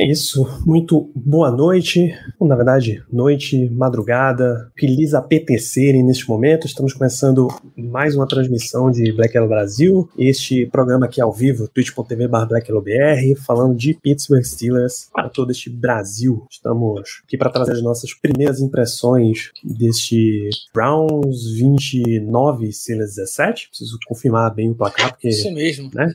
[0.00, 6.68] É isso, muito boa noite, ou na verdade, noite, madrugada, feliz apetecerem neste momento.
[6.68, 12.28] Estamos começando mais uma transmissão de Black Yellow Brasil, este programa aqui ao vivo, twitch.tv
[12.28, 16.46] BlackYellowBR, falando de Pittsburgh Steelers para todo este Brasil.
[16.48, 23.68] Estamos aqui para trazer as nossas primeiras impressões deste Browns 29, Steelers 17.
[23.70, 25.90] Preciso confirmar bem o placar, porque Isso mesmo.
[25.92, 26.12] né?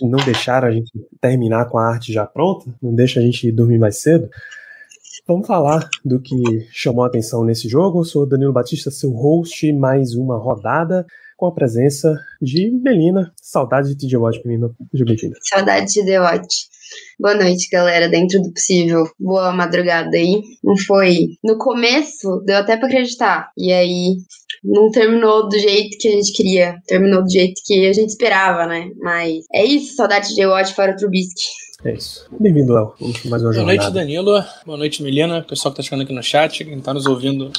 [0.00, 3.78] Não deixaram a gente terminar com a arte já pronta, não deixa a gente dormir
[3.78, 4.28] mais cedo.
[5.26, 6.36] Vamos falar do que
[6.72, 8.00] chamou a atenção nesse jogo.
[8.00, 13.32] Eu sou Danilo Batista, seu host, mais uma rodada com a presença de Melina.
[13.40, 14.70] Saudade de TJ Watt, menina.
[14.92, 15.38] Seja bem-vinda.
[15.42, 16.68] Saudade de The Watch.
[17.18, 19.04] Boa noite, galera, dentro do possível.
[19.18, 20.42] Boa madrugada aí.
[20.62, 21.28] Não foi.
[21.42, 23.50] No começo, deu até pra acreditar.
[23.56, 24.16] E aí,
[24.62, 26.74] não terminou do jeito que a gente queria.
[26.86, 28.90] Terminou do jeito que a gente esperava, né?
[28.98, 31.46] Mas é isso, saudade de The Watch para o Trubisky.
[31.82, 32.26] É isso.
[32.38, 32.94] Bem-vindo, Léo.
[33.24, 33.90] Mais uma Boa noite, jornada.
[33.90, 34.44] Danilo.
[34.66, 35.42] Boa noite, Melina.
[35.42, 37.50] Pessoal que tá chegando aqui no chat, quem tá nos ouvindo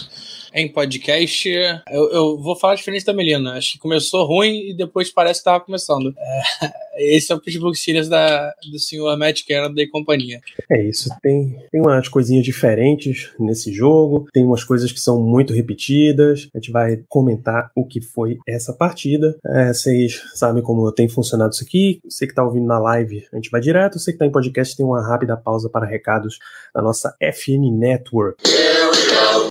[0.53, 1.49] em podcast.
[1.89, 3.53] Eu, eu vou falar diferente da Melina.
[3.53, 6.13] Acho que começou ruim e depois parece que tava começando.
[6.17, 6.71] É,
[7.16, 10.39] esse é o Pittsburgh Steelers da, do senhor Matt Canada e companhia.
[10.69, 15.53] É isso, tem, tem umas coisinhas diferentes nesse jogo, tem umas coisas que são muito
[15.53, 16.49] repetidas.
[16.53, 19.38] A gente vai comentar o que foi essa partida.
[19.45, 21.99] É, vocês sabem como tem funcionado isso aqui.
[22.03, 23.99] Você que está ouvindo na live, a gente vai direto.
[23.99, 26.39] Você que está em podcast, tem uma rápida pausa para recados
[26.73, 28.41] da nossa FN Network.
[28.45, 29.50] Here we go.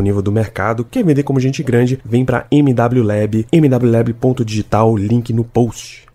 [0.21, 0.83] do mercado.
[0.83, 1.99] Quer vender como gente grande?
[2.03, 6.05] Vem para MW Lab, mwlab.digital, link no post.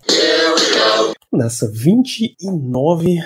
[1.33, 3.19] Nessa 29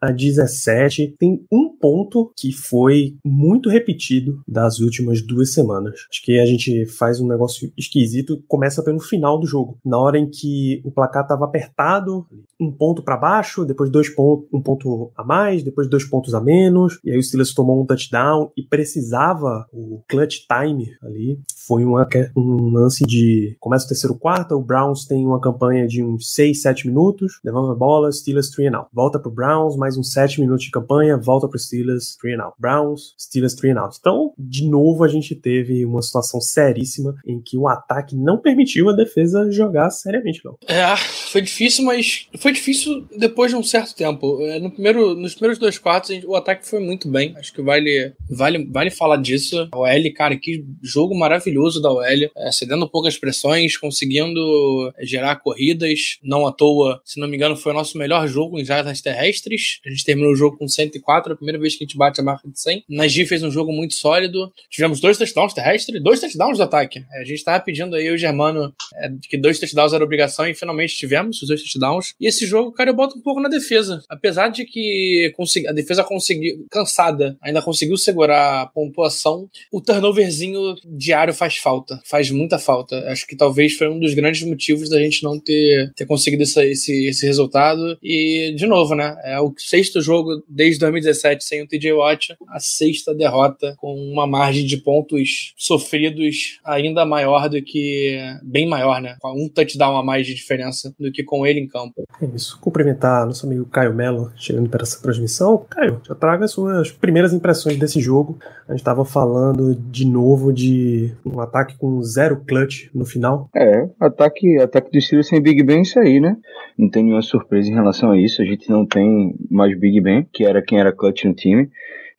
[0.00, 5.94] a 17 tem um ponto que foi muito repetido das últimas duas semanas.
[6.10, 10.18] Acho que a gente faz um negócio esquisito, começa pelo final do jogo, na hora
[10.18, 12.26] em que o placar estava apertado,
[12.60, 16.40] um ponto para baixo, depois dois pontos, um ponto a mais, depois dois pontos a
[16.40, 21.40] menos, e aí o Steelers tomou um touchdown e precisava o clutch time ali.
[21.68, 26.02] Foi uma, um lance de começa o terceiro quarto, o Browns tem uma campanha de
[26.02, 28.88] uns 6, 7 minutos, devolve a bola, Steelers 3 and out.
[28.90, 32.56] Volta pro Browns, mais uns 7 minutos de campanha, volta pro Steelers 3 and out.
[32.58, 33.96] Browns, Steelers 3 and out.
[34.00, 38.88] Então, de novo, a gente teve uma situação seríssima em que o ataque não permitiu
[38.88, 40.56] a defesa jogar seriamente, não.
[40.66, 44.40] É, foi difícil, mas foi difícil depois de um certo tempo.
[44.40, 47.34] É, No primeiro, nos primeiros dois quartos, o ataque foi muito bem.
[47.36, 49.68] Acho que vale, vale, vale falar disso.
[49.70, 52.02] A OL, cara, que jogo maravilhoso da OL.
[52.36, 56.18] É, cedendo poucas pressões, conseguindo é, gerar corridas.
[56.22, 59.80] Não à toa, se não me engano, foi o nosso melhor jogo em jardas terrestres.
[59.86, 62.24] A gente terminou o jogo com 104, a primeira vez que a gente bate a
[62.24, 62.84] marca de 100.
[62.88, 64.52] Najee fez um jogo muito sólido.
[64.70, 67.04] Tivemos dois touchdowns terrestres, dois touchdowns do ataque.
[67.12, 70.54] É, a gente tava pedindo aí o Germano é, que dois touchdowns era obrigação e
[70.54, 72.14] finalmente tivemos os dois touchdowns.
[72.20, 74.02] E esse jogo, cara, eu boto um pouco na defesa.
[74.08, 75.32] Apesar de que
[75.68, 82.00] a defesa conseguiu, cansada, ainda conseguiu segurar a pontuação, o turnoverzinho diário faz falta.
[82.04, 82.96] Faz muita falta.
[83.10, 86.64] Acho que talvez foi um dos grandes motivos da gente não ter, ter conseguido essa-
[86.64, 87.96] esse, esse resultado.
[88.02, 89.16] E, de novo, né?
[89.24, 94.26] É o sexto jogo desde 2017 sem o TJ Watt, a sexta derrota com uma
[94.26, 98.18] margem de pontos sofridos ainda maior do que.
[98.42, 99.16] bem maior, né?
[99.20, 102.04] Com um touchdown a mais de diferença do que com ele em campo.
[102.20, 102.58] É isso.
[102.60, 105.64] Cumprimentar nosso amigo Caio Mello chegando para essa transmissão.
[105.70, 108.38] Caio, já traga as suas primeiras impressões desse jogo.
[108.66, 113.48] A gente estava falando de novo de Um ataque com zero clutch no final.
[113.54, 116.36] É, ataque, ataque do Steelers sem Big Ben isso aí, né?
[116.76, 118.42] Não tem nenhuma surpresa em relação a isso.
[118.42, 121.70] A gente não tem mais Big Ben, que era quem era clutch no time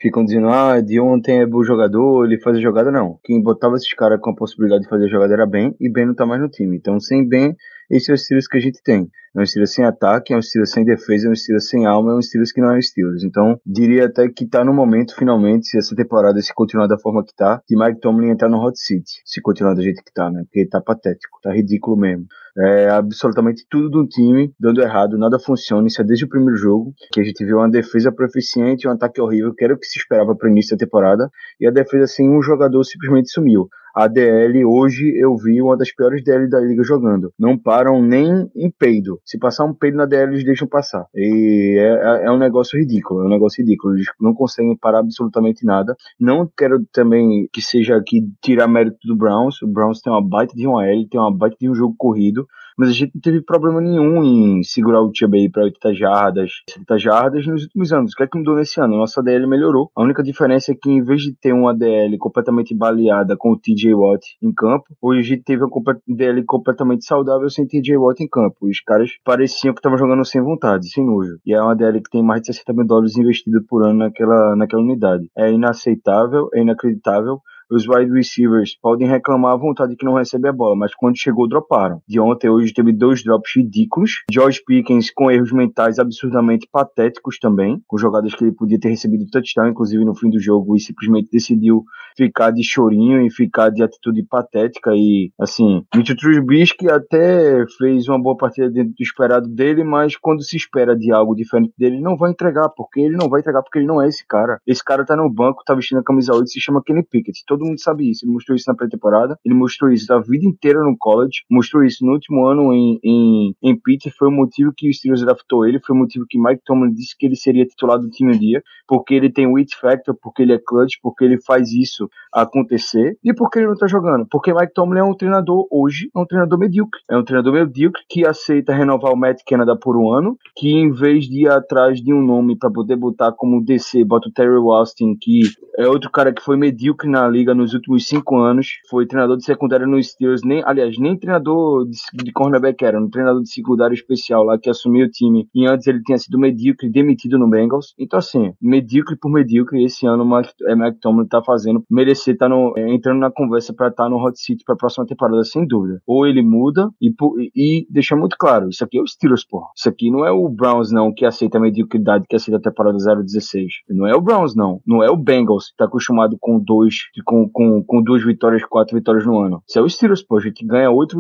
[0.01, 3.19] ficam dizendo, ah, de ontem é bom jogador, ele faz a jogada, não.
[3.21, 6.05] Quem botava esses caras com a possibilidade de fazer a jogada era Ben, e Ben
[6.05, 6.77] não tá mais no time.
[6.77, 7.53] Então, sem Ben,
[7.89, 9.09] esse é o Steelers que a gente tem.
[9.35, 12.11] É um Steelers sem ataque, é um Steelers sem defesa, é um Steelers sem alma,
[12.11, 13.23] é um Steelers que não é um Steelers.
[13.23, 17.23] Então, diria até que tá no momento, finalmente, se essa temporada se continuar da forma
[17.23, 19.21] que tá, de Mike Tomlin entrar no Hot City.
[19.25, 20.43] Se continuar do jeito que tá, né?
[20.43, 22.25] Porque tá patético, tá ridículo mesmo.
[22.57, 25.87] É, absolutamente tudo do time dando errado, nada funciona.
[25.87, 29.21] Isso é desde o primeiro jogo, que a gente viu uma defesa proficiente, um ataque
[29.21, 32.07] horrível, que era o que se esperava para o início da temporada, e a defesa
[32.07, 33.69] sem um jogador simplesmente sumiu.
[33.99, 37.33] A DL hoje eu vi uma das piores DL da liga jogando.
[37.37, 39.19] Não param nem em peido.
[39.25, 41.05] Se passar um peido na DL, eles deixam passar.
[41.13, 43.23] E é, é, é um negócio ridículo.
[43.23, 43.95] É um negócio ridículo.
[43.95, 45.97] Eles não conseguem parar absolutamente nada.
[46.17, 49.61] Não quero também que seja aqui tirar mérito do Browns.
[49.61, 52.47] O Browns tem uma baita de uma L, tem uma baita de um jogo corrido
[52.79, 56.97] mas a gente não teve problema nenhum em segurar o aí para 80 jardas, 70
[56.97, 58.13] jardas nos últimos anos.
[58.13, 58.95] O que é que mudou nesse ano?
[58.95, 59.91] Nossa DL melhorou.
[59.93, 63.59] A única diferença é que em vez de ter uma DL completamente baleada com o
[63.59, 68.23] TJ Watt em campo, hoje a gente teve uma DL completamente saudável sem TJ Watt
[68.23, 68.55] em campo.
[68.61, 71.37] Os caras pareciam que estavam jogando sem vontade, sem nojo.
[71.45, 74.55] E é uma DL que tem mais de 60 mil dólares investido por ano naquela,
[74.55, 75.29] naquela unidade.
[75.37, 80.53] É inaceitável, é inacreditável os wide receivers podem reclamar à vontade que não recebe a
[80.53, 82.01] bola, mas quando chegou, droparam.
[82.07, 84.11] De ontem, hoje, teve dois drops ridículos.
[84.31, 89.29] George Pickens com erros mentais absurdamente patéticos também, com jogadas que ele podia ter recebido
[89.29, 91.83] touchdown, inclusive no fim do jogo, e simplesmente decidiu
[92.17, 94.91] ficar de chorinho e ficar de atitude patética.
[94.93, 100.43] E, assim, Mitchell Trubisky até fez uma boa partida dentro do esperado dele, mas quando
[100.43, 103.61] se espera de algo diferente dele, ele não vai entregar, porque ele não vai entregar,
[103.61, 104.59] porque ele não é esse cara.
[104.65, 107.43] Esse cara tá no banco, tá vestindo a camisa 8, se chama Kenny Pickett.
[107.47, 108.25] Todo todo mundo sabe isso.
[108.25, 112.05] Ele mostrou isso na pré-temporada, ele mostrou isso a vida inteira no college, mostrou isso
[112.05, 114.09] no último ano em, em, em Pitt.
[114.17, 117.15] Foi o motivo que o Steelers draftou ele, foi o motivo que Mike Tomlin disse
[117.17, 120.41] que ele seria titular do time um dia, porque ele tem o it factor, porque
[120.41, 124.25] ele é clutch, porque ele faz isso acontecer e porque ele não tá jogando.
[124.29, 127.01] Porque Mike Tomlin é um treinador hoje, é um treinador medíocre.
[127.09, 130.91] É um treinador medíocre que aceita renovar o Matt Canada por um ano, que em
[130.91, 134.55] vez de ir atrás de um nome para poder botar como DC, bota o Terry
[134.55, 135.41] Austin, que
[135.77, 138.79] é outro cara que foi medíocre na liga liga nos últimos cinco anos.
[138.89, 143.09] Foi treinador de secundária no Steelers, nem, aliás, nem treinador de, de cornerback era, um
[143.09, 145.47] treinador de secundária especial lá que assumiu o time.
[145.53, 147.93] E antes ele tinha sido medíocre, demitido no Bengals.
[147.97, 152.47] Então, assim, medíocre por medíocre, esse ano o é, Mike Tomlin tá fazendo merecer tá
[152.47, 155.43] no, é, entrando na conversa para estar tá no hot seat para a próxima temporada,
[155.43, 156.01] sem dúvida.
[156.05, 157.11] Ou ele muda e,
[157.55, 159.67] e deixa muito claro: isso aqui é o Steelers, porra.
[159.75, 162.97] Isso aqui não é o Browns, não, que aceita a mediocridade, que aceita a temporada
[162.97, 163.67] 0-16.
[163.89, 164.81] Não é o Browns, não.
[164.85, 168.95] Não é o Bengals, que tá acostumado com dois, com com, com, duas vitórias, quatro
[168.97, 169.61] vitórias no ano.
[169.67, 170.37] Isso é o Steelers, pô.
[170.37, 171.17] A gente ganha oito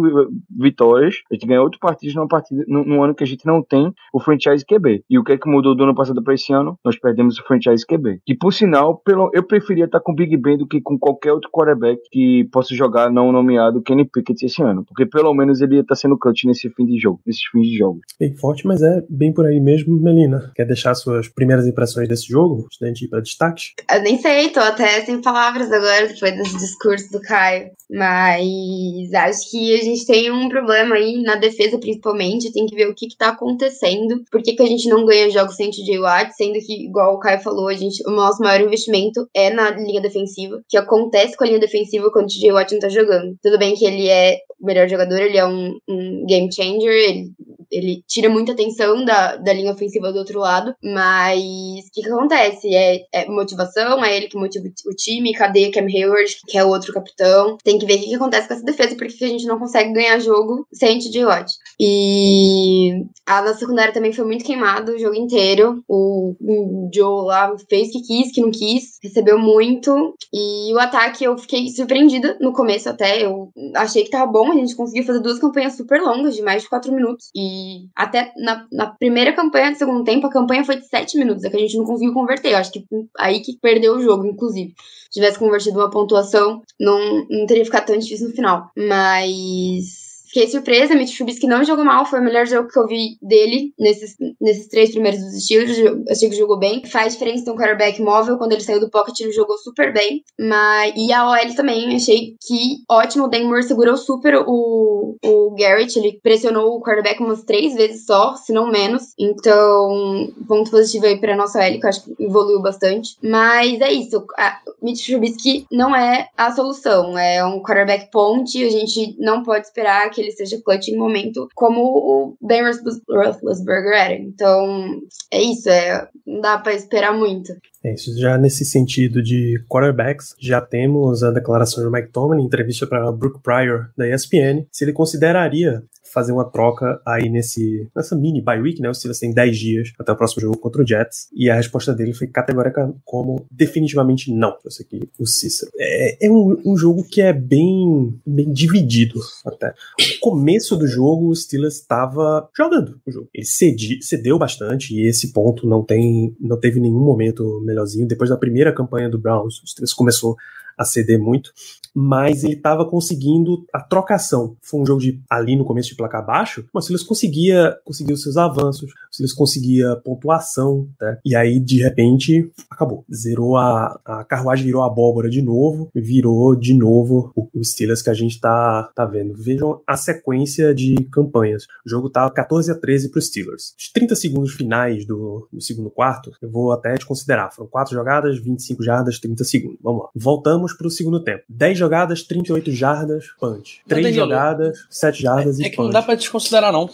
[0.49, 3.61] vitórias, a gente ganha oito partidas numa partida, no, no, ano que a gente não
[3.61, 5.03] tem o franchise QB.
[5.09, 6.77] E o que é que mudou do ano passado para esse ano?
[6.83, 8.21] Nós perdemos o franchise QB.
[8.27, 11.31] E por sinal, pelo, eu preferia estar com o Big Ben do que com qualquer
[11.31, 14.83] outro quarterback que possa jogar não nomeado Kenny Pickett esse ano.
[14.85, 17.77] Porque pelo menos ele ia estar sendo clutch nesse fim de jogo, nesses fins de
[17.77, 17.99] jogo.
[18.19, 20.51] Bem forte, mas é bem por aí mesmo, Melina.
[20.55, 22.63] Quer deixar suas primeiras impressões desse jogo?
[22.65, 23.73] Antes da gente ir para destaques?
[23.91, 27.71] Eu nem sei, tô até sem palavras agora depois desse discurso do Caio.
[27.89, 32.51] Mas acho que a gente tem um problema aí na defesa, principalmente.
[32.51, 34.23] Tem que ver o que, que tá acontecendo.
[34.31, 37.19] Por que, que a gente não ganha jogos sem TJ Watt, sendo que, igual o
[37.19, 40.57] Caio falou, a gente, o nosso maior investimento é na linha defensiva.
[40.57, 43.35] O que acontece com a linha defensiva quando o TJ Watt não tá jogando.
[43.41, 47.31] Tudo bem que ele é o melhor jogador, ele é um, um game changer, ele
[47.71, 52.09] ele tira muita atenção da, da linha ofensiva do outro lado, mas o que, que
[52.09, 52.73] acontece?
[52.73, 56.69] É, é, motivação, é ele que motiva o time, cadê Cam Hayward, que é o
[56.69, 57.57] outro capitão.
[57.63, 60.19] Tem que ver o que, acontece com essa defesa, porque a gente não consegue ganhar
[60.19, 61.51] jogo sem TJ Watt.
[61.79, 65.81] E a nossa secundária também foi muito queimada o jogo inteiro.
[65.87, 70.13] O, o Joe lá fez o que quis, que não quis, recebeu muito.
[70.33, 73.23] E o ataque eu fiquei surpreendida no começo até.
[73.23, 76.63] Eu achei que tava bom, a gente conseguiu fazer duas campanhas super longas, de mais
[76.63, 77.29] de quatro minutos.
[77.33, 81.45] E até na, na primeira campanha do segundo tempo, a campanha foi de 7 minutos,
[81.45, 82.51] é que a gente não conseguiu converter.
[82.51, 82.83] Eu acho que
[83.17, 84.73] aí que perdeu o jogo, inclusive.
[85.03, 88.69] Se tivesse convertido uma pontuação, não, não teria ficado tão difícil no final.
[88.75, 93.17] Mas fiquei surpresa, Mitch Trubisky não jogou mal, foi o melhor jogo que eu vi
[93.21, 96.85] dele nesses, nesses três primeiros dos eu achei que jogou bem.
[96.85, 100.23] Faz diferença ter um quarterback móvel, quando ele saiu do pocket ele jogou super bem,
[100.39, 105.97] mas e a OL também, achei que ótimo, o Dan segurou super o, o Garrett,
[105.97, 111.19] ele pressionou o quarterback umas três vezes só, se não menos, então ponto positivo aí
[111.19, 115.65] pra nossa OL, que eu acho que evoluiu bastante, mas é isso, a Mitch Trubisky
[115.71, 120.31] não é a solução, é um quarterback ponte, a gente não pode esperar que ele
[120.31, 124.13] seja clutch em momento como o Ben Roethlisberger era.
[124.15, 124.99] Então,
[125.31, 127.53] é isso, é, não dá para esperar muito.
[127.83, 132.45] É isso, já nesse sentido de quarterbacks, já temos a declaração do Mike Tomlin em
[132.45, 135.81] entrevista para Brooke Pryor da ESPN, se ele consideraria
[136.11, 138.89] fazer uma troca aí nesse nessa mini bye week, né?
[138.89, 141.27] O Steelers tem 10 dias até o próximo jogo contra o Jets.
[141.33, 144.55] E a resposta dele foi categórica como definitivamente não.
[144.63, 145.71] Eu sei que o Cícero.
[145.77, 149.67] É, é um, um, jogo que é bem, bem dividido até.
[149.99, 153.29] No começo do jogo, o Steelers estava jogando o jogo.
[153.33, 158.07] Ele cedi, cedeu bastante e esse ponto não tem não teve nenhum momento melhorzinho.
[158.07, 160.35] Depois da primeira campanha do Browns, o Steelers começou
[160.79, 161.51] a ceder muito,
[161.93, 164.55] mas ele estava conseguindo a trocação.
[164.61, 168.37] Foi um jogo de ali no começo de placar baixo, mas Steelers conseguia, os seus
[168.37, 171.17] avanços, o Steelers conseguia pontuação, né?
[171.25, 173.05] e aí de repente acabou.
[173.13, 178.09] Zerou a, a carruagem, virou abóbora de novo, virou de novo o, o Steelers que
[178.09, 179.33] a gente tá, tá vendo.
[179.35, 181.65] Vejam a sequência de campanhas.
[181.85, 183.73] O jogo tá 14 a 13 para os Steelers.
[183.77, 187.51] Os 30 segundos finais do, do segundo quarto, eu vou até te considerar.
[187.51, 189.79] Foram 4 jogadas, 25 jardas, 30 segundos.
[189.81, 190.09] Vamos lá.
[190.15, 191.43] Voltamos para o segundo tempo.
[191.49, 193.81] 10 jogadas, 38 jardas, punch.
[193.87, 195.87] 3 jogadas, 7 jardas é, e é que punch.
[195.87, 196.89] não dá pra desconsiderar, não.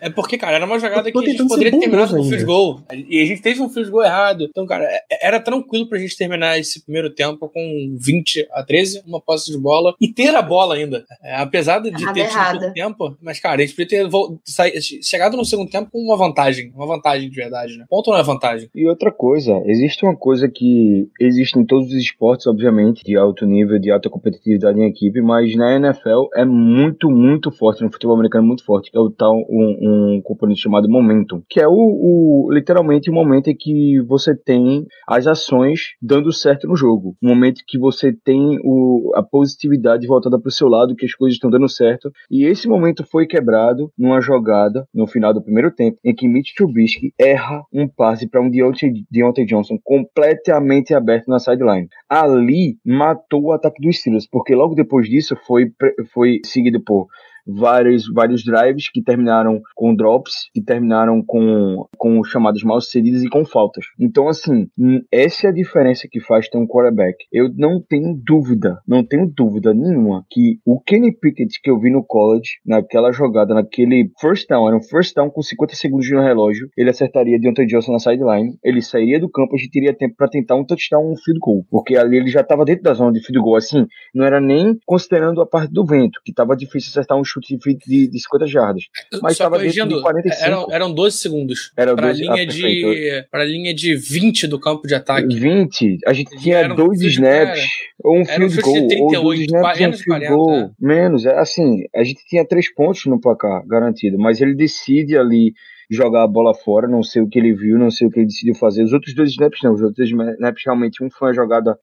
[0.00, 2.44] É porque, cara, era uma jogada que a gente poderia ter terminado com um field
[2.44, 2.80] goal.
[2.92, 4.46] E a gente teve um field goal errado.
[4.48, 9.02] Então, cara, é, era tranquilo pra gente terminar esse primeiro tempo com 20 a 13,
[9.06, 11.04] uma posse de bola, e ter a bola ainda.
[11.22, 15.44] É, apesar de ter tido pouco tempo, mas, cara, a gente poderia ter chegado no
[15.44, 16.72] segundo tempo com uma vantagem.
[16.74, 17.84] Uma vantagem de verdade, né?
[17.88, 18.68] Ponto não é vantagem.
[18.74, 23.46] E outra coisa, existe uma coisa que existe em todos os esportes, obviamente, de alto
[23.46, 28.14] nível, de alta competitividade em equipe, mas na NFL é muito, muito forte, no futebol
[28.14, 29.87] americano é muito forte, que é o tal um, um
[30.24, 35.26] componente chamado momentum, que é o, o, literalmente o momento em que você tem as
[35.26, 40.48] ações dando certo no jogo, o momento que você tem o, a positividade voltada para
[40.48, 44.20] o seu lado, que as coisas estão dando certo, e esse momento foi quebrado numa
[44.20, 48.50] jogada no final do primeiro tempo, em que Mitch Trubisky erra um passe para um
[48.50, 51.88] Deontay, Deontay Johnson completamente aberto na sideline.
[52.08, 55.72] Ali matou o ataque dos Steelers, porque logo depois disso foi,
[56.12, 57.08] foi seguido por
[57.48, 63.28] vários, vários drives que terminaram com drops, que terminaram com, com chamadas mal sucedidas e
[63.28, 63.86] com faltas.
[63.98, 64.68] Então, assim,
[65.10, 67.16] essa é a diferença que faz ter um quarterback.
[67.32, 71.90] Eu não tenho dúvida, não tenho dúvida nenhuma que o Kenny Pickett que eu vi
[71.90, 76.20] no college, naquela jogada, naquele first down, era um first down com 50 segundos no
[76.20, 80.14] relógio, ele acertaria Deontay Johnson na sideline, ele sairia do campo, a gente teria tempo
[80.16, 83.12] para tentar um touchdown, um field goal, porque ali ele já estava dentro da zona
[83.12, 86.90] de field goal, assim, não era nem considerando a parte do vento, que estava difícil
[86.90, 88.84] acertar um chute de, de 50 jardas.
[89.22, 90.44] Mas estava dentro de 45.
[90.44, 91.72] Eram, eram 12 segundos.
[91.76, 95.34] Era para a linha, ah, de, linha de 20 do campo de ataque.
[95.34, 95.98] 20.
[96.06, 97.66] A gente tinha dois snaps,
[98.02, 100.56] ou um field goal, um 38, ou dois snaps, um field 40, goal.
[100.56, 100.70] É.
[100.80, 105.52] Menos, é assim, a gente tinha três pontos no placar, garantido, mas ele decide ali
[105.90, 108.26] jogar a bola fora, não sei o que ele viu, não sei o que ele
[108.26, 108.82] decidiu fazer.
[108.82, 111.78] Os outros dois snaps não, os outros snaps realmente, um foi uma jogada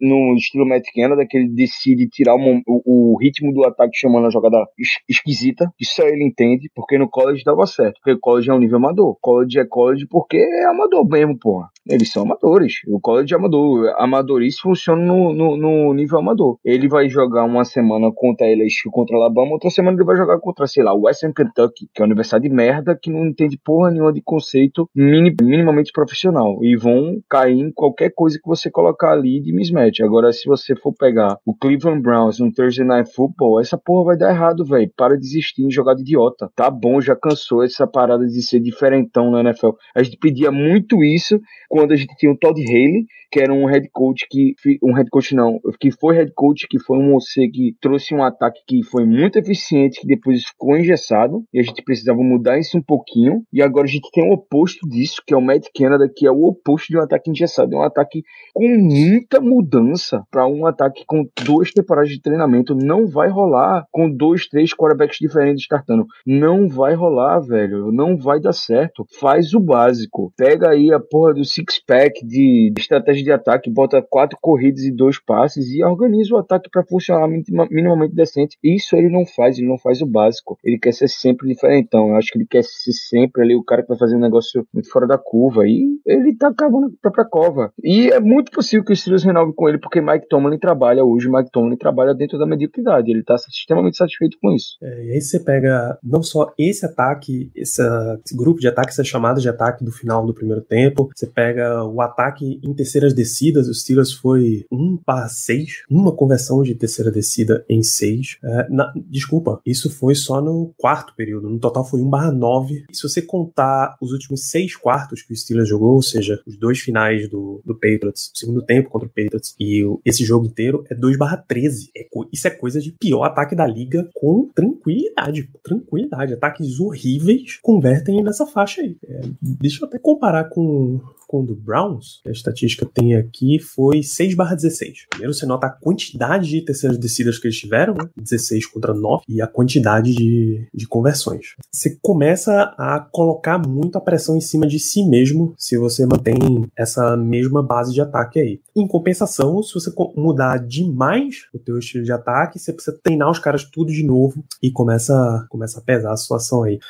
[0.00, 4.26] no estilo Matt Canada, que ele decide tirar o, o, o ritmo do ataque chamando
[4.26, 8.50] a jogada es, esquisita, que só ele entende, porque no college dava certo, porque college
[8.50, 9.16] é um nível amador.
[9.20, 11.68] College é college porque é amador mesmo, porra.
[11.88, 12.74] Eles são amadores.
[12.86, 13.94] O college é amador.
[13.96, 16.58] Amadorice funciona no, no, no, nível amador.
[16.64, 20.66] Ele vai jogar uma semana contra LSU, contra Alabama, outra semana ele vai jogar contra,
[20.66, 24.12] sei lá, Western Kentucky, que é uma universidade de merda que não entende porra nenhuma
[24.12, 26.58] de conceito mini, minimamente profissional.
[26.62, 30.00] E vão cair em qualquer coisa que você colocar ali de mismatch.
[30.00, 34.16] Agora, se você for pegar o Cleveland Browns no Thursday Night Football, essa porra vai
[34.16, 34.90] dar errado, velho.
[34.96, 36.50] Para de desistir em jogar de idiota.
[36.54, 39.70] Tá bom, já cansou essa parada de ser diferentão na NFL.
[39.94, 43.64] A gente pedia muito isso quando a gente tinha o Todd Haley, que era um
[43.64, 44.54] head coach que.
[44.82, 48.24] Um head coach não, que foi head coach, que foi um OC que trouxe um
[48.24, 51.44] ataque que foi muito eficiente, que depois ficou engessado.
[51.54, 53.44] E a gente precisava mudar isso um pouquinho.
[53.52, 56.30] E agora a gente tem o oposto disso, que é o Matt Canada, que é
[56.30, 57.74] o oposto de um ataque engessado.
[57.74, 58.22] É um ataque
[58.52, 62.74] com muita mudança para um ataque com duas temporadas de treinamento.
[62.74, 66.04] Não vai rolar com dois, três quarterbacks diferentes startando.
[66.26, 67.92] Não vai rolar, velho.
[67.92, 69.06] Não vai dar certo.
[69.20, 70.32] Faz o básico.
[70.36, 75.18] Pega aí a porra do six-pack de, estratégia de ataque, bota quatro corridas e dois
[75.22, 78.56] passes e organiza o ataque para funcionar minima- minimamente decente.
[78.62, 80.58] Isso ele não faz, ele não faz o básico.
[80.64, 82.08] Ele quer ser sempre diferentão.
[82.08, 84.66] Eu acho que ele quer ser sempre ali o cara que vai fazer um negócio
[84.72, 85.66] muito fora da curva.
[85.66, 87.72] E ele tá cavando a própria cova.
[87.82, 91.28] E é muito possível que o Steelers renove com ele, porque Mike Tomlin trabalha hoje,
[91.30, 93.10] Mike Tomlin trabalha dentro da mediocridade.
[93.10, 94.76] Ele tá extremamente satisfeito com isso.
[94.82, 99.04] É, e aí você pega não só esse ataque, essa- esse grupo de ataque, essa
[99.04, 103.68] chamada de ataque do final do primeiro tempo, você pega o ataque em terceiras descidas,
[103.68, 108.38] o Steelers foi 1 para 6, uma conversão de terceira descida em 6.
[108.42, 112.84] É, na- desculpa, isso foi só no quarto período, no total foi 1 barra 9.
[112.90, 116.56] E se você contar os últimos seis quartos que o Steelers jogou, ou seja, os
[116.58, 120.46] dois finais do, do Patriots, o segundo tempo contra o Patriots e o- esse jogo
[120.46, 121.90] inteiro, é 2 barra 13.
[121.96, 125.48] É isso é coisa de pior ataque da liga com tranquilidade.
[125.62, 126.34] Tranquilidade.
[126.34, 128.96] Ataques horríveis convertem nessa faixa aí.
[129.06, 131.00] É, deixa eu até comparar com,
[131.30, 132.20] com o do Browns.
[132.26, 135.06] A estatística tem aqui foi 6 barra 16.
[135.10, 138.10] Primeiro você nota a quantidade de terceiras descidas que eles tiveram, né?
[138.16, 141.54] 16 contra 9, e a quantidade de, de conversões.
[141.70, 146.36] Você começa a colocar muito a pressão em cima de si mesmo se você mantém
[146.76, 148.60] essa mesma base de ataque aí.
[148.74, 153.38] Em compensação, se você mudar demais o teu estilo de ataque, você precisa treinar os
[153.38, 156.80] caras tudo de novo e começa, começa a pesar a situação aí.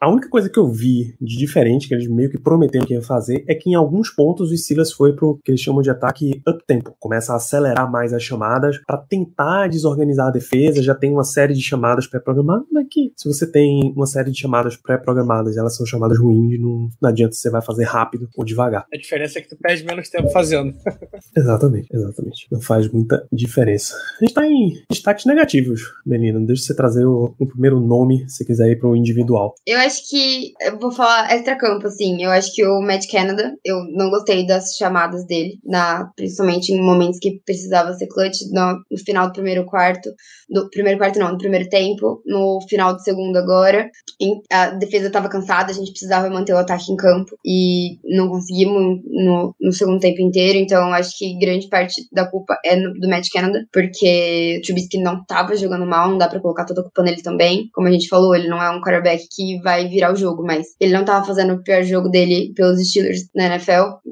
[0.00, 3.02] A única coisa que eu vi de diferente, que eles meio que prometeram que iam
[3.02, 6.42] fazer, é que em alguns pontos o Steelers foi pro que eles chamam de ataque
[6.46, 6.94] up-tempo.
[7.00, 10.82] Começa a acelerar mais as chamadas para tentar desorganizar a defesa.
[10.82, 14.38] Já tem uma série de chamadas pré-programadas, mas que se você tem uma série de
[14.38, 18.44] chamadas pré-programadas e elas são chamadas ruins, não, não adianta você vai fazer rápido ou
[18.44, 18.86] devagar.
[18.92, 20.74] A diferença é que tu perde menos tempo fazendo.
[21.36, 22.46] Exatamente, exatamente.
[22.50, 23.94] Não faz muita diferença.
[24.20, 26.40] A gente tá em destaques negativos, Melina.
[26.40, 29.54] Deixa você trazer o, o primeiro nome, se quiser ir pro individual.
[29.66, 30.52] Eu acho que.
[30.60, 32.22] Eu vou falar extra-campo, assim.
[32.22, 36.80] Eu acho que o Matt Canada, eu não gostei das chamadas dele, na, principalmente em
[36.80, 40.10] momentos que precisava ser clutch, no, no final do primeiro quarto.
[40.50, 42.22] Do primeiro quarto, não, no primeiro tempo.
[42.26, 43.90] No final do segundo, agora.
[44.20, 47.36] Em- a defesa tava cansada, a gente precisava manter o ataque em campo.
[47.44, 50.58] E não conseguimos no, no segundo tempo inteiro.
[50.58, 54.98] Então, acho que grande parte da culpa é no- do Matt Canada, porque o Trubisky
[54.98, 57.68] não tava jogando mal, não dá pra colocar toda a culpa nele também.
[57.74, 60.66] Como a gente falou, ele não é um quarterback que vai virar o jogo, mas
[60.80, 63.67] ele não tava fazendo o pior jogo dele pelos Steelers na NFL.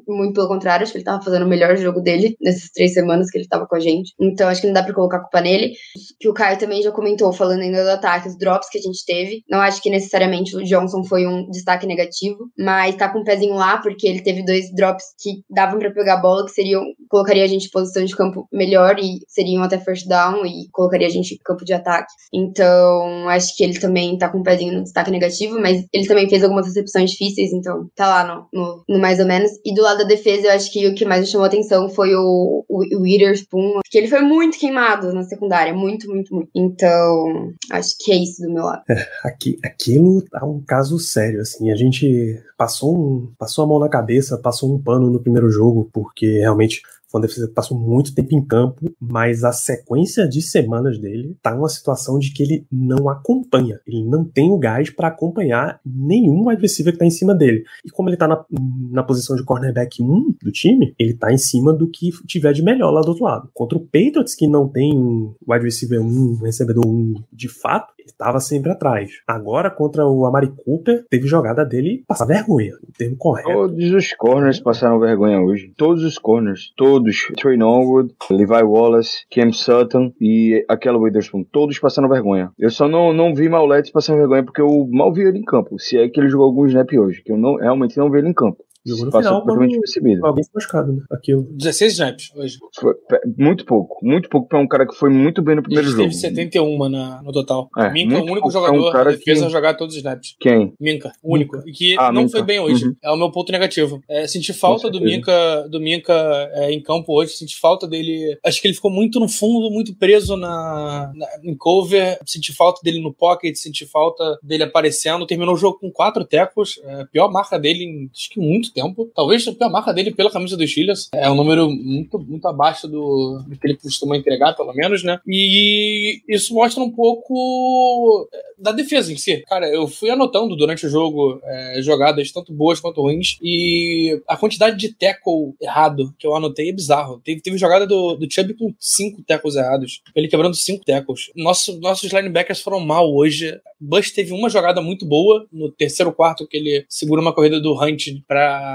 [0.06, 3.30] Muito pelo contrário, acho que ele tava fazendo o melhor jogo dele nessas três semanas
[3.30, 4.12] que ele tava com a gente.
[4.20, 5.72] Então, acho que não dá pra colocar a culpa nele.
[6.20, 9.04] Que o Caio também já comentou, falando ainda do ataque, os drops que a gente
[9.04, 9.42] teve.
[9.50, 13.54] Não acho que necessariamente o Johnson foi um destaque negativo, mas tá com um pezinho
[13.54, 17.44] lá, porque ele teve dois drops que davam pra pegar a bola, que seriam, colocaria
[17.44, 21.10] a gente em posição de campo melhor e seriam até first down e colocaria a
[21.10, 22.12] gente em campo de ataque.
[22.32, 26.28] Então, acho que ele também tá com um pezinho no destaque negativo, mas ele também
[26.28, 29.45] fez algumas recepções difíceis, então tá lá no, no, no mais ou menos.
[29.64, 32.14] E do lado da defesa, eu acho que o que mais me chamou atenção foi
[32.14, 36.50] o, o, o Witherspoon, que ele foi muito queimado na secundária, muito, muito, muito.
[36.54, 38.82] Então, acho que é isso do meu lado.
[39.24, 41.70] Aqui, aquilo tá um caso sério, assim.
[41.70, 45.88] A gente passou, um, passou a mão na cabeça, passou um pano no primeiro jogo,
[45.92, 50.42] porque realmente foi uma defesa que passou muito tempo em campo, mas a sequência de
[50.42, 53.80] semanas dele tá uma situação de que ele não acompanha.
[53.86, 57.64] Ele não tem o gás para acompanhar nenhum receiver que tá em cima dele.
[57.84, 58.44] E como ele tá na,
[58.90, 62.62] na posição de cornerback 1 do time, ele tá em cima do que tiver de
[62.62, 63.50] melhor lá do outro lado.
[63.54, 67.92] Contra o Patriots, que não tem um wide receiver 1, um recebedor 1 de fato,
[67.98, 69.10] ele tava sempre atrás.
[69.26, 73.50] Agora, contra o Amari Cooper, teve jogada dele passar vergonha, no termo correto.
[73.50, 75.72] Todos os corners passaram vergonha hoje.
[75.76, 76.72] Todos os corners.
[76.76, 76.95] Todos.
[77.36, 81.44] Trey Norwood, Levi Wallace, Cam Sutton e aquela Witherspoon.
[81.50, 82.50] Todos passaram vergonha.
[82.58, 85.78] Eu só não, não vi Mauletes passando vergonha porque eu mal vi ele em campo.
[85.78, 87.22] Se é que ele jogou algum snap hoje.
[87.22, 88.65] Que eu não, realmente não vi ele em campo.
[88.86, 90.26] Jogou no Passou final, completamente quando percebido.
[90.26, 91.02] alguém machucado, né?
[91.10, 91.42] Aquilo.
[91.50, 92.58] 16 snaps hoje.
[92.78, 92.94] Foi
[93.36, 93.98] muito pouco.
[94.06, 96.02] Muito pouco pra um cara que foi muito bem no primeiro Ele jogo.
[96.04, 97.68] teve 71 na, no total.
[97.78, 100.36] É, Minka é o único um jogador defesa que- a jogar todos os snaps.
[100.40, 100.72] Quem?
[100.80, 101.56] Minka, único.
[101.66, 102.36] E que Ah, não Minka.
[102.38, 102.86] foi bem hoje.
[102.86, 102.96] Uhum.
[103.02, 104.00] É o meu ponto negativo.
[104.08, 105.00] É, senti falta do.
[105.00, 106.12] Minka, do Minka
[106.54, 107.32] é, em campo hoje.
[107.32, 108.38] Senti falta dele.
[108.44, 112.18] Acho que ele ficou muito no fundo, muito preso na, na- em cover.
[112.24, 115.26] Senti falta dele no pocket, senti falta dele aparecendo.
[115.26, 116.80] Terminou o jogo com quatro tecos.
[116.84, 119.10] É, pior marca dele em acho que muito tempo.
[119.14, 121.08] Talvez a marca dele pela camisa dos Steelers.
[121.12, 125.18] É um número muito, muito abaixo do, do que ele costuma entregar, pelo menos, né?
[125.26, 129.42] E isso mostra um pouco é, da defesa em si.
[129.48, 134.36] Cara, eu fui anotando durante o jogo é, jogadas tanto boas quanto ruins e a
[134.36, 137.20] quantidade de tackle errado que eu anotei é bizarro.
[137.24, 140.02] Teve, teve jogada do, do Chubb com cinco tackles errados.
[140.14, 141.30] Ele quebrando cinco tackles.
[141.34, 143.58] Nosso, nossos linebackers foram mal hoje.
[143.80, 147.74] Bush teve uma jogada muito boa no terceiro quarto que ele segura uma corrida do
[147.74, 148.65] Hunt pra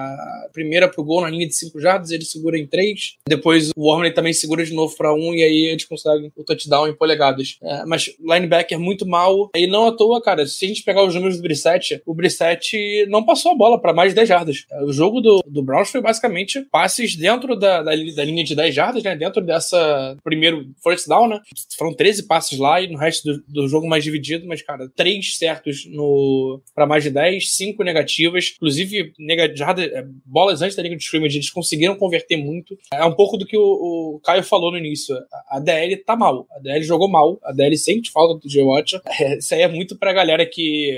[0.54, 3.18] Primeira pro gol na linha de 5 jardas, ele segura em 3.
[3.28, 6.44] Depois o Wormley também segura de novo para 1 um, e aí eles conseguem o
[6.44, 7.58] touchdown em polegadas.
[7.62, 9.50] É, mas linebacker muito mal.
[9.56, 13.06] E não à toa, cara, se a gente pegar os números do Brissette, o Brissette
[13.08, 14.66] não passou a bola para mais de 10 jardas.
[14.84, 18.76] O jogo do, do Browns foi basicamente passes dentro da, da, da linha de 10
[18.76, 19.16] jardas, né?
[19.16, 21.40] Dentro dessa primeiro first down, né?
[21.78, 25.38] Foram 13 passes lá e no resto do, do jogo mais dividido, mas, cara, 3
[25.38, 29.81] certos no para mais de 10, 5 negativas, inclusive nega, jarda, é,
[30.26, 32.78] bolas antes da linha de scrimmage, eles conseguiram converter muito.
[32.94, 35.16] É um pouco do que o, o Caio falou no início.
[35.16, 36.48] A, a DL tá mal.
[36.52, 37.40] A DL jogou mal.
[37.44, 39.00] A DL sente falta do G-Watch.
[39.22, 40.98] É, isso aí é muito pra galera que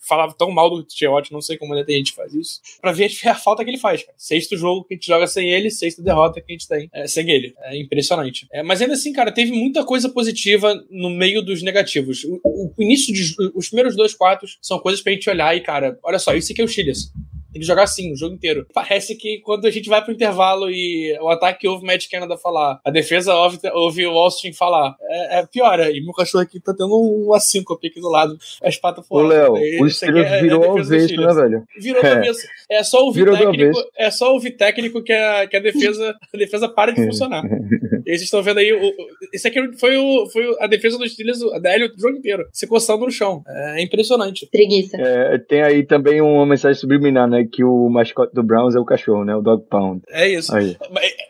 [0.00, 2.92] falava tão mal do G-Watch, não sei como ainda tem gente que faz isso, pra
[2.92, 4.02] ver a falta que ele faz.
[4.02, 4.14] Cara.
[4.16, 7.06] Sexto jogo que a gente joga sem ele, sexta derrota que a gente tem é,
[7.06, 7.54] sem ele.
[7.62, 8.46] É impressionante.
[8.52, 12.24] É, mas ainda assim, cara, teve muita coisa positiva no meio dos negativos.
[12.24, 15.98] O, o, início de, os primeiros dois quartos são coisas pra gente olhar e, cara,
[16.02, 17.12] olha só, isso aqui é o Chiles.
[17.58, 18.64] Tem que jogar assim o jogo inteiro.
[18.72, 22.36] Parece que quando a gente vai pro intervalo e o ataque ouve o Matt Canada
[22.36, 25.90] falar, a defesa ouve, ouve o Austin falar, é, é piora.
[25.90, 29.24] E meu cachorro aqui tá tendo uma síncope aqui do lado, as patas fora.
[29.24, 31.64] Ô, Léo, o Steelers é, virou é avesso, né, velho?
[31.80, 32.12] Virou é.
[32.12, 32.46] avesso.
[32.70, 36.38] É só ouvir virou técnico, é só ouvir técnico que a, que a defesa a
[36.38, 37.42] defesa para de funcionar.
[37.44, 38.92] e vocês estão vendo aí, o,
[39.32, 42.66] esse aqui foi, o, foi a defesa dos Steelers, a DL o jogo inteiro, se
[42.66, 43.42] coçando no chão.
[43.48, 44.46] É impressionante.
[44.46, 44.96] Preguiça.
[44.96, 47.47] É, tem aí também uma mensagem subliminar, né?
[47.52, 49.34] Que o mascote do Browns é o cachorro, né?
[49.34, 50.02] O Dog Pound.
[50.10, 50.52] É isso.
[50.52, 50.76] Mas,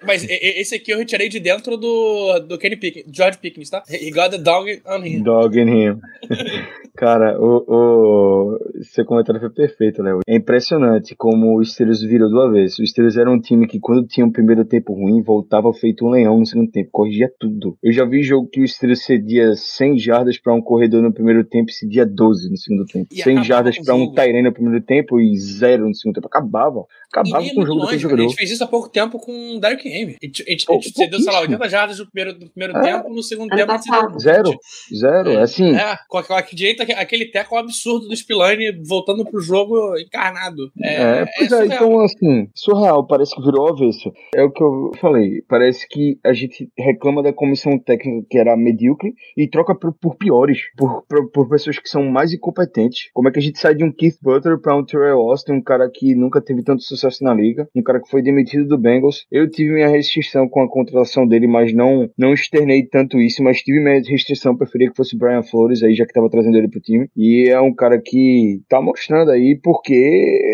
[0.04, 3.83] mas, esse aqui eu retirei de dentro do, do Kenny Pickens, George Pickens, tá?
[3.88, 5.22] He got the dog on him.
[5.22, 6.00] Dog in him.
[6.99, 10.19] Cara, o, o seu comentário foi perfeito, Léo.
[10.27, 12.83] É impressionante como o Steelers virou do avesso.
[12.83, 16.11] O Steelers era um time que, quando tinha um primeiro tempo ruim, voltava feito um
[16.11, 17.79] leão no segundo tempo, corrigia tudo.
[17.81, 21.45] Eu já vi jogo que o Steelers cedia 100 jardas para um corredor no primeiro
[21.45, 23.07] tempo e cedia 12 no segundo tempo.
[23.13, 26.27] E 100 jardas para um Tyrene no primeiro tempo e zero no segundo tempo.
[26.27, 26.85] Acabava.
[27.13, 28.25] Acabava com o jogo longe, do jogador.
[28.25, 30.17] A gente fez isso há pouco tempo com o Derrick Henry.
[30.21, 32.77] A gente, a gente, a gente cedeu, sei lá, 80 jardas no primeiro, no primeiro
[32.77, 32.83] é.
[32.83, 33.73] tempo, no segundo tempo...
[34.19, 34.51] Zero.
[34.93, 35.31] Zero.
[35.31, 35.77] É assim...
[35.77, 40.70] É, com aquele direito, aquele teco absurdo do Spillane voltando pro jogo encarnado.
[40.83, 44.12] É, é pois é, é então assim, surreal, parece que virou avesso.
[44.35, 48.57] É o que eu falei, parece que a gente reclama da comissão técnica que era
[48.57, 53.11] medíocre e troca por, por piores, por, por, por, pessoas que são mais incompetentes.
[53.12, 55.62] Como é que a gente sai de um Keith Butler pra um Terrell Austin, um
[55.62, 59.27] cara que nunca teve tanto sucesso na liga, um cara que foi demitido do Bengals.
[59.31, 63.62] Eu tive minha restrição com a contratação dele, mas não, não externei tanto isso, mas
[63.62, 66.78] tive minha restrição, preferia que fosse Brian Flores aí, já que tava trazendo ele pro
[66.81, 67.09] time.
[67.17, 69.95] E é um cara que tá mostrando aí porque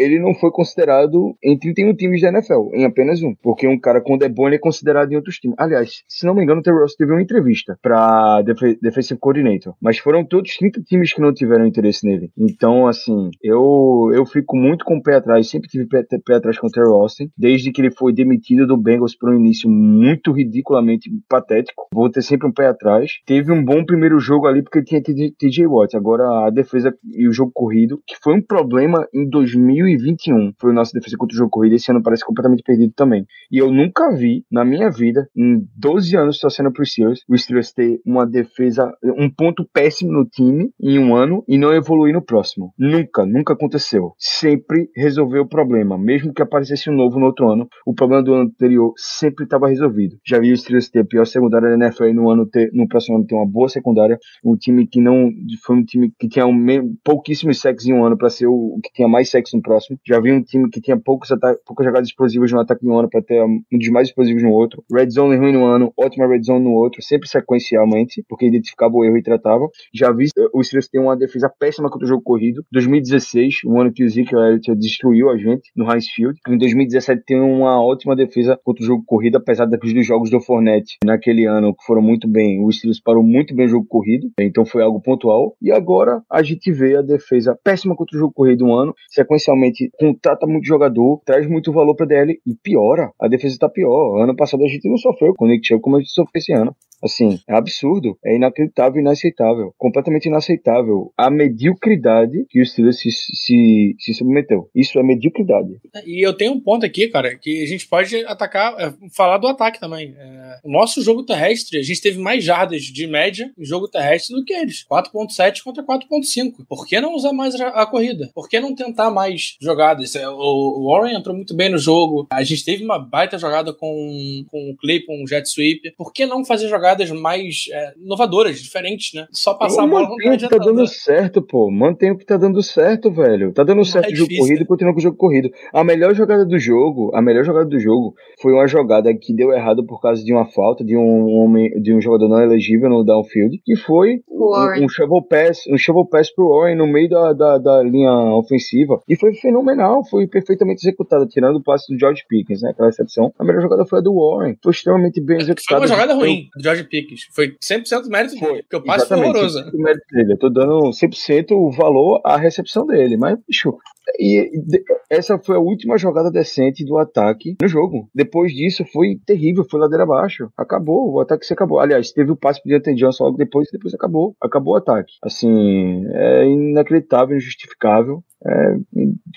[0.01, 3.35] ele não foi considerado em 31 times da NFL, em apenas um.
[3.43, 5.57] Porque um cara é bom ele é considerado em outros times.
[5.59, 9.75] Aliás, se não me engano, o Terry Ross teve uma entrevista pra Def Defensive Coordinator,
[9.81, 12.31] mas foram todos 30 times que não tiveram interesse nele.
[12.37, 16.59] Então, assim, eu, eu fico muito com o pé atrás, sempre tive pé, pé atrás
[16.59, 20.33] com o Terry Austin, desde que ele foi demitido do Bengals por um início muito
[20.33, 21.89] ridiculamente patético.
[21.93, 23.13] Vou ter sempre um pé atrás.
[23.27, 25.97] Teve um bom primeiro jogo ali porque tinha TJ Watt.
[25.97, 30.53] Agora a defesa e o jogo corrido, que foi um problema em 2021.
[30.59, 31.75] Foi o nosso defesa contra o jogo corrido.
[31.75, 33.27] Esse ano parece completamente perdido também.
[33.51, 37.73] E eu nunca vi, na minha vida, em 12 anos torcendo pro Steelers, o Steelers
[37.73, 42.23] ter uma defesa, um ponto péssimo no time em um ano e não evoluir no
[42.23, 42.73] próximo.
[42.79, 44.13] Nunca, nunca aconteceu.
[44.19, 45.99] Sempre resolveu o problema.
[45.99, 49.69] Mesmo que aparecesse um novo no outro ano, o problema do ano anterior sempre estava
[49.69, 50.17] resolvido.
[50.27, 52.89] Já vi o Steelers ter a pior secundária da NFL e no, ano ter, no
[52.89, 54.19] próximo ano ter uma boa secundária.
[54.45, 55.31] Um time que não.
[55.65, 58.93] Foi um time que tinha um, pouquíssimos sacks em um ano para ser o, que
[58.93, 59.99] tinha mais sacks no próximo.
[60.07, 61.29] Já vi um time que tinha poucos
[61.67, 64.51] poucas jogadas explosivas no ataque em um ano para ter um dos mais explosivos no
[64.51, 64.85] outro.
[64.93, 69.05] Red zone ruim no ano, ótima red zone no outro, sempre sequencialmente, porque identificava o
[69.05, 69.69] erro e tratava.
[69.93, 72.65] Já vi eh, o Steelers ter uma defesa péssima contra o jogo corrido.
[72.73, 76.39] 2016, o ano que o Zeke Elliott destruiu a gente no Heinz Field.
[76.49, 80.97] Em 2017 tem uma ótima defesa contra o jogo corrido, apesar dos jogos do Fornette
[81.05, 82.65] naquele ano que foram muito bem.
[82.65, 85.57] O Steelers parou muito bem o jogo corrido, então foi algo pontual.
[85.61, 85.94] E agora
[86.31, 90.67] a gente vê a defesa péssima contra o jogo corrido um ano, sequencialmente contrata muito
[90.67, 93.11] jogador, traz muito valor para DL e piora.
[93.21, 94.23] A defesa tá pior.
[94.23, 96.53] Ano passado a gente não sofreu com o Nick Chubb como a gente sofreu esse
[96.53, 96.75] ano.
[97.05, 103.95] Assim, é absurdo, é inacreditável inaceitável, completamente inaceitável a mediocridade que o Steelers se, se,
[103.99, 104.71] se submeteu.
[104.75, 105.77] Isso é mediocridade.
[106.07, 109.47] E eu tenho um ponto aqui, cara, que a gente pode atacar, é, falar do
[109.47, 110.15] ataque também.
[110.19, 114.35] É, o nosso jogo terrestre, a gente teve mais jardas de média em jogo terrestre
[114.35, 114.85] do que eles.
[114.91, 116.65] 4.7 contra 4.5.
[116.67, 118.31] Por que não usar mais a, a, corrida?
[118.35, 120.15] Por que não tentar mais jogadas?
[120.17, 122.27] É, o, o, Warren entrou muito bem no jogo.
[122.31, 125.93] A gente teve uma baita jogada com, com o Clay, com o jet sweep.
[125.97, 129.27] Por que não fazer jogadas jogadas mais é, inovadoras, diferentes, né?
[129.33, 131.71] Só passar a bola não mantém tá o que tá dando certo, pô.
[131.71, 133.53] Mantém o que tá dando certo, velho.
[133.53, 134.45] Tá dando certo é o jogo difícil.
[134.47, 135.51] corrido e continua com o jogo corrido.
[135.73, 139.53] A melhor jogada do jogo, a melhor jogada do jogo foi uma jogada que deu
[139.53, 143.05] errado por causa de uma falta de um homem, de um jogador não elegível no
[143.05, 147.33] downfield, que foi um, um shovel pass, um shovel pass pro Warren no meio da,
[147.33, 149.01] da, da linha ofensiva.
[149.09, 152.71] E foi fenomenal, foi perfeitamente executada, tirando o passe do George Pickens, né?
[152.71, 153.33] Aquela recepção.
[153.39, 154.57] A melhor jogada foi a do Warren.
[154.63, 155.81] Foi extremamente bem Foi executada.
[155.81, 157.29] uma jogada Foi- ruim do George Pickens.
[157.35, 159.59] Foi 100% mérito dele, porque o passe foi horroroso.
[159.59, 160.33] 100% mérito dele.
[160.33, 163.17] Eu tô dando 100% o valor à recepção dele.
[163.17, 163.77] Mas, bicho,
[164.19, 168.09] e, de- essa foi a última jogada decente do ataque no jogo.
[168.15, 170.49] Depois disso, foi terrível, foi ladeira abaixo.
[170.57, 171.79] Acabou, o ataque se acabou.
[171.79, 174.37] Aliás, teve o passe pro Deontay Johnson logo depois, e depois acabou.
[174.41, 175.13] Acabou o ataque.
[175.23, 178.23] Assim, é inacreditável, injustificável.
[178.47, 178.77] É,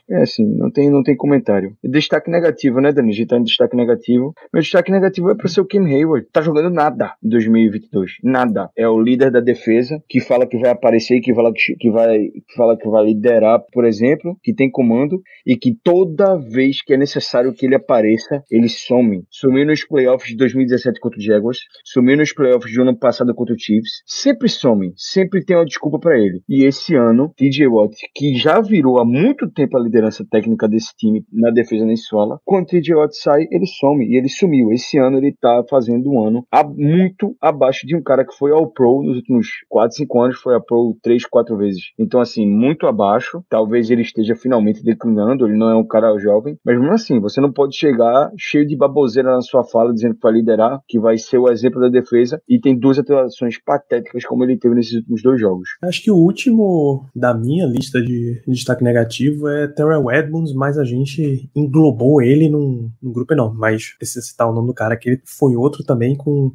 [0.10, 1.76] é assim, não tem, não tem comentário.
[1.84, 3.10] Destaque negativo, né, Dani?
[3.10, 4.34] A gente tá em destaque negativo.
[4.54, 6.28] Meu destaque negativo é pro seu Kim Hayward.
[6.32, 8.18] Tá jogando nada em 2022.
[8.24, 8.70] Nada.
[8.78, 12.20] É o líder da defesa, que fala que vai aparecer, que fala que, que vai,
[12.20, 16.94] que fala que vai liderar, por exemplo, que tem comando, e que toda vez que
[16.94, 19.24] é necessário que ele apareça, ele some.
[19.30, 23.56] Sumiu nos playoffs de 2017 contra o Jaguars, sumiu nos playoffs do ano passado contra
[23.56, 24.04] o Chiefs.
[24.06, 26.42] Sempre some, sempre tem uma desculpa pra ele.
[26.48, 30.96] E esse ano, TJ Watt, que já virou há muito tempo a liderança técnica desse
[30.96, 34.06] time na defesa fala, quando o TJ sai, ele some.
[34.06, 34.72] E ele sumiu.
[34.72, 38.72] Esse ano ele tá fazendo um ano muito abaixo de um cara que foi ao
[38.72, 41.82] Pro nos últimos 4, 5 anos, foi a Pro 3, 4 vezes.
[42.00, 43.44] Então, assim, muito abaixo.
[43.50, 46.58] Talvez ele esteja finalmente declinando, ele não é um cara jovem.
[46.66, 50.22] Mas mesmo assim, você não pode chegar cheio de baboseira na sua fala, dizendo que
[50.22, 54.44] vai liderar, que vai ser o exemplo da defesa, e tem duas atuações patéticas como
[54.44, 55.70] ele teve nesses últimos dois jogos.
[55.84, 60.84] Acho que o último da minha lista de destaque negativo é Terrell Edmonds, mas a
[60.84, 63.58] gente englobou ele num, num grupo enorme.
[63.60, 66.52] Mas precisa citar o nome do cara, que ele foi outro também com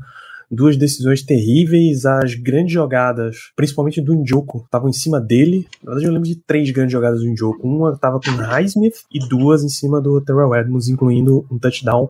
[0.53, 5.67] duas decisões terríveis, as grandes jogadas, principalmente do Njoku, estavam em cima dele.
[5.83, 7.67] Na verdade, eu lembro de três grandes jogadas do Njoku.
[7.67, 12.09] Uma estava com o Highsmith e duas em cima do Terrell Edmonds, incluindo um touchdown.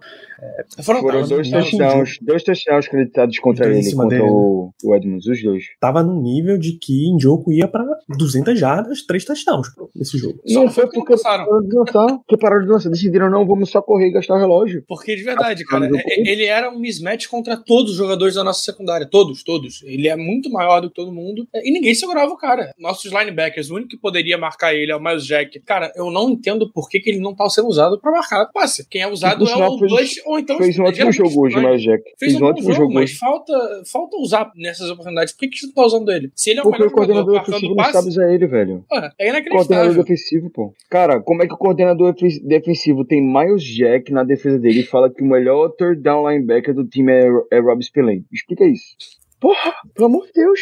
[0.82, 1.28] Foram, Foram dois.
[1.28, 4.34] dois não, touchdowns, dois touchdowns creditados contra em ele, cima contra dele, né?
[4.36, 5.64] o, o Edmonds, os dois.
[5.80, 7.84] Tava num nível de que Njoku ia pra
[8.18, 10.40] 200 jardas, três touchdowns nesse jogo.
[10.46, 12.90] Só Não foi porque não pararam de lançar, porque pararam de lançar.
[12.90, 14.82] Decidiram, não, vamos só correr e gastar o relógio.
[14.88, 18.44] Porque de verdade, cara, eu- é- ele era um mismatch contra todos os jogadores da
[18.44, 19.06] nossa secundária.
[19.10, 19.82] Todos, todos.
[19.84, 21.46] Ele é muito maior do que todo mundo.
[21.54, 22.72] é, E ninguém segurava o cara.
[22.78, 25.60] Nossos linebackers, o único que poderia marcar ele é o Miles Jack.
[25.60, 28.86] Cara, eu não entendo por que, que ele não tá sendo usado pra marcar passe.
[28.88, 31.82] Quem é usado por é o fez- ou então Fez um ótimo jogo hoje, mas
[31.82, 32.02] Jack.
[32.18, 33.18] Fez Fez um um ótimo jogo, jogo mas hoje.
[33.18, 35.32] falta, falta usar nessas oportunidades.
[35.32, 36.30] Por que, que você não tá usando ele?
[36.34, 38.84] Se ele é o Porque melhor o coordenador ofensivo não sabe usar ele, velho.
[38.88, 39.94] pô, é Coordenador inacreditável.
[40.02, 40.72] defensivo, pô.
[40.90, 44.84] Cara, como é que o coordenador efe- defensivo tem Miles Jack na defesa dele e
[44.84, 48.21] fala que o melhor third down linebacker do time é, é Rob Spillane?
[48.30, 48.96] Explica isso.
[49.40, 50.60] Porra, pelo amor de Deus.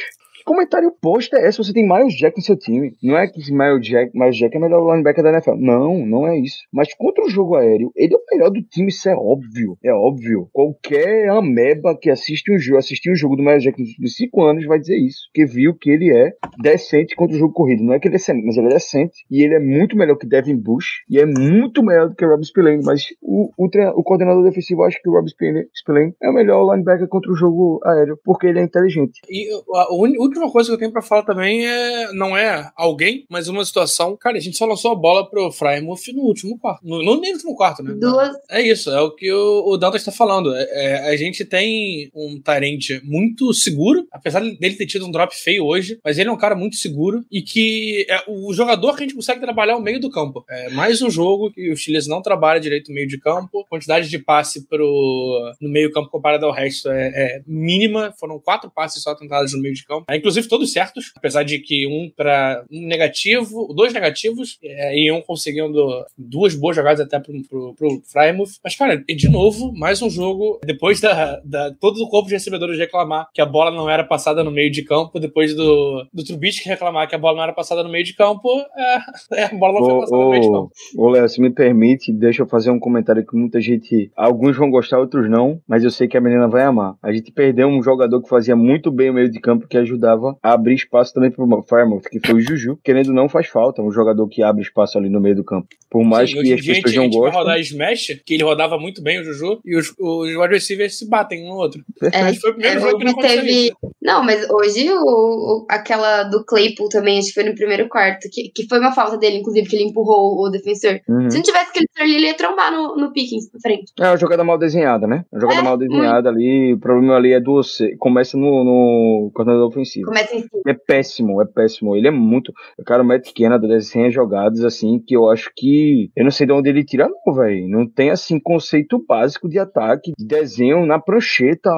[0.50, 1.58] Comentário posta é esse?
[1.58, 2.96] Você tem Miles Jack no seu time.
[3.00, 5.54] Não é que Miles Jack, Miles Jack é o melhor linebacker da NFL.
[5.56, 6.58] Não, não é isso.
[6.72, 9.76] Mas contra o jogo aéreo, ele é o melhor do time, isso é óbvio.
[9.84, 10.48] É óbvio.
[10.52, 14.42] Qualquer ameba que assiste um jogo, assistiu um jogo do Miles Jack nos últimos 5
[14.42, 15.20] anos vai dizer isso.
[15.32, 17.84] Porque viu que ele é decente contra o jogo corrido.
[17.84, 19.24] Não é que ele é excelente, mas ele é decente.
[19.30, 21.04] E ele é muito melhor que Devin Bush.
[21.08, 22.82] E é muito melhor do que Rob Spillane.
[22.84, 27.06] Mas o, o, o coordenador defensivo acha que o Rob Spillane, é o melhor linebacker
[27.06, 28.18] contra o jogo aéreo.
[28.24, 29.20] Porque ele é inteligente.
[29.28, 32.12] E a a uni- última coisa que eu tenho pra falar também é.
[32.12, 34.16] Não é alguém, mas uma situação.
[34.16, 36.80] Cara, a gente só lançou a bola pro Frymouth no último quarto.
[36.82, 37.94] No, no último quarto, né?
[37.94, 38.36] Duas.
[38.50, 40.54] É isso, é o que o, o Dantas está falando.
[40.54, 45.34] É, é, a gente tem um Tarente muito seguro, apesar dele ter tido um drop
[45.34, 49.02] feio hoje, mas ele é um cara muito seguro e que é o jogador que
[49.02, 50.44] a gente consegue trabalhar o meio do campo.
[50.48, 54.08] É mais um jogo que o Chiles não trabalha direito o meio de campo, quantidade
[54.08, 59.02] de passe pro, no meio campo comparado ao resto é, é mínima, foram quatro passes
[59.02, 62.64] só tentados no meio de campo, é, inclusive todos certos, apesar de que um para
[62.70, 68.02] um negativo, dois negativos é, e um conseguindo duas boas jogadas até pro, pro, pro
[68.04, 68.60] Frymouth.
[68.62, 72.34] Mas, cara, e de novo, mais um jogo, depois da, da todo o corpo de
[72.34, 76.24] recebedores reclamar que a bola não era passada no meio de campo, depois do, do
[76.24, 78.98] Trubisky reclamar que a bola não era passada no meio de campo, é,
[79.40, 80.72] é, a bola não foi Ô, passada no meio de ô, campo.
[80.96, 84.10] ô, Léo, se me permite, deixa eu fazer um comentário que muita gente.
[84.16, 86.96] Alguns vão gostar, outros não, mas eu sei que a menina vai amar.
[87.02, 90.09] A gente perdeu um jogador que fazia muito bem o meio de campo, que ajudava
[90.10, 92.78] precisava abrir espaço também pro Fairmouth, que foi o Juju.
[92.82, 95.68] Querendo ou não, faz falta um jogador que abre espaço ali no meio do campo.
[95.90, 97.38] Por mais Sim, que as dia a gente, pessoas não gostem.
[97.40, 101.08] rodar Smash, que ele rodava muito bem o Juju, e os, os wide receivers se
[101.08, 101.82] batem um no outro.
[102.12, 103.72] É, Mas foi o primeiro é, jogo que não teve-.
[104.00, 108.28] Não, mas hoje o, o- aquela do Claypool também, acho que foi no primeiro quarto,
[108.32, 111.00] que, que foi uma falta dele, inclusive, que ele empurrou o defensor.
[111.08, 111.28] Uhum.
[111.30, 113.92] Se não tivesse aquele ali, ele ia trombar no, no Pickens na frente.
[113.98, 115.24] É uma jogada mal desenhada, né?
[115.32, 116.72] Uma jogada É, mal desenhada ali.
[116.74, 117.60] O problema ali é do.
[117.98, 119.99] Começa no, no coordenador ofensivo.
[120.02, 120.62] Começa em cima.
[120.66, 121.96] É péssimo, é péssimo.
[121.96, 122.52] Ele é muito.
[122.86, 126.10] Cara, o Matt Canada desenha jogadas assim que eu acho que.
[126.16, 127.68] Eu não sei de onde ele tira, não, velho.
[127.68, 131.70] Não tem assim conceito básico de ataque, de desenho na prancheta.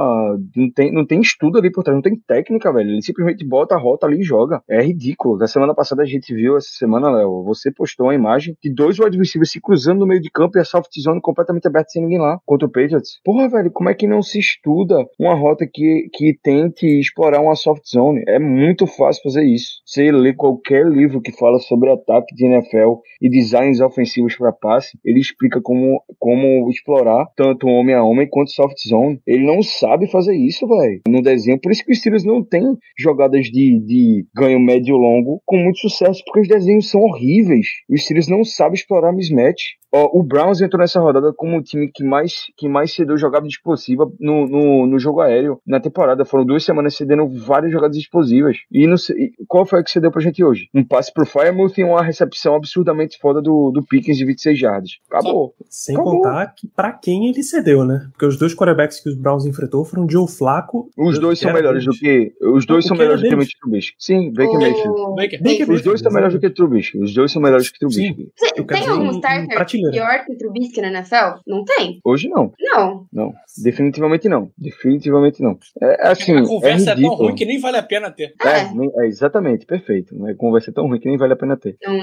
[0.56, 2.90] Não tem, não tem estudo ali por trás, não tem técnica, velho.
[2.90, 4.62] Ele simplesmente bota a rota ali e joga.
[4.68, 5.38] É ridículo.
[5.38, 8.98] Da semana passada a gente viu, essa semana, Léo, você postou uma imagem de dois
[8.98, 12.02] wide receivers se cruzando no meio de campo e a soft zone completamente aberta sem
[12.02, 13.20] ninguém lá contra o Patriots.
[13.24, 17.54] Porra, velho, como é que não se estuda uma rota que, que tente explorar uma
[17.54, 18.11] soft zone?
[18.26, 19.80] É muito fácil fazer isso.
[19.84, 24.98] Você lê qualquer livro que fala sobre ataque de NFL e designs ofensivos para passe,
[25.04, 29.20] ele explica como, como explorar tanto homem a homem quanto soft zone.
[29.26, 31.60] Ele não sabe fazer isso, velho, no desenho.
[31.60, 32.62] Por isso que os Steelers não tem
[32.98, 37.66] jogadas de, de ganho médio e longo com muito sucesso, porque os desenhos são horríveis.
[37.88, 39.81] Os Steelers não sabem explorar mismatch.
[39.94, 44.10] O Browns entrou nessa rodada como o time que mais, que mais cedeu jogada explosiva
[44.18, 46.24] no, no, no jogo aéreo na temporada.
[46.24, 48.56] Foram duas semanas cedendo várias jogadas explosivas.
[48.72, 50.68] E, não sei- e qual foi a que cedeu pra gente hoje?
[50.74, 54.90] Um passe pro Firemouth e uma recepção absurdamente foda do, do Pickens de 26 jardas.
[55.10, 55.54] Acabou.
[55.68, 56.22] Sem Acabou.
[56.22, 58.06] contar que pra quem ele cedeu, né?
[58.12, 60.88] Porque os dois quarterbacks que os Browns enfrentou foram Joe Flaco.
[60.96, 62.32] Os dois são melhores do que.
[62.40, 63.36] Os dois O são melhores do que?
[63.36, 63.94] Mitch Trubisky.
[63.98, 65.70] Sim, Baker O- Mayfield.
[65.72, 66.98] Os dois são melhores do que Trubisky.
[66.98, 68.30] Os dois são melhores que Trubisky.
[68.66, 69.58] Tem, algum starter.
[69.90, 71.40] Pior que o Trubisky na NFL?
[71.46, 72.00] Não tem?
[72.04, 72.52] Hoje não.
[72.60, 73.06] Não.
[73.12, 73.32] Não.
[73.62, 74.50] Definitivamente não.
[74.58, 75.58] Definitivamente não.
[75.80, 76.36] É assim.
[76.36, 78.34] a conversa é é, tão ruim que nem vale a pena ter.
[78.44, 78.74] É, É.
[78.74, 80.14] nem- é, exatamente, perfeito.
[80.26, 81.76] A conversa é tão ruim que nem vale a pena ter.
[81.84, 81.98] Não,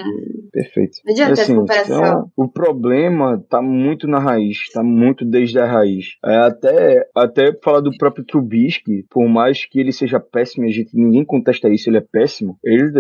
[0.52, 0.98] Perfeito.
[1.06, 2.00] não adianta essa Assim, comparação.
[2.00, 6.18] então, o problema tá muito na raiz, tá muito desde a raiz.
[6.26, 10.72] É, até, até falar do próprio Trubisky, por mais que ele seja péssimo, e a
[10.72, 12.58] gente ninguém contesta isso, ele é péssimo.
[12.64, 12.92] Ele,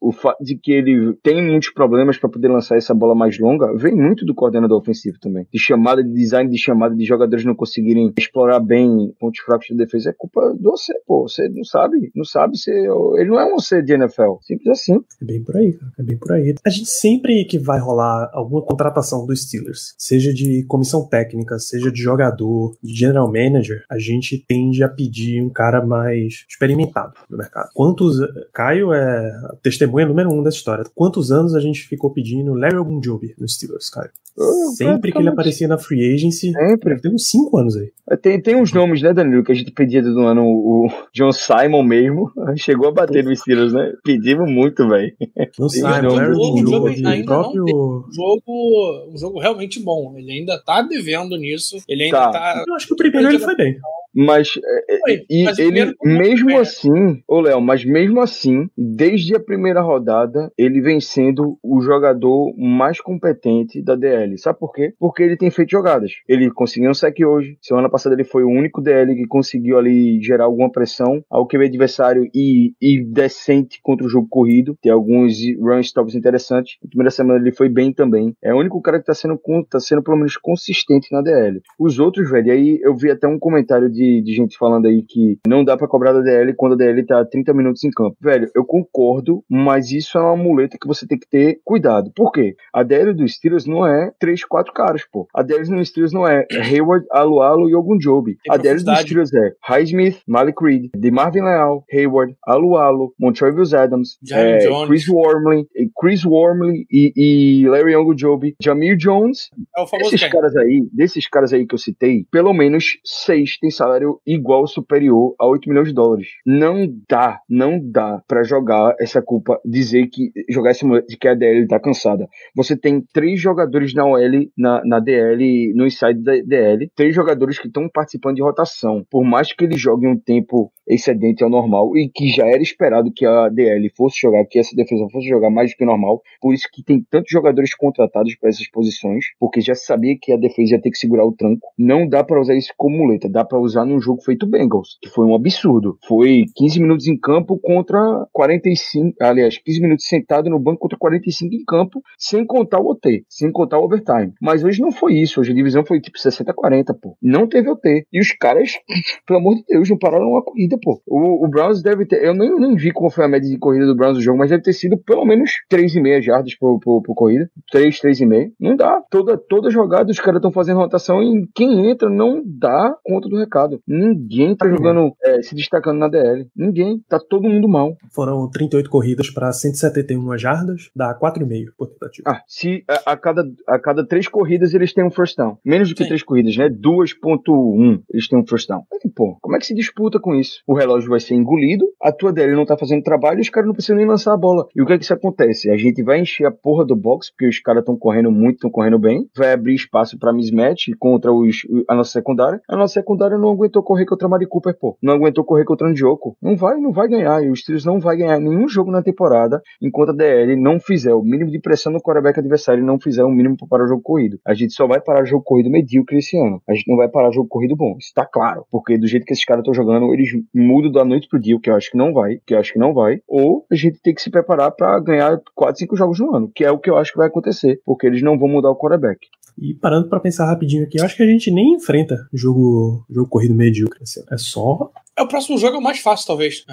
[0.00, 3.72] o fato de que ele tem muitos problemas para poder lançar essa bola mais longa,
[3.76, 5.46] vem muito do coordenador ofensivo também.
[5.52, 9.76] De chamada, de design de chamada, de jogadores não conseguirem explorar bem pontos fracos de
[9.76, 11.28] defesa, é culpa do você, pô.
[11.28, 12.72] Você não sabe, não sabe ser.
[13.16, 14.36] Ele não é um C de NFL.
[14.40, 14.96] Simples assim.
[15.20, 15.92] É bem por aí, cara.
[15.98, 16.54] É bem por aí.
[16.64, 21.90] A gente sempre que vai rolar alguma contratação dos Steelers, seja de comissão técnica, seja
[21.90, 27.36] de jogador, de general manager, a gente tende a pedir um cara mais experimentado no
[27.36, 27.68] mercado.
[27.74, 28.16] Quantos.
[28.52, 30.84] Caio é a testemunha número um dessa história.
[30.94, 34.10] Quantos anos a gente ficou pedindo Larry Ogunjobi nos Steelers, Caio?
[34.36, 36.98] Eu, Sempre que ele aparecia na free agency, Sempre.
[37.02, 37.92] tem uns 5 anos aí.
[38.22, 41.82] Tem, tem uns nomes, né, Danilo, que a gente pedia do ano, o John Simon
[41.82, 43.92] mesmo, chegou a bater nos Steelers, né?
[44.02, 45.12] Pedimos muito, velho.
[45.58, 46.14] Não Tem sei, nomes.
[46.14, 47.64] Larry O Ogunjobi Ogunjobi, ainda o próprio.
[47.64, 50.14] Um jogo, um jogo realmente bom.
[50.16, 51.76] Ele ainda tá devendo nisso.
[51.86, 52.30] Ele ainda Tá.
[52.32, 52.64] tá.
[52.66, 53.76] Eu acho que o primeiro ele foi bem.
[54.14, 54.58] Mas,
[54.90, 56.58] é, Foi, e mas ele, mesmo né?
[56.58, 62.52] assim, ô Léo, mas mesmo assim, desde a primeira rodada, ele vem sendo o jogador
[62.58, 64.36] mais competente da DL.
[64.38, 64.92] Sabe por quê?
[64.98, 66.12] Porque ele tem feito jogadas.
[66.28, 67.56] Ele conseguiu um sec hoje.
[67.60, 71.56] Semana passada ele foi o único DL que conseguiu ali gerar alguma pressão ao que
[71.56, 74.76] o adversário e, e decente contra o jogo corrido.
[74.82, 76.76] Tem alguns run stops interessantes.
[76.82, 78.34] Na primeira semana ele foi bem também.
[78.42, 81.60] É o único cara que tá sendo, tá sendo pelo menos consistente na DL.
[81.78, 85.38] Os outros, velho, aí eu vi até um comentário de, de gente falando aí que
[85.46, 88.16] não dá pra cobrar da DL quando a DL tá 30 minutos em campo.
[88.20, 92.10] Velho, eu concordo, mas isso é uma muleta que você tem que ter cuidado.
[92.14, 92.56] Por quê?
[92.72, 95.26] A DL dos Steelers não é 3, 4 caras, pô.
[95.34, 98.38] A DL dos Steelers não é Hayward, Alualo e Ogunjobi.
[98.48, 99.02] A dos profundidade.
[99.02, 104.58] Steelers é Highsmith, Malik Reed, de Marvin Leal, Hayward, Alualo, Montrevious Adams, é.
[104.86, 105.66] Chris Wormley,
[106.00, 110.30] Chris Wormley e, e Larry Ogunjobi, Jamil Jones É o famoso Desses quem?
[110.30, 114.66] caras aí, desses caras aí que eu citei, pelo menos seis têm salário igual ou
[114.66, 116.28] superior a 8 milhões de dólares.
[116.44, 121.34] Não dá, não dá pra jogar essa culpa, dizer que jogar esse moleque que a
[121.34, 122.28] DL tá cansada.
[122.54, 127.58] Você tem três jogadores na OL, na, na DL, no inside da DL, três jogadores
[127.58, 129.04] que estão participando de rotação.
[129.10, 133.12] Por mais que eles joguem um tempo excedente ao normal e que já era esperado
[133.14, 136.22] que a DL fosse jogar, que essa defesa fosse jogar mais do que o normal,
[136.40, 140.36] por isso que tem tantos jogadores contratados para essas posições, porque já sabia que a
[140.36, 141.68] defesa ia ter que segurar o tranco.
[141.78, 145.08] Não dá para usar isso como muleta, dá para usar num jogo feito Bengals, que
[145.08, 145.98] foi um absurdo.
[146.06, 147.98] Foi 15 minutos em campo contra
[148.32, 153.24] 45, aliás, 15 minutos sentado no banco contra 45 em campo, sem contar o OT,
[153.28, 154.32] sem contar o overtime.
[154.40, 157.16] Mas hoje não foi isso, hoje a divisão foi tipo 60 40, pô.
[157.20, 158.06] Não teve OT.
[158.12, 158.72] E os caras,
[159.26, 161.00] pelo amor de Deus, não pararam uma corrida, pô.
[161.06, 162.24] O, o Browns deve ter.
[162.24, 164.50] Eu nem, nem vi qual foi a média de corrida do Browns no jogo, mas
[164.50, 167.48] deve ter sido pelo menos 3,5 jardas por, por, por corrida.
[167.70, 168.52] 3, 3,5.
[168.60, 169.02] Não dá.
[169.10, 173.38] Toda, toda jogada os caras estão fazendo rotação e quem entra não dá conta do
[173.38, 173.80] recado.
[173.86, 176.46] Ninguém tá jogando, é, se destacando na DL.
[176.56, 177.00] Ninguém.
[177.08, 177.96] Tá todo mundo mal.
[178.12, 182.30] Foram 38 corridas para 171 jardas, dá 4,5 por tentativa.
[182.30, 185.58] Ah, se a, a cada, a cada três corridas eles têm um first down.
[185.64, 186.08] Menos do que Sim.
[186.08, 186.68] três corridas, né?
[186.68, 188.82] 2.1 eles têm um first down.
[188.92, 190.61] Aí, pô, como é que se disputa com isso?
[190.66, 193.66] O relógio vai ser engolido, a tua DL não tá fazendo trabalho e os caras
[193.66, 194.66] não precisam nem lançar a bola.
[194.74, 195.70] E o que é que isso acontece?
[195.70, 198.70] A gente vai encher a porra do box, porque os caras estão correndo muito, estão
[198.70, 202.60] correndo bem, vai abrir espaço pra mismatch contra os, a nossa secundária.
[202.68, 204.96] A nossa secundária não aguentou correr contra a Mari Cooper, pô.
[205.02, 206.36] Não aguentou correr contra o Njoku.
[206.40, 207.42] Não vai, não vai ganhar.
[207.42, 211.12] E os Steelers não vai ganhar nenhum jogo na temporada enquanto a DL não fizer
[211.14, 213.88] o mínimo de pressão no quarterback adversário e não fizer o mínimo para parar o
[213.88, 214.38] jogo corrido.
[214.46, 216.62] A gente só vai parar o jogo corrido medíocre esse ano.
[216.68, 217.96] A gente não vai parar o jogo corrido bom.
[217.98, 218.64] Isso tá claro.
[218.70, 221.60] Porque do jeito que esses caras estão jogando, eles mudam da noite pro dia, o
[221.60, 223.20] que eu acho que não vai, que eu acho que não vai.
[223.26, 226.64] Ou a gente tem que se preparar para ganhar 4, 5 jogos no ano, que
[226.64, 229.26] é o que eu acho que vai acontecer, porque eles não vão mudar o quarterback.
[229.58, 233.28] E parando pra pensar rapidinho aqui, eu acho que a gente nem enfrenta jogo, jogo
[233.28, 234.00] corrido medíocre.
[234.02, 234.22] assim.
[234.30, 234.90] É só.
[235.18, 236.64] É, o próximo jogo é o mais fácil, talvez.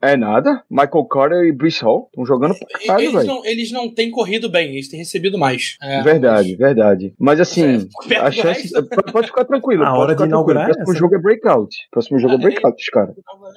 [0.00, 0.62] É nada.
[0.70, 3.26] Michael Carter e Brice Hall estão jogando pra caralho, eles, velho.
[3.26, 5.76] não, eles não têm corrido bem, eles têm recebido mais.
[5.82, 7.14] É, Verdade, verdade.
[7.18, 8.72] Mas assim, É, a chance.
[8.74, 8.86] resto.
[9.12, 9.82] Pode ficar tranquilo.
[9.82, 10.72] A pode hora ficar de inaugurar tranquilo.
[10.72, 11.00] é Próximo essa.
[11.00, 11.76] jogo é breakout.
[11.90, 13.14] Próximo jogo é Ah, breakout, dos caras.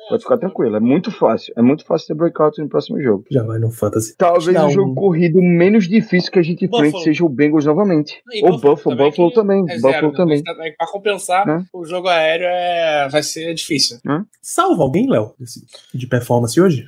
[0.09, 0.75] Pode ficar tranquilo.
[0.75, 1.53] É muito fácil.
[1.57, 3.23] É muito fácil ter breakout no próximo jogo.
[3.31, 4.15] Já vai no Fantasy.
[4.17, 7.03] Talvez Dá o jogo corrido menos difícil que a gente enfrente Buffalo.
[7.03, 8.19] seja o Bengals novamente.
[8.33, 9.63] E Ou Buffalo, Buffalo que também.
[9.69, 10.17] é Buffalo né?
[10.17, 10.41] também.
[10.45, 11.63] Mas também, Pra compensar, Né?
[11.73, 13.07] o jogo aéreo é...
[13.09, 13.97] vai ser difícil.
[14.41, 15.33] Salva alguém, Léo,
[15.93, 16.87] de performance hoje?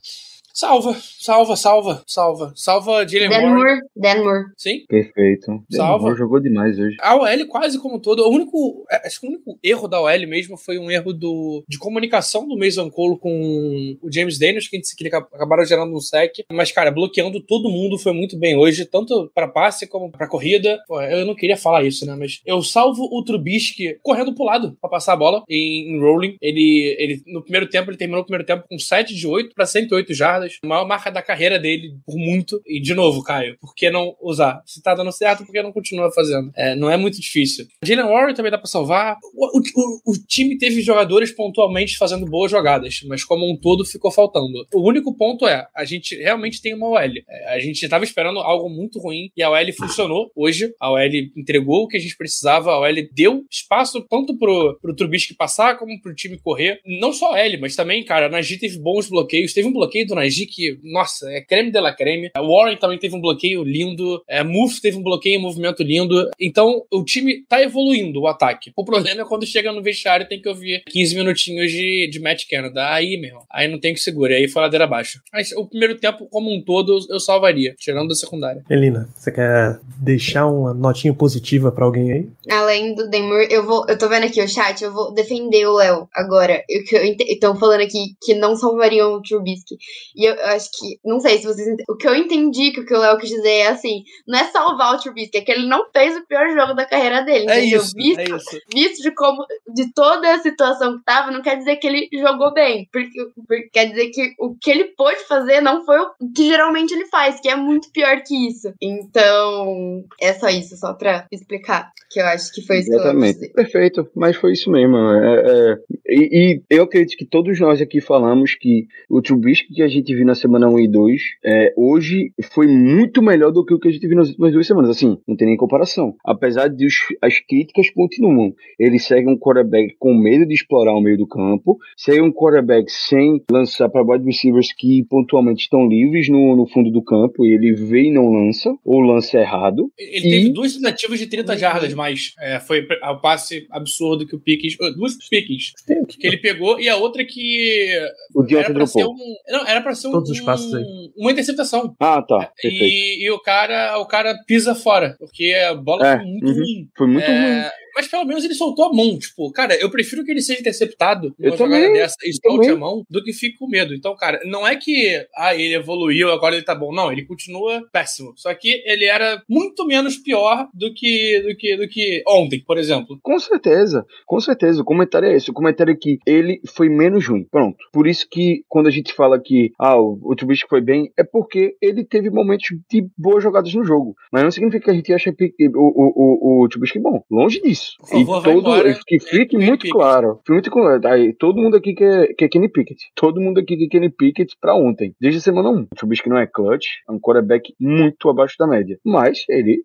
[0.60, 2.52] Salva, salva, salva, salva.
[2.54, 3.54] Salva Jalen Warren.
[3.54, 4.44] Moore, Dan Moore.
[4.58, 4.84] Sim.
[4.90, 5.64] Perfeito.
[5.72, 6.00] Salva.
[6.04, 6.98] Denver jogou demais hoje.
[7.00, 8.24] A OL quase como um todo.
[8.28, 8.86] O único.
[8.92, 12.46] é, Acho que o único erro da OL mesmo foi um erro do, de comunicação
[12.46, 15.96] do Mason Cole com o James Daniels, que, a gente- que ele acab- acabaram gerando
[15.96, 16.34] um sec.
[16.52, 20.78] Mas, cara, bloqueando todo mundo foi muito bem hoje, tanto pra passe como pra corrida.
[20.90, 22.18] Pô, eu não queria falar isso, né?
[22.20, 26.36] Mas eu salvo o Trubisky correndo pro lado pra passar a bola em, em rolling.
[26.42, 29.66] Ele, ele, no primeiro tempo, ele terminou o primeiro tempo com 7 de 8 pra
[29.66, 30.49] 108 jardas.
[30.64, 32.62] A maior marca da carreira dele por muito.
[32.66, 34.62] E, de novo, Caio, por que não usar?
[34.66, 36.52] Se tá dando certo, por que não continua fazendo?
[36.56, 37.66] É, não é muito difícil.
[37.84, 39.18] Jalen Warren também dá pra salvar.
[39.34, 44.12] O, o- o time teve jogadores pontualmente fazendo boas jogadas, mas como um todo ficou
[44.12, 44.66] faltando.
[44.74, 47.00] O único ponto é, a gente realmente tem uma OL.
[47.30, 50.74] É, a gente tava esperando algo muito ruim e a OL funcionou hoje.
[50.80, 51.00] A OL
[51.36, 55.78] entregou o que a gente precisava, a OL deu espaço tanto pro, pro Trubisky passar
[55.78, 56.80] como pro time correr.
[56.86, 59.54] Não só a OL, mas também, cara, a Najee teve bons bloqueios.
[59.54, 62.30] Teve um bloqueio do Najee que, nossa, é creme de la creme.
[62.34, 64.22] A Warren também teve um bloqueio lindo.
[64.28, 66.30] É, Move teve um bloqueio em movimento lindo.
[66.40, 68.72] Então, o time tá evoluindo, o ataque.
[68.76, 72.20] O problema é quando chega no vestiário e tem que ouvir 15 minutinhos de, de
[72.20, 72.94] Matt Canada.
[72.94, 74.36] Aí, meu, aí não tem que segura.
[74.36, 75.22] Aí foi ladeira abaixo.
[75.32, 78.64] Mas o primeiro tempo, como um todo, eu, eu salvaria, tirando da secundária.
[78.70, 82.28] Elina, você quer deixar uma notinha positiva pra alguém aí?
[82.50, 83.86] Além do Moore, eu vou.
[83.88, 86.64] Eu tô vendo aqui o chat, eu vou defender o Léo agora.
[86.70, 89.78] Estão falando aqui que não salvariam o Trubisky.
[90.20, 91.00] E eu, eu acho que.
[91.06, 91.66] Não sei se vocês.
[91.68, 94.38] ent- O que eu entendi que o que o Léo quis dizer é assim: não
[94.38, 97.46] é salvar o Trubisky, é que ele não fez o pior jogo da carreira dele.
[97.46, 97.82] entendeu?
[97.96, 98.60] Visto, é isso.
[98.74, 99.46] visto de como.
[99.74, 102.90] De toda a situação que tava, não quer dizer que ele jogou bem.
[102.92, 103.10] Porque,
[103.48, 107.06] porque quer dizer que o que ele pôde fazer não foi o que geralmente ele
[107.06, 108.74] faz, que é muito pior que isso.
[108.82, 111.92] Então, é só isso, só pra explicar.
[112.12, 113.50] Que eu acho que foi isso que eu Exatamente.
[113.54, 114.98] Perfeito, mas foi isso mesmo.
[114.98, 119.84] É, é, e, e eu acredito que todos nós aqui falamos que o Trubisky que
[119.84, 123.74] a gente viu na semana 1 e 2, é, hoje foi muito melhor do que
[123.74, 124.90] o que a gente viu nas últimas duas semanas.
[124.90, 126.16] Assim, não tem nem comparação.
[126.26, 128.54] Apesar de os- as críticas continuam.
[128.80, 132.92] Ele segue um quarterback com medo de explorar o meio do campo, segue um quarterback
[132.92, 137.54] sem lançar para wide receivers que pontualmente estão livres no, no fundo do campo e
[137.54, 139.92] ele vê e não lança, ou lança errado.
[139.98, 144.36] Ele E- teve duas tentativas de 30 jardas, mas é, foi o passe absurdo que
[144.36, 144.76] o Pickens.
[144.96, 145.74] Duas Pickens
[146.08, 147.90] que ele pegou e a outra que.
[148.34, 149.16] O Era Deontay pra ser dropou.
[149.16, 149.36] um.
[149.52, 150.84] Não, era pra um, Todos os passos aí.
[151.18, 151.96] uma interceptação.
[152.00, 152.52] Ah, tá.
[152.62, 152.84] Perfeito.
[152.86, 156.54] E, e o cara o cara pisa fora, porque a bola É, foi muito uhum.
[156.54, 156.90] ruim.
[156.98, 157.70] Foi muito É, ruim.
[157.96, 159.18] Mas pelo menos ele soltou a mão.
[159.18, 162.70] Tipo, cara, eu prefiro que ele seja interceptado numa Eu jogada também, dessa e solte
[162.70, 163.94] a mão do que fique com medo.
[163.94, 166.94] Então, cara, não é que ah, ele evoluiu, agora ele tá bom.
[166.94, 168.34] Não, ele continua péssimo.
[168.36, 172.78] Só que ele era muito menos pior do que, do que, do que ontem, por
[172.78, 173.20] exemplo.
[173.22, 174.82] Com certeza, com certeza.
[174.82, 175.50] O comentário é esse.
[175.50, 177.46] O comentário é que ele foi menos ruim.
[177.50, 177.78] Pronto.
[177.92, 181.24] Por isso que quando a gente fala que ah, o, o Trubisky foi bem, é
[181.24, 184.16] porque ele teve momentos de boas jogadas no jogo.
[184.32, 185.34] Mas não significa que a gente acha o,
[185.76, 187.24] o, o, o Trubisky bom.
[187.30, 187.79] Longe disso.
[187.80, 187.94] Isso.
[188.00, 189.00] Por favor, e todo, embora.
[189.06, 189.94] que fique Kenny muito Pickett.
[189.94, 190.40] claro.
[190.50, 191.08] Muito claro.
[191.08, 193.00] Aí, todo mundo aqui quer, quer Kenny Pickett.
[193.16, 195.14] Todo mundo aqui quer Kenny Pickett pra ontem.
[195.20, 195.82] Desde a semana 1.
[195.82, 196.86] O Trubisky não é clutch.
[197.08, 198.98] É um quarterback muito abaixo da média.
[199.06, 199.84] Mas ele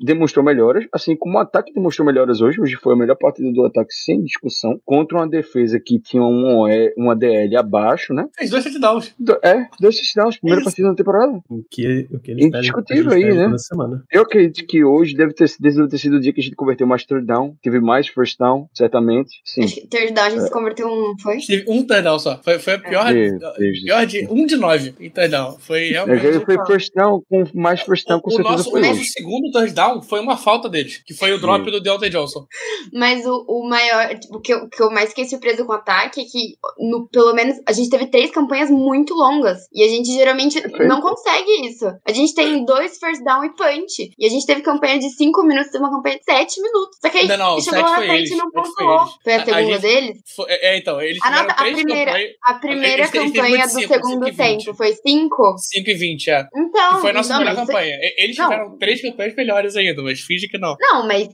[0.00, 0.84] demonstrou melhoras.
[0.92, 2.60] Assim como o ataque demonstrou melhoras hoje.
[2.60, 4.78] Hoje foi a melhor partida do ataque sem discussão.
[4.84, 8.26] Contra uma defesa que tinha um OE, uma DL abaixo, né?
[8.36, 9.14] Fez dois touchdowns.
[9.18, 10.38] Do- É, dois touchdowns.
[10.38, 10.70] Primeira Isso.
[10.70, 11.32] partida da temporada.
[11.48, 13.56] O que, o que eles Indiscutível aí, né?
[13.58, 14.02] semana.
[14.10, 16.86] Eu acredito que hoje deve ter, deve ter sido o dia que a gente converteu
[16.86, 17.56] mais third down.
[17.62, 19.40] Teve mais first down, certamente.
[19.44, 19.64] Sim.
[19.64, 21.38] Acho que third down a gente se converteu um, foi?
[21.38, 22.40] Teve um touchdown só.
[22.42, 25.56] Foi, foi a pior, Meu Deus do pior de um de nove em touchdown.
[25.58, 26.44] Foi realmente.
[26.44, 29.10] foi first down, com mais first down, com o, certeza nosso, foi o nosso hoje.
[29.10, 31.70] segundo touchdown foi uma falta deles, que foi o drop Sim.
[31.70, 32.46] do Deontay Johnson.
[32.92, 35.76] Mas o, o maior, tipo, o que eu, que eu mais fiquei surpreso com o
[35.76, 39.60] ataque é que, no, pelo menos, a gente teve três campanhas muito longas.
[39.72, 40.88] E a gente geralmente Perfeito.
[40.88, 41.86] não consegue isso.
[42.06, 44.10] A gente tem dois first down e punch.
[44.18, 46.98] E a gente teve campanha de cinco minutos e uma campanha de sete minutos.
[47.00, 49.00] Só que aí Não, não, chegou lá na foi frente eles, e não pontuou.
[49.02, 49.12] eles.
[49.22, 50.18] Foi a A- a segunda deles?
[50.34, 52.10] Foi- é, então, eles Ah, tiveram tá, a três primeira.
[52.12, 52.30] campanhas.
[52.42, 55.54] A primeira Eles eles campanha muito do cinco, segundo cinco tempo foi cinco?
[55.58, 56.46] 5 e 20, é.
[56.56, 56.94] Então.
[56.94, 57.98] Que foi a nossa não, melhor campanha.
[58.16, 58.50] Eles Não.
[58.50, 60.74] tiveram três campanhas melhores ainda, mas finge que não.
[60.80, 61.28] Não, mas.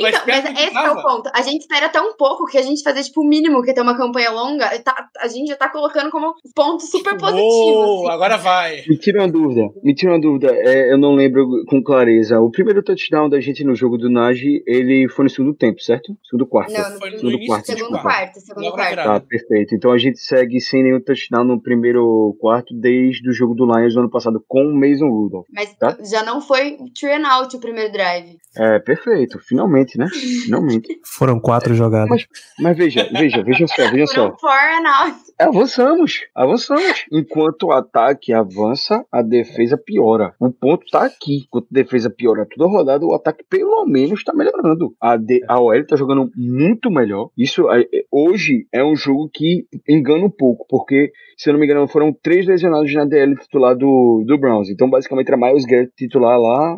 [0.00, 1.30] Mas Então, mas que esse é o ponto.
[1.34, 3.80] A gente espera tão pouco que a gente fazer, tipo, o mínimo que é ter
[3.80, 7.42] uma campanha longa, tá- a gente já tá colocando como ponto super positivo.
[7.46, 8.14] Uou, assim.
[8.14, 8.82] agora vai.
[8.88, 12.40] Me tira uma dúvida, me tira uma dúvida, é, eu não lembro com clareza.
[12.40, 16.16] O primeiro touchdown da gente no jogo do Nagy, ele foi no segundo tempo, certo?
[16.28, 16.72] Segundo quarto.
[16.72, 17.66] Não, no Foi no segundo quarto.
[17.66, 18.94] do Segundo quarto, segundo quarto.
[18.96, 19.74] Tá, perfeito.
[19.74, 23.94] Então a gente segue sem nenhum touchdown no primeiro quarto desde o jogo do Lions
[23.94, 25.46] do ano passado com o Mason Rudolph.
[25.52, 25.96] Mas Tá.
[26.10, 28.36] já não foi three and out o primeiro drive.
[28.56, 29.38] É, perfeito.
[29.38, 30.06] Finalmente, né?
[30.44, 31.00] Finalmente.
[31.04, 32.08] Foram quatro jogadas.
[32.08, 32.26] Mas,
[32.58, 34.36] mas veja, veja, veja só, veja só.
[34.38, 35.14] Foram.
[35.38, 37.04] Avançamos, avançamos.
[37.12, 40.34] Enquanto o ataque avança, a defesa piora.
[40.40, 41.44] O ponto tá aqui.
[41.46, 44.94] Enquanto a defesa piora toda rodada, o ataque pelo menos tá melhorando.
[45.00, 47.30] A, D, a OL tá jogando muito melhor.
[47.38, 51.60] Isso é, é, hoje é um jogo que engana um pouco, porque, se eu não
[51.60, 54.68] me engano, foram três lesionados na DL titular do, do Browns.
[54.70, 56.76] Então, basicamente, era Miles Garrett titular lá.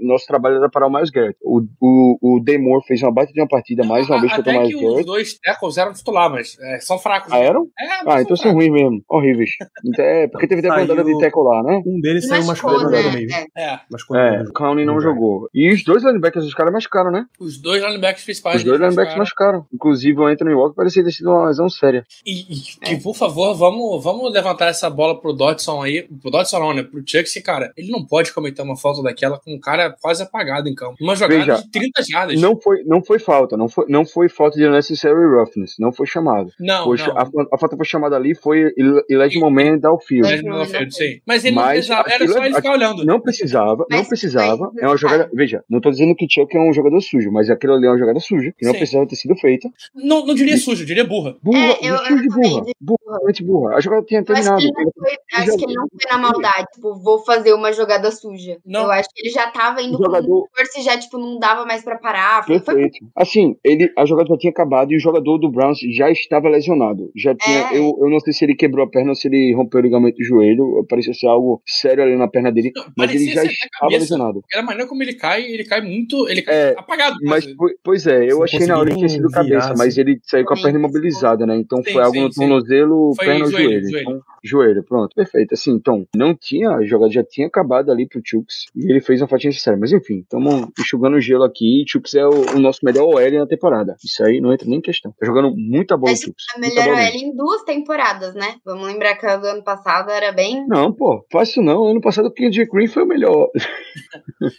[0.00, 1.36] Nosso trabalho era parar o Miles Garrett.
[1.42, 4.56] O, o, o Demore fez uma baita de uma partida, mais uma vez contra o
[4.56, 5.06] Até Miles que os Garrett.
[5.06, 7.32] dois tackles eram titular, mas é, são fracos.
[7.32, 7.66] Ah, eram?
[7.78, 9.02] É, Ah, então são são ruins mesmo.
[9.08, 9.50] Horríveis.
[9.84, 11.82] Então, é, porque teve até rodada de tackle lá, né?
[11.86, 13.02] Um deles saiu machucado né?
[13.02, 13.28] no meio.
[13.32, 13.46] É.
[13.74, 14.52] É, Machucou É, do o.
[14.52, 15.48] Clowney não jogou.
[15.54, 17.26] E os dois linebackers, os caras machucaram, né?
[17.38, 18.56] os dois linebackers principais.
[18.56, 19.66] Os dois linebackers machucaram.
[19.72, 22.04] Inclusive o Anthony Walker parecia ter sido uma lesão séria.
[22.24, 22.40] E,
[22.88, 26.08] e, e, por favor, vamos, vamos levantar essa bola pro Dodson aí.
[26.20, 26.82] Pro Dodson não, né?
[26.82, 27.72] Pro Chuck, cara.
[27.76, 30.96] Ele não pode cometer uma falta daquela com um cara quase apagado em campo.
[31.00, 32.40] Uma jogada Veja, de 30 jardas.
[32.40, 36.06] Não foi, não foi falta, não foi, não foi falta de unnecessary roughness, não foi
[36.06, 36.50] chamado.
[36.58, 36.84] não.
[36.84, 37.18] Foi- não.
[37.18, 37.22] A,
[37.52, 38.72] a falta foi chamada ali, foi
[39.08, 40.30] illegible man downfield.
[40.32, 41.20] Ele não fez, sim.
[41.26, 42.10] Mas ele não Mas precisava.
[42.10, 43.04] Era só é- ele ficar olhando.
[43.04, 44.70] Não precisava, não precisava.
[44.78, 45.30] É uma jogada.
[45.32, 47.98] Veja, não tô dizendo que Chuck é um jogador sujo, mas aquilo ali é uma
[47.98, 48.78] jogada suja, que não Sim.
[48.78, 49.68] precisava ter sido feita.
[49.94, 51.36] Não, não diria sujo, diria burra.
[51.42, 52.62] Burra, É, eu- não sujo de eu também burra.
[52.64, 53.74] digo Burra, realmente burra.
[53.76, 54.58] A jogada tinha Eu acho terminado.
[54.60, 57.72] que, ele não foi, acho que ele não foi na maldade, tipo, vou fazer uma
[57.72, 58.58] jogada suja.
[58.64, 58.82] Não.
[58.84, 61.38] Eu acho que ele já tava indo O jogador- com força e já, tipo, não
[61.38, 62.44] dava mais pra parar.
[62.46, 63.06] Foi, foi Perfeito.
[63.16, 67.10] Assim, ele, a jogada já tinha acabado e o jogador do Browns já estava lesionado.
[67.16, 67.78] Já tinha, É.
[67.78, 70.16] eu, eu não sei se ele quebrou a perna ou se ele rompeu o ligamento
[70.16, 70.84] do joelho.
[70.88, 74.00] Parecia ser algo sério ali na perna dele, Não, mas ele já estava cabeça.
[74.00, 74.42] lesionado.
[74.52, 76.28] Era a maneira como ele cai, ele cai muito.
[76.28, 77.16] Ele cai É, apagado.
[77.22, 77.46] Mas,
[77.82, 80.56] pois é, eu achei na hora que tinha sido cabeça, mas ele saiu com a
[80.60, 81.56] perna imobilizada, né?
[81.56, 83.90] Então Sim, foi algo sim, no tornozelo, Foi perna ou joelho, joelho.
[83.90, 84.08] joelho.
[84.10, 85.54] Então, joelho, pronto, perfeito.
[85.54, 89.20] Assim, então, não tinha, a jogada já tinha acabado ali pro Chucks e ele fez
[89.20, 91.84] uma fatia Mas enfim, estamos enxugando o gelo aqui.
[91.86, 93.96] Chucks é o, o nosso melhor OL na temporada.
[94.04, 95.12] Isso aí não entra nem em questão.
[95.18, 96.44] Tá jogando muita bola o Chucks.
[96.54, 98.56] a melhor OL em duas temporadas, né?
[98.64, 100.66] Vamos lembrar que a do ano passado era bem.
[100.66, 101.88] Não, pô, fácil não.
[101.88, 103.48] Ano passado o Kid Green foi o melhor.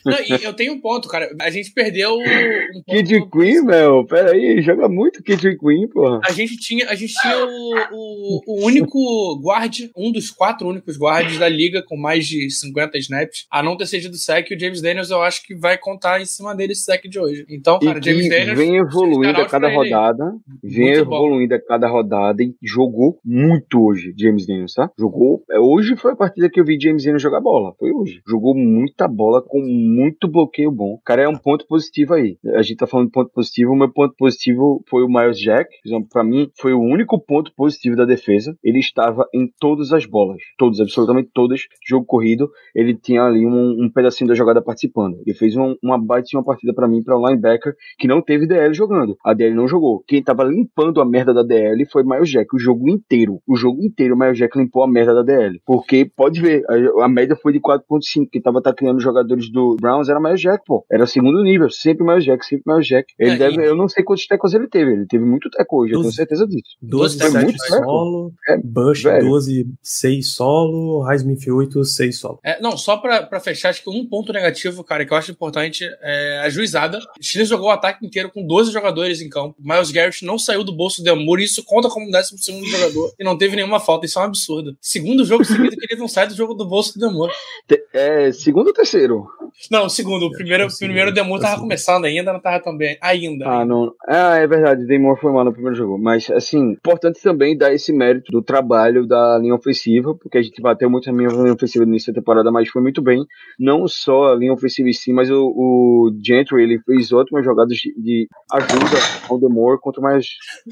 [0.05, 1.29] Não, e eu tenho um ponto, cara.
[1.41, 6.19] A gente perdeu um Kid Green, meu, pera aí, joga muito Kid Green, porra.
[6.25, 10.97] A gente tinha, a gente tinha o, o, o único guard, um dos quatro únicos
[10.97, 14.49] guards da liga com mais de 50 snaps, a não ter cedido sec.
[14.49, 17.19] E o James Daniels, eu acho que vai contar em cima dele esse sec de
[17.19, 17.45] hoje.
[17.49, 18.57] Então, cara, e James Daniels.
[18.57, 21.15] vem evoluindo a cada rodada, vem Muito bom.
[21.15, 24.91] evoluindo a cada rodada e jogou muito hoje, James Daniels, tá?
[24.97, 28.21] Jogou, é, hoje foi a partida que eu vi James Daniels jogar bola, foi hoje.
[28.27, 30.99] Jogou muita bola com muito bloqueio bom.
[31.05, 32.37] Cara é um ponto positivo aí.
[32.55, 35.69] A gente tá falando de ponto positivo, o meu ponto positivo foi o Miles Jack,
[35.85, 38.57] exemplo, pra mim foi o único ponto positivo da defesa.
[38.63, 43.85] Ele estava em todas as bolas, todas, absolutamente todas, jogo corrido, ele tinha ali um,
[43.85, 45.17] um pedacinho da jogada participando participando.
[45.25, 48.21] Ele fez uma, uma baita de uma partida pra mim, pra um linebacker, que não
[48.21, 49.17] teve DL jogando.
[49.25, 50.03] A DL não jogou.
[50.07, 53.39] Quem tava limpando a merda da DL foi o Miles Jack, o jogo inteiro.
[53.47, 55.59] O jogo inteiro o Miles Jack limpou a merda da DL.
[55.65, 58.27] Porque, pode ver, a, a média foi de 4.5.
[58.31, 60.85] Quem tava atacando os jogadores do Browns era o Miles Jack, pô.
[60.91, 63.13] Era segundo nível, sempre o Miles Jack, sempre o Miles Jack.
[63.19, 65.81] Ele É, deve, e- eu não sei quantos tecos ele teve, ele teve muito teco
[65.81, 66.15] hoje, eu tenho Doze.
[66.15, 66.77] certeza disso.
[66.81, 67.83] 12, Foi 7 muito certo.
[67.83, 69.25] solo, É, Bush velho.
[69.29, 72.39] 12, 6 solo, Highsmith 8, 6 solo.
[72.43, 75.31] É, não, só pra, pra fechar, acho que um ponto negativo, cara, que eu acho
[75.31, 76.97] importante é a juizada.
[77.19, 79.55] O Steelers jogou o ataque inteiro com 12 jogadores em campo.
[79.59, 83.23] Miles Garrett não saiu do bolso do Amor, isso conta como 12 segundo jogador e
[83.23, 84.05] não teve nenhuma falta.
[84.05, 84.75] Isso é um absurdo.
[84.81, 87.29] Segundo jogo seguido que ele não sai do jogo do bolso do Demor.
[87.67, 89.25] Te- É, segundo ou terceiro?
[89.71, 90.27] Não, segundo.
[90.27, 92.97] O primeiro, o primeiro Demor tava começando ainda, não tava tão bem.
[93.01, 93.47] Ainda.
[93.47, 93.93] Ah, não.
[94.07, 95.97] Ah, é verdade, Damon foi mal no primeiro jogo.
[95.97, 100.61] Mas, assim, importante também dar esse mérito do trabalho da linha ofensiva, porque a gente
[100.61, 103.25] bateu muito na minha linha ofensiva no início da temporada, mas foi muito bem.
[103.59, 107.75] Não só a linha ofensiva em si, mas o, o Gentry, ele fez ótimas jogadas
[107.77, 108.97] de, de ajuda
[109.29, 110.27] ao Demore contra mais,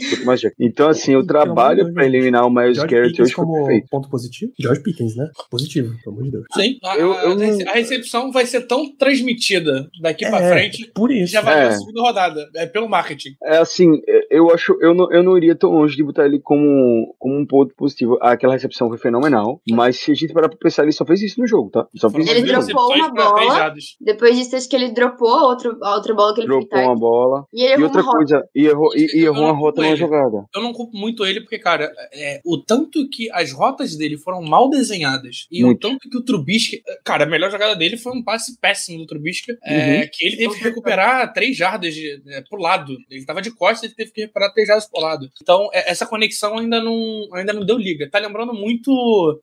[0.10, 0.56] contra mais Jack.
[0.60, 2.00] Então, assim, o de trabalho gente.
[2.00, 3.88] eliminar o Miles George Garrett Pickens hoje foi como perfeito.
[3.90, 4.52] ponto positivo?
[4.60, 5.30] George Pickens, né?
[5.50, 6.46] Positivo, pelo amor de Deus.
[6.54, 6.78] Sim.
[6.84, 10.42] A, Eu- a- eu a não- rece- a recepção vai ser tão transmitida daqui pra
[10.42, 11.34] É, frente Por que isso.
[11.34, 11.66] já vai É.
[11.66, 12.50] na segunda rodada.
[12.56, 13.36] É pelo marketing.
[13.44, 16.40] É assim, é, eu acho, eu não, eu não iria tão longe de botar ele
[16.40, 18.18] como, como um ponto positivo.
[18.22, 21.40] Aquela recepção foi fenomenal, mas se a gente parar pra pensar, ele só fez isso
[21.40, 21.88] no jogo, tá?
[21.96, 22.74] Só fez Ele isso no duas jogo.
[22.74, 23.54] dropou recepções uma bola.
[23.78, 23.96] Jardas.
[24.02, 27.46] Depois disso, acho que ele dropou outro, a outra bola que ele Dropou uma bola.
[27.54, 28.18] E ele E outra rota.
[28.18, 30.46] coisa, e errou, e, e errou uma rota numa jogada.
[30.56, 34.42] Eu não culpo muito ele, porque, cara, é, o tanto que as rotas dele foram
[34.42, 35.78] mal desenhadas e Muito.
[35.78, 36.82] o tanto que o Trubisky.
[37.04, 40.10] Cara, a melhor jogada dele foi um passe péssimo do Trubisky, é, Uhum.
[40.12, 42.96] que ele teve que recuperar três jardas de, é, pro lado.
[43.10, 45.30] Ele tava de costas, ele teve que recuperar três jardas pro lado.
[45.42, 48.10] Então, é, essa conexão ainda não, ainda não deu liga.
[48.10, 48.92] Tá lembrando muito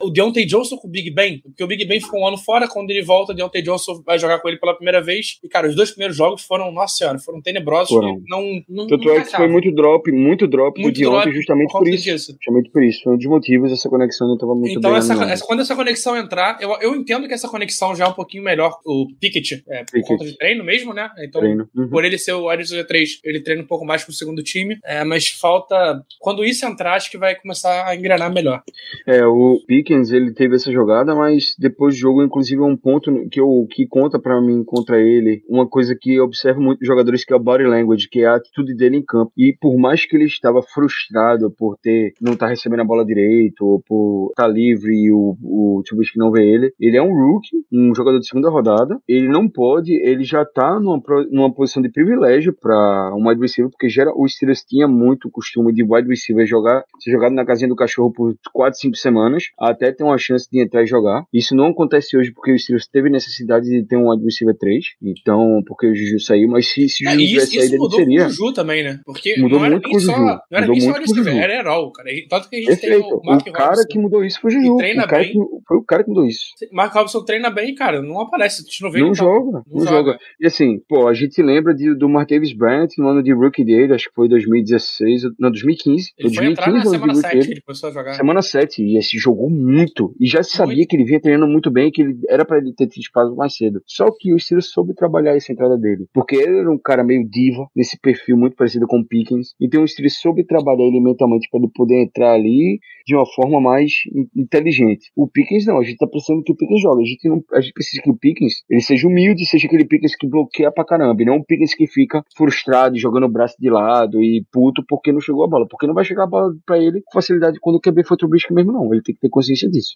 [0.03, 2.69] o Deontay Johnson com o Big Ben, porque o Big Ben ficou um ano fora,
[2.69, 5.39] quando ele volta, o Deontay Johnson vai jogar com ele pela primeira vez.
[5.43, 7.89] E, cara, os dois primeiros jogos foram, nossa senhora, foram tenebrosos.
[7.91, 8.21] Foram.
[8.29, 11.37] Não, não, Tanto não é que foi muito drop, muito drop Muito do Deontay drop
[11.37, 12.05] justamente por isso.
[12.05, 12.33] disso.
[12.33, 13.03] Justamente por isso.
[13.03, 16.17] Foi um dos motivos, essa conexão não estava muito Então, bem essa- quando essa conexão
[16.17, 18.79] entrar, eu, eu entendo que essa conexão já é um pouquinho melhor.
[18.85, 20.07] O Pickett, é, por Pickett.
[20.09, 21.09] conta de treino mesmo, né?
[21.19, 21.43] Então.
[21.45, 21.89] Uhum.
[21.91, 24.79] por ele ser o receiver 3, ele treina um pouco mais com o segundo time.
[24.85, 26.03] É, mas falta.
[26.19, 28.63] Quando isso entrar, acho que vai começar a engrenar melhor.
[29.07, 33.29] É, o Pickens, ele teve essa jogada, mas depois do jogo, inclusive, é um ponto
[33.31, 35.43] que, eu, que conta pra mim contra ele.
[35.49, 38.27] Uma coisa que eu observo muito nos jogadores, que é o body language, que é
[38.27, 39.33] a atitude dele em campo.
[39.37, 43.65] E por mais que ele estava frustrado por ter não estar recebendo a bola direito,
[43.65, 47.65] ou por estar livre e o, o Trubisky não vê ele, ele é um rookie,
[47.73, 48.99] um jogador de segunda rodada.
[49.09, 51.01] Ele não pode, ele já tá numa,
[51.31, 55.73] numa posição de privilégio para um wide receiver, porque gera, o Steelers tinha muito costume
[55.73, 59.93] de wide receiver jogar, ser jogado na casinha do cachorro por 4, 5 semanas, até
[59.93, 61.25] ter uma chance de entrar e jogar.
[61.33, 64.85] Isso não acontece hoje porque o Steelers teve necessidade de ter um wide receiver 3,
[65.03, 67.79] então, porque o Juju saiu, mas se, se o É, Juju isso, tivesse saído, ele
[67.79, 68.19] mudou seria.
[68.21, 69.01] com o Juju também, né?
[69.05, 70.25] Porque Mudou não era muito nem com o só, Juju.
[70.25, 71.29] Não era Mudou nem só wide Juju.
[71.31, 72.11] era herói, cara.
[72.29, 73.15] Tanto que a gente tem Perfeito.
[73.17, 73.89] o Mark O cara Robinson.
[73.89, 74.77] que mudou isso foi o Juju.
[74.77, 75.33] treina O cara bem.
[75.33, 76.45] que, foi o cara que mudou isso.
[76.73, 78.03] Mark Robinson treina bem, cara.
[78.03, 78.63] Não aparece.
[78.63, 79.97] A gente não vê Não tá- joga, não, não joga.
[80.13, 80.19] joga.
[80.41, 83.93] E assim, pô, a gente lembra de, do Martavis Bryant no ano de rookie dele,
[83.95, 86.11] acho que foi 2016, não, 2015.
[86.19, 87.53] Ele foi entrar 2015 na de semana rookie 7 dele.
[87.55, 88.15] ele começou a jogar.
[88.15, 90.15] Semana 7, e esse jogou muito.
[90.21, 90.89] E já se sabia Muito.
[90.89, 93.55] que ele vinha treinando muito bem, que ele era pra ele ter tido espaço mais
[93.57, 93.83] cedo.
[93.95, 96.07] Só que o Steelers soube trabalhar essa entrada dele.
[96.13, 99.55] Porque ele era um cara meio diva, nesse perfil muito parecido com o Pickens.
[99.61, 103.61] Então o Steelers soube trabalhar ele mentalmente pra ele poder entrar ali de uma forma
[103.61, 105.13] mais in- inteligente.
[105.15, 107.03] O Pickens não, a gente tá precisando que o Pickens jogue.
[107.03, 110.17] A gente, não, a gente precisa que o Pickens ele seja humilde, seja aquele Pickens
[110.17, 111.23] que bloqueia pra caramba.
[111.23, 115.13] E não um Pickens que fica frustrado, jogando o braço de lado e puto porque
[115.13, 115.69] não chegou a bola.
[115.69, 118.53] Porque não vai chegar a bola pra ele com facilidade quando o QB for Trubisky
[118.53, 118.93] mesmo, não.
[118.93, 119.95] Ele tem que ter consciência disso.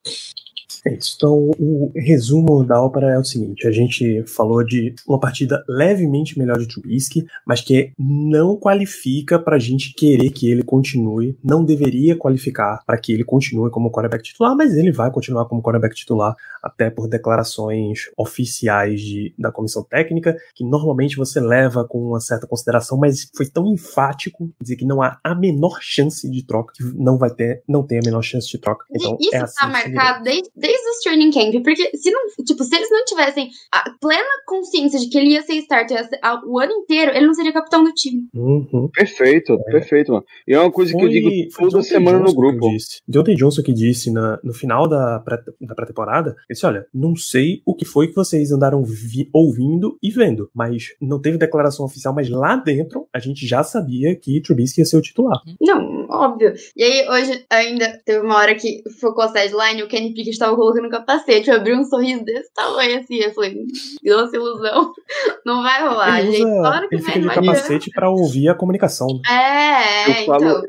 [0.84, 1.14] É isso.
[1.16, 6.38] Então, o resumo da ópera é o seguinte: a gente falou de uma partida levemente
[6.38, 11.36] melhor de Trubisky, mas que não qualifica pra gente querer que ele continue.
[11.42, 15.62] Não deveria qualificar para que ele continue como quarterback titular, mas ele vai continuar como
[15.62, 21.98] quarterback titular, até por declarações oficiais de, da comissão técnica, que normalmente você leva com
[21.98, 26.44] uma certa consideração, mas foi tão enfático dizer que não há a menor chance de
[26.44, 28.84] troca, que não vai ter, não tem a menor chance de troca.
[28.90, 32.20] Então, Isso é assim tá se marcado desde, desde os training camp, porque se não,
[32.44, 36.08] tipo, se eles não tivessem a plena consciência de que ele ia ser starter
[36.46, 38.26] o ano inteiro, ele não seria capitão do time.
[38.34, 38.88] Uhum.
[38.92, 40.24] Perfeito, perfeito, mano.
[40.46, 42.68] E é uma coisa que eu digo foi toda semana no Johnson que grupo.
[43.06, 47.14] Deontay Johnson que disse na- no final da pré- da pré-temporada, ele disse, olha, não
[47.16, 51.84] sei o que foi que vocês andaram vi- ouvindo e vendo, mas não teve declaração
[51.86, 55.38] oficial, mas lá dentro a gente já sabia que Trubisky ia ser o titular.
[55.60, 56.54] Não, óbvio.
[56.76, 60.56] E aí, hoje, ainda teve uma hora que focou a sideline, o Kenny Pickett tava
[60.56, 63.56] colocando capacete, eu abri um sorriso desse tamanho assim, eu falei,
[64.04, 64.92] nossa ilusão,
[65.44, 66.44] não vai rolar, Ele, gente.
[66.46, 69.06] usa, Claro que ele vai, fica de capacete pra ouvir a comunicação.
[69.08, 69.20] né?
[69.34, 70.62] É, Eu falo- então.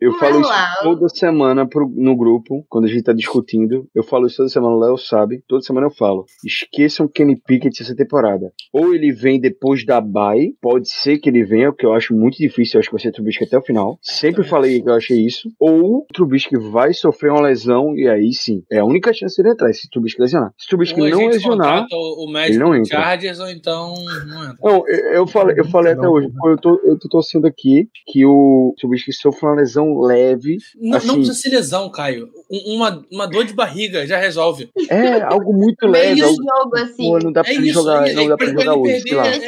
[0.00, 0.52] Eu Não falo isso
[0.82, 3.86] toda semana pro, no grupo, quando a gente tá discutindo.
[3.94, 5.42] Eu falo isso toda semana, o Léo sabe.
[5.48, 6.24] Toda semana eu falo.
[6.44, 8.52] Esqueçam Kenny Pickett essa temporada.
[8.72, 12.14] Ou ele vem depois da bye, pode ser que ele venha, o que eu acho
[12.14, 13.98] muito difícil, eu acho que vai ser Trubisky até o final.
[14.02, 15.48] Sempre falei que eu achei isso.
[15.58, 19.54] Ou o Trubisky vai sofrer uma lesão, e aí sim, é a única chance dele
[19.54, 20.52] entrar, se o Trubisky lesionar.
[20.58, 22.98] Se o Trubisky Ou não lesionar, o, o ele não entra.
[22.98, 23.94] Chargers, ou então
[24.26, 24.56] não entra.
[24.62, 27.88] Não, eu, eu falei, eu falei até Não, hoje, eu tô, eu tô torcendo aqui
[28.06, 30.58] que o Trubisky sofra uma lesão leve.
[30.80, 32.28] Não, Assim- não precisa ser lesão, Caio.
[32.50, 34.70] Um- uma, uma dor de barriga já resolve.
[34.90, 36.14] É, algo muito leve.
[36.14, 37.08] Meio algo- jogo, assim.
[37.08, 39.26] Pô, não dá pra É isso, jogar, é- não dá pra jogar hoje, sei lá.
[39.26, 39.38] É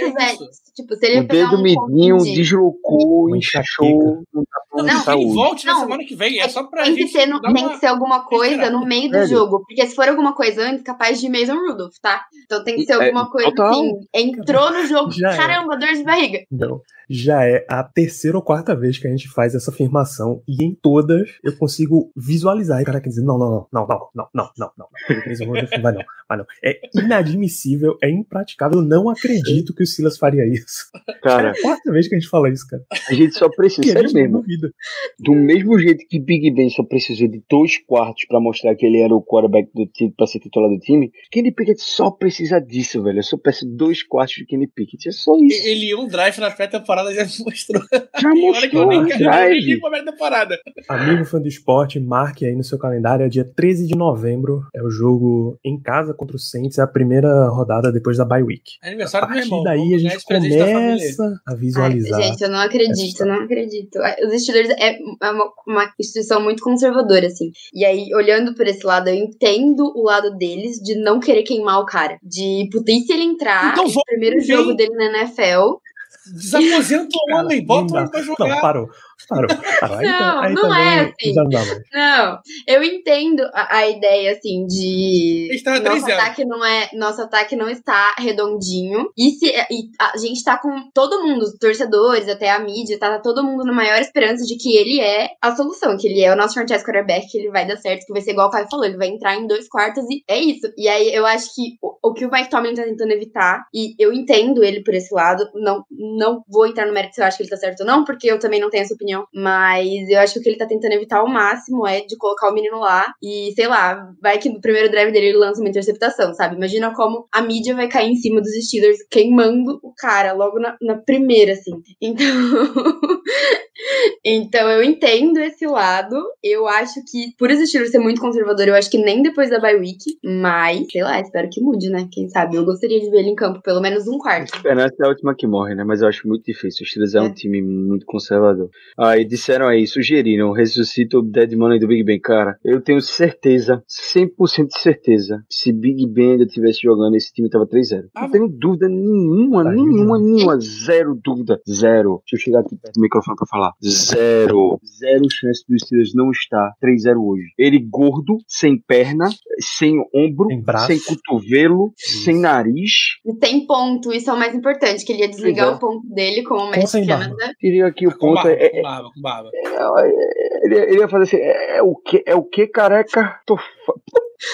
[0.75, 4.22] tipo, se ele O pegar dedo um midinho Covid, deslocou, enxaqueca.
[4.33, 6.41] não dá pra Não, ele que volte na Não, semana que vem.
[6.41, 8.70] É só pra tem que, gente ser no- dar tem uma- que ser alguma coisa
[8.70, 9.29] no meio do Sério?
[9.29, 9.64] jogo.
[9.66, 12.22] Porque se for alguma coisa antes, capaz de Mason Rudolph, tá?
[12.45, 13.70] Então tem que ser É, alguma coisa total.
[13.70, 13.91] assim.
[14.14, 15.37] Entrou no jogo, Já é.
[15.37, 16.41] caramba, dor de barriga.
[16.51, 16.81] Não.
[17.09, 20.75] Já é a terceira ou quarta vez que a gente faz essa afirmação e em
[20.75, 22.81] todas eu consigo visualizar.
[22.81, 24.89] E o cara quer dizer: não, não, não, não, não, não, não, não, não.
[25.27, 26.03] Mason Rudolph não vai não,
[26.37, 26.47] vai não.
[26.64, 28.80] É inadmissível, é impraticável.
[28.80, 30.91] Eu não acredito que o Silas faria isso.
[31.22, 32.82] Cara, É a quarta vez que a gente fala isso, cara.
[33.09, 34.72] a gente só precisa, sério mesmo, duvida.
[35.18, 39.01] do mesmo jeito que Big Ben só precisou de dois quartos pra mostrar que ele
[39.01, 43.03] era o quarterback do time, pra ser titular do time, Kenny Pickett só precisa disso,
[43.03, 43.18] velho.
[43.18, 45.66] Eu só peço dois quartos de Kenny Pickett, é só isso.
[45.66, 47.82] Ele ia um drive na pré-temporada já mostrou.
[48.20, 50.59] Já E olha que eu mostrou nem quero eu nem pré-temporada.
[50.89, 53.24] Amigo fã do esporte, marque aí no seu calendário.
[53.24, 54.66] É dia 13 de novembro.
[54.74, 56.79] É o jogo em casa contra o Saints.
[56.79, 58.72] É a primeira rodada depois da bye week.
[58.83, 59.62] É A aniversário do meu partir irmão.
[59.62, 62.22] daí a gente começa a Ai, visualizar.
[62.22, 63.99] gente, eu não acredito, eu não acredito.
[64.27, 67.53] Os Steelers é uma, uma instituição muito conservadora, assim.
[67.72, 71.81] E aí, olhando por esse lado, eu entendo o lado deles de não querer queimar
[71.81, 72.18] o cara.
[72.22, 75.79] De, puta, e se ele entrar, Então primeiro jogo dele na NFL,
[76.27, 78.49] Desaposenta o homem, bota não ele pra jogar.
[78.49, 78.89] Não, parou.
[79.29, 79.49] Parou.
[79.81, 79.97] parou.
[79.99, 81.35] Aí, Não, tá- aí não é assim.
[81.35, 81.83] Já não dá mais.
[81.93, 85.49] Não, eu entendo a, a ideia, assim, de.
[85.53, 86.12] Está nosso 3-0.
[86.14, 86.89] ataque não é.
[86.95, 89.11] Nosso ataque não está redondinho.
[89.16, 93.18] E se e a gente tá com todo mundo, os torcedores, até a mídia, tá
[93.20, 96.37] todo mundo na maior esperança de que ele é a solução, que ele é o
[96.37, 98.85] nosso franchise quarterback, que ele vai dar certo, que vai ser igual o Caio falou,
[98.85, 100.72] ele vai entrar em dois quartos e é isso.
[100.77, 103.95] E aí eu acho que o, o que o Mike Tomlin tá tentando evitar, e
[103.99, 107.37] eu entendo ele por esse lado, não, não vou entrar no mérito se eu acho
[107.37, 110.19] que ele tá certo ou não, porque eu também não tenho essa opinião, mas eu
[110.19, 112.79] acho que o que ele tá tentando evitar ao máximo é de colocar o menino
[112.79, 116.57] lá e, sei lá, vai que no primeiro drive dele ele lança uma interceptação, sabe?
[116.57, 120.77] Imagina como a mídia vai cair em cima dos Steelers queimando o cara logo na,
[120.83, 121.73] na primeira, assim.
[122.01, 122.27] Então.
[124.25, 126.17] então eu entendo esse lado.
[126.43, 129.61] Eu acho que, por os Steelers ser muito conservador, eu acho que nem depois da
[129.61, 132.09] bye week, mas, sei lá, espero que mude, né?
[132.12, 132.57] Quem sabe?
[132.57, 134.55] Eu gostaria de ver ele em campo pelo menos um quarto.
[134.55, 135.85] Esperança é a última que morre, né?
[135.85, 136.85] Mas eu acho muito difícil.
[136.85, 137.35] O Steelers é, um É.
[137.35, 138.69] time muito conservador.
[138.99, 142.21] Aí disseram aí, sugeriram, ressuscita o Dead Money do Big Ben.
[142.21, 147.33] Cara, eu tenho certeza, 100% de certeza, que se Big Ben ainda estivesse jogando, esse
[147.33, 148.05] time tava 3-0.
[148.15, 150.35] Ah, Não tenho dúvida nenhuma, Tá nenhuma, rindo.
[150.35, 150.61] nenhuma.
[150.61, 151.61] Zero dúvida.
[151.69, 152.23] Zero.
[152.31, 153.73] Deixa eu chegar aqui perto do microfone pra falar.
[153.83, 154.79] Zero.
[155.01, 157.45] Zero chance do Steelers não estar 3-0 hoje.
[157.59, 159.29] Ele gordo, sem perna,
[159.61, 160.87] sem ombro, Sem braço.
[160.87, 162.91] sem cotovelo, sem nariz.
[163.27, 165.71] E tem ponto, isso é o mais importante, que ele ia desligar é.
[165.73, 167.07] o ponto dele com o Com Matt sem.
[167.07, 167.53] Canada.
[167.61, 169.51] Diria que o ponto barba, é, com barba, com barba.
[169.55, 173.41] é- ele, ele ia fazer assim, é, o que, é o que careca?
[173.47, 173.59] Tô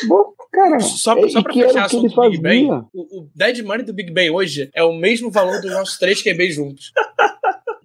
[0.08, 2.84] Bom, cara, Só, é, só pra fechar o Big fazia.
[2.94, 6.22] o, o Dead Money do Big Ben hoje é o mesmo valor dos nossos três
[6.22, 6.92] QBs juntos.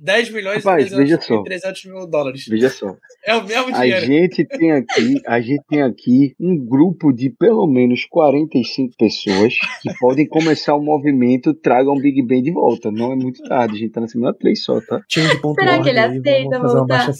[0.06, 1.42] 10 milhões Rapaz, e 300, veja só.
[1.42, 2.46] e 300 mil dólares.
[2.48, 2.96] Veja só,
[3.26, 4.06] É o mesmo a dinheiro.
[4.06, 9.90] gente tem aqui, a gente tem aqui um grupo de pelo menos 45 pessoas que
[10.00, 12.92] podem começar o movimento Tragam Big Ben de volta.
[12.92, 15.02] Não é muito tarde, a gente tá na semana 3 só, tá?
[15.10, 17.14] Será que ele aceita vamos fazer uma voltar?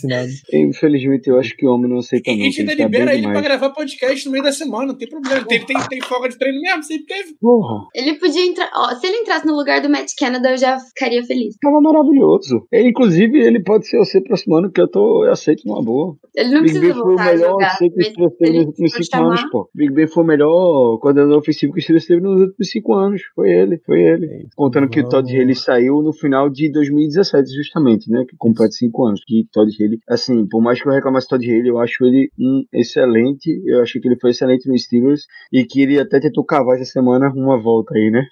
[0.54, 2.38] Infelizmente, eu acho que o homem não aceita não.
[2.40, 3.46] a gente ainda tá libera ele pra demais.
[3.48, 5.46] gravar podcast no meio da semana, não tem problema.
[5.46, 7.36] Tem, tem, tem folga de treino mesmo, sempre teve.
[7.42, 8.70] Porra, Ele podia entrar.
[8.76, 11.56] Ó, se ele entrasse no lugar do Matt Canada, eu já ficaria feliz.
[11.62, 12.68] tava maravilhoso.
[12.82, 16.16] Inclusive, ele pode ser você próximo ano, que eu, tô, eu aceito numa boa.
[16.36, 18.68] Ele não Big precisa Ben foi o voltar a melhor que o Steelers teve nos
[18.68, 19.70] últimos cinco anos, pô.
[19.74, 23.22] Big Ben foi o melhor coordenador ofensivo que o Steelers teve nos últimos cinco anos.
[23.36, 24.26] Foi ele, foi ele.
[24.26, 24.44] É.
[24.56, 28.26] Contando que o Todd Haley saiu no final de 2017, justamente, né?
[28.28, 29.22] Que completa cinco anos.
[29.26, 32.30] Que Todd Haley, assim, por mais que eu reclamasse do Todd Haley, eu acho ele
[32.40, 33.62] um excelente.
[33.66, 36.86] Eu achei que ele foi excelente no Steelers e que ele até tentou cavar essa
[36.86, 38.26] semana uma volta aí, né?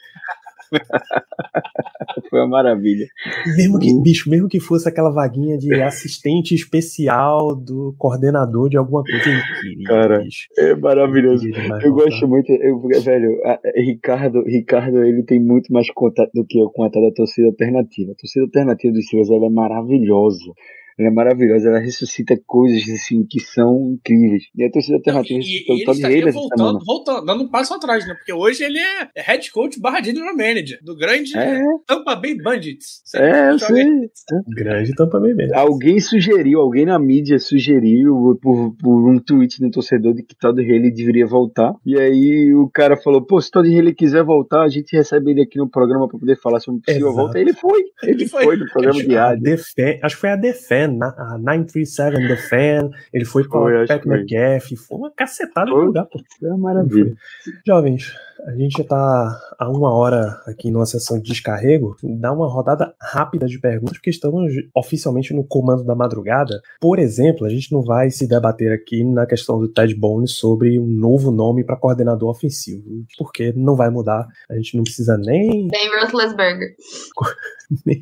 [2.30, 3.05] Foi uma maravilha.
[3.57, 9.03] Mesmo que, bicho, mesmo que fosse aquela vaguinha de assistente especial do coordenador de alguma
[9.03, 9.24] coisa.
[9.61, 10.47] Queria, Cara, bicho.
[10.57, 11.45] É maravilhoso.
[11.45, 16.32] Queria Eu gosto muito, eu, velho, a- a- Ricardo, Ricardo, ele tem muito mais contato
[16.34, 18.11] do que eu com a tal da torcida alternativa.
[18.11, 20.51] A torcida alternativa dos Steelers, ela é maravilhosa.
[20.97, 24.43] Ela é maravilhosa, ela ressuscita coisas assim que são incríveis.
[24.55, 27.49] E a torcida alternativa e, e ressuscitou o Todd Haley essa voltando, voltando, dando um
[27.49, 28.13] passo atrás, né?
[28.13, 33.01] Porque hoje ele é head coach barra general manager do grande É, Tampa Bay Bandits.
[33.15, 33.85] é, eu sei.
[34.55, 35.55] Grande Tampa Bay mesmo.
[35.55, 40.59] Alguém sugeriu, alguém na mídia sugeriu por, por um tweet do torcedor de que Todd
[40.61, 41.73] Haley deveria voltar.
[41.85, 45.41] E aí o cara falou: pô, se Todd Haley quiser voltar, a gente recebe ele
[45.41, 47.23] aqui no programa pra poder falar sobre possível Exato.
[47.23, 47.39] volta.
[47.39, 48.43] Ele foi, ele Ele foi.
[48.43, 49.53] foi no programa de rádio.
[50.03, 50.53] Acho que foi a The
[50.88, 52.89] Fan, na- a 937 The Fan.
[53.13, 54.19] Ele foi com Foi, o Pat que foi.
[54.21, 54.75] McAfee.
[54.77, 55.86] Foi uma cacetada de Foi.
[55.86, 56.19] lugar, pô.
[56.39, 57.15] Foi uma maravilha.
[57.65, 58.13] Jovens,
[58.45, 61.95] a gente já tá há uma hora aqui numa sessão de descarrego.
[62.03, 66.61] Dá uma rodada rápida de perguntas, porque estamos oficialmente no comando da madrugada.
[66.81, 70.77] Por exemplo, a gente não vai se debater aqui na questão do Ted Bones sobre
[70.79, 72.84] um novo nome para coordenador ofensivo,
[73.17, 74.27] porque não vai mudar.
[74.49, 76.75] A gente não precisa nem Ben Roethlisberger.
[77.86, 78.01] nem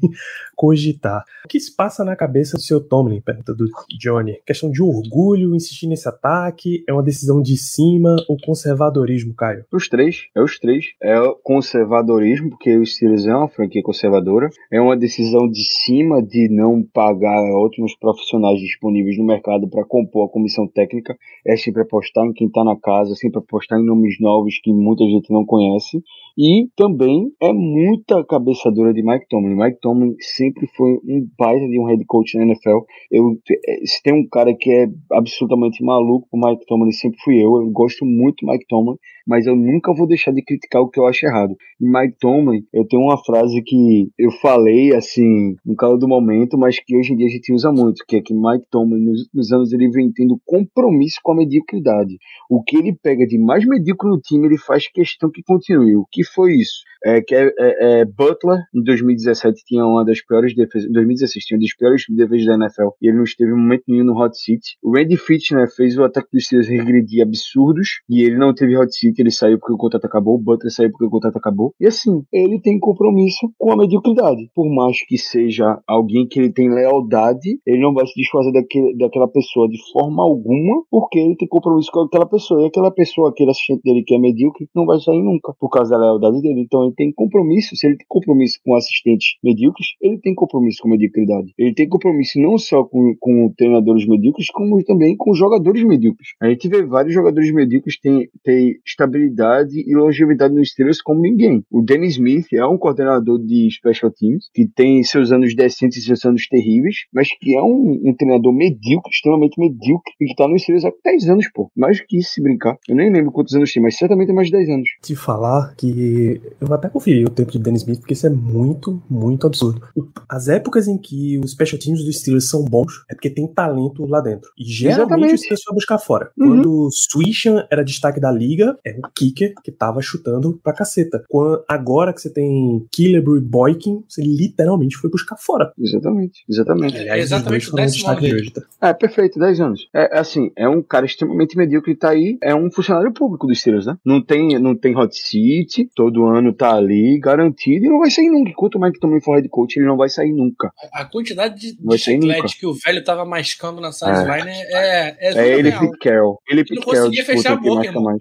[0.55, 1.23] cogitar.
[1.45, 3.19] O que se passa na cabeça do seu Tomlin?
[3.19, 3.65] Pergunta do
[3.99, 4.39] Johnny.
[4.45, 9.65] Questão de orgulho, insistir nesse ataque, é uma decisão de cima ou conservadorismo, Caio?
[9.74, 10.86] Os três, é os três.
[11.01, 14.49] É o conservadorismo, porque o Steelers é uma franquia conservadora.
[14.72, 20.28] É uma decisão de cima de não pagar ótimos profissionais disponíveis no mercado para compor
[20.28, 21.17] a comissão técnica.
[21.45, 25.03] É sempre apostar em quem está na casa, sempre apostar em nomes novos que muita
[25.03, 26.01] gente não conhece.
[26.38, 29.55] E também é muita cabeça dura de Mike Tomlin.
[29.55, 32.79] Mike Tomlin sempre foi um baita de um head coach na NFL.
[33.11, 37.36] Eu, eh, se tem um cara que é absolutamente maluco por Mike Tomlin, sempre fui
[37.36, 37.55] eu.
[37.55, 38.97] Eu gosto muito do Mike Tomlin,
[39.32, 41.55] mas eu nunca vou deixar de criticar o que eu acho errado.
[41.79, 46.57] E Mike Tomlin, eu tenho uma frase que eu falei assim, no calor do momento,
[46.57, 49.21] mas que hoje em dia a gente usa muito, que é que Mike Tomlin, nos
[49.21, 52.17] últimos anos, ele vem tendo compromisso com a mediocridade.
[52.49, 55.95] O que ele pega de mais medíocre no time, ele faz questão que continue.
[55.95, 56.82] O que foi isso?
[57.03, 60.88] É, que é, é- é Butler, em 2017, tinha uma das piores defesas.
[60.88, 62.89] Em 2016, tinha uma das piores defesas da NFL.
[63.01, 64.61] E ele não esteve em momento nenhum no hot seat.
[64.84, 68.01] O Randy Fitch, né, fez o ataque dos Steelers regredir absurdos.
[68.09, 69.19] E ele não teve hot seat.
[69.22, 70.36] Ele saiu porque o contrato acabou.
[70.36, 71.74] O Butler saiu porque o contrato acabou.
[71.80, 74.49] E assim, ele tem compromisso com a mediocridade.
[74.55, 78.97] Por mais que seja alguém que ele tem lealdade, ele não vai se desfazer daquele,
[78.97, 82.63] daquela pessoa de forma alguma, porque ele tem compromisso com aquela pessoa.
[82.63, 85.91] E aquela pessoa, aquele assistente dele que é medíocre, não vai sair nunca, por causa
[85.91, 86.61] da lealdade dele.
[86.61, 87.76] Então ele tem compromisso.
[87.76, 91.53] Se ele tem compromisso com assistentes medíocres, ele tem compromisso com mediocridade.
[91.57, 96.30] Ele tem compromisso não só com, com treinadores medíocres, como também com jogadores medíocres.
[96.41, 101.64] A gente vê vários jogadores medíocres têm ter estabilidade e longevidade nos Steelers como ninguém.
[101.72, 106.06] O Danny Smith é um coordenador de special teams que tem seus anos decentes e
[106.06, 110.47] seus anos terríveis, mas que é um, um treinador medíocre, extremamente medíocre, e que tá
[110.47, 111.72] nos Steelers há 10 anos, pô.
[111.76, 112.78] Mais do que isso, se brincar.
[112.88, 114.88] Eu nem lembro quantos anos tem, mas certamente é mais de 10 anos.
[115.02, 118.30] Te falar que eu vou até conferir o tempo de Dennis Smith, porque isso é
[118.30, 119.82] muito, muito absurdo.
[120.30, 124.06] As épocas em que os special teams dos Steelers são bons é porque tem talento
[124.06, 124.49] lá dentro.
[124.58, 125.38] E geralmente Exatamente.
[125.38, 126.32] Steelers vai buscar fora.
[126.38, 126.47] Uhum.
[126.47, 131.23] Quando o Swishan era destaque da liga, é o kicker que tava chutando pra caceta.
[131.29, 135.71] Quando, agora que você tem Killebrew e Boykin, você literalmente foi buscar fora.
[135.77, 136.97] Exatamente, exatamente.
[136.97, 138.41] Aliás, os exatamente dois foram o décimo destaque ano de dele.
[138.41, 138.89] hoje, tá?
[138.89, 139.87] É, perfeito, 10 anos.
[139.93, 143.59] É assim, é um cara extremamente medíocre que tá aí, é um funcionário público dos
[143.59, 143.97] Steelers, né?
[144.05, 148.29] Não tem, não tem hot seat, todo ano tá ali, garantido, e não vai sair
[148.29, 148.51] nunca.
[148.51, 150.71] Enquanto o Mike Tomlin for head coach, ele não vai sair nunca.
[150.93, 155.33] A quantidade de, Vai chiclete que o velho tava mascando na sideline é, é, é,
[155.37, 155.71] É ele.
[155.71, 156.41] Pete Carroll.
[156.49, 158.03] Ele e Ele não Pete Carroll conseguia fechar a boca, irmão.
[158.03, 158.19] mais.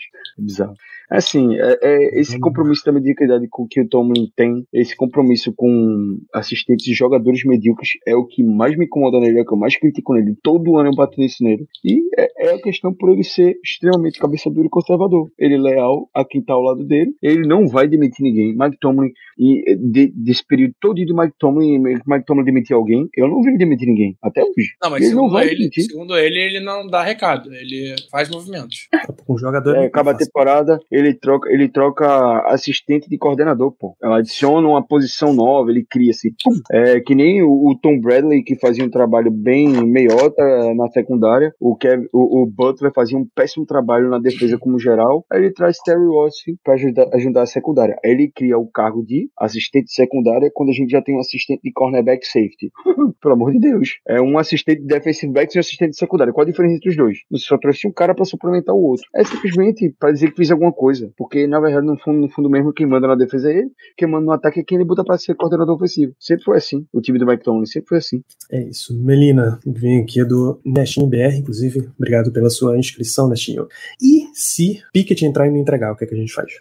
[0.61, 0.77] É bizarro.
[1.11, 6.19] Assim, é, é esse compromisso da mediocridade com que o Tomlin tem, esse compromisso com
[6.33, 9.59] assistentes e jogadores medíocres é o que mais me incomoda nele, é o que eu
[9.59, 10.37] mais critico nele.
[10.43, 11.67] Todo ano eu bato nisso nele.
[11.85, 15.31] E é, é a questão por ele ser extremamente cabeça dura e conservador.
[15.39, 17.13] Ele é leal a quem tá ao lado dele.
[17.23, 18.55] Ele não vai demitir ninguém.
[18.57, 23.27] Mike Tomlin, e de- desse período todo de Mike Tomlin, Mike Tomlin demitir alguém, eu
[23.29, 24.17] não vi ele demitir ninguém.
[24.23, 24.75] Até hoje.
[24.83, 25.85] Não, mas ele não segundo vai ele, demitir.
[25.85, 27.53] segundo ele, ele não dá recado.
[27.55, 28.89] Ele faz movimentos.
[29.27, 29.77] Com o jogador.
[29.77, 32.07] É, acaba a temporada, ele troca, ele troca
[32.47, 33.97] assistente de coordenador, pô.
[34.03, 36.31] Ela adiciona uma posição nova, ele cria assim.
[36.43, 36.53] pum.
[36.73, 40.43] É que nem o, o Tom Bradley, que fazia um trabalho bem meiota
[40.75, 41.53] na secundária.
[41.61, 45.25] O, Kev, o, o Butler fazia um péssimo trabalho na defesa como geral.
[45.31, 47.97] Aí ele traz Terry Watson pra ajudar, ajudar a secundária.
[48.05, 51.61] Aí ele cria o cargo de assistente secundária quando a gente já tem um assistente
[51.63, 52.71] de cornerback safety.
[53.21, 54.01] Pelo amor de Deus.
[54.09, 56.33] É um assistente de defensive backs e um assistente de secundária.
[56.33, 57.19] Qual a diferença entre os dois?
[57.31, 59.07] Você só trouxe um cara pra suplementar o outro.
[59.15, 61.13] É simplesmente pra dizer que fez alguma coisa coisa.
[61.17, 64.09] Porque, na verdade, no fundo, no fundo mesmo, quem manda na defesa é ele, quem
[64.09, 66.13] manda no ataque é quem ele bota pra ser coordenador ofensivo.
[66.19, 66.85] Sempre foi assim.
[66.93, 68.23] O time do Mike Tomlin sempre foi assim.
[68.51, 68.95] É isso.
[68.95, 71.89] Melina, vem aqui do Nestinho BR, inclusive.
[71.97, 73.69] Obrigado pela sua inscrição, Nestinho.
[74.03, 76.53] E se Pickett entrar e não entregar, o que é que a gente faz?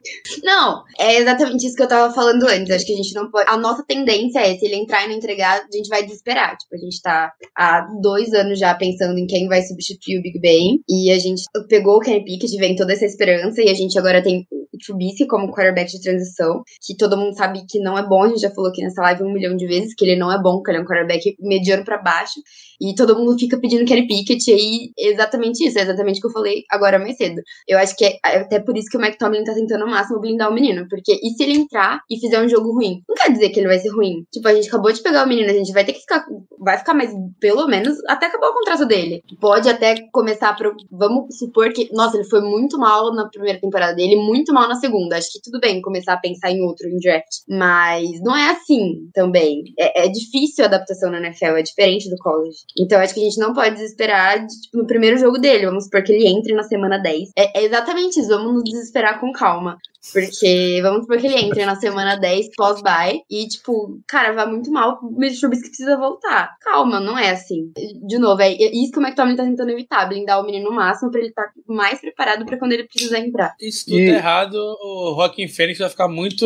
[0.44, 2.70] Não, é exatamente isso que eu tava falando antes.
[2.70, 3.50] Acho que a gente não pode.
[3.50, 6.56] A nossa tendência é, se ele entrar e não entregar, a gente vai desesperar.
[6.58, 10.40] Tipo, a gente tá há dois anos já pensando em quem vai substituir o Big
[10.40, 10.82] Ben.
[10.88, 13.62] E a gente pegou o Kenny Pickett, vem toda essa esperança.
[13.62, 17.66] E a gente agora tem o Trubisky como quarterback de transição, que todo mundo sabe
[17.68, 18.24] que não é bom.
[18.24, 20.42] A gente já falou aqui nessa live um milhão de vezes que ele não é
[20.42, 22.40] bom, que ele é um quarterback mediano pra baixo.
[22.82, 24.50] E todo mundo fica pedindo Kenny Pickett.
[24.50, 25.78] E aí, exatamente isso.
[25.78, 27.42] É exatamente o que eu falei agora mais cedo.
[27.68, 30.20] Eu acho que é até por isso que o Mike Tomlin tá tentando ao máximo
[30.20, 30.88] blindar o menino.
[30.90, 33.04] Porque e se ele entrar e fizer um jogo ruim?
[33.08, 34.26] Não quer dizer que ele vai ser ruim.
[34.32, 36.26] Tipo, a gente acabou de pegar o menino, a gente vai ter que ficar.
[36.58, 39.24] Vai ficar mais, pelo menos, até acabar o contrato dele.
[39.42, 40.74] Pode até começar pro.
[40.90, 41.90] Vamos supor que.
[41.94, 45.18] Nossa, ele foi muito mal na primeira temporada dele, muito mal na segunda.
[45.18, 47.28] Acho que tudo bem começar a pensar em outro em draft.
[47.48, 49.64] Mas não é assim também.
[49.78, 52.60] É, é difícil a adaptação na NFL, é diferente do college.
[52.80, 55.66] Então acho que a gente não pode desesperar de, tipo, no primeiro jogo dele.
[55.66, 57.30] Vamos supor que ele entre na semana 10.
[57.38, 59.78] É, é exatamente isso, vamos nos desesperar com calma.
[60.14, 64.72] Porque vamos supor que ele entre na semana 10 pós-bye e, tipo, cara, vai muito
[64.72, 64.98] mal.
[65.04, 66.56] O Mitch Trubisky precisa voltar.
[66.62, 67.72] Calma, não é assim.
[68.08, 71.12] De novo, é isso que o McTominay tá tentando evitar, blindar o menino no máximo
[71.12, 73.54] pra ele estar tá mais preparado pra quando ele precisar entrar.
[73.60, 74.10] Isso tudo e...
[74.10, 76.46] errado, o Rockin Fênix vai ficar muito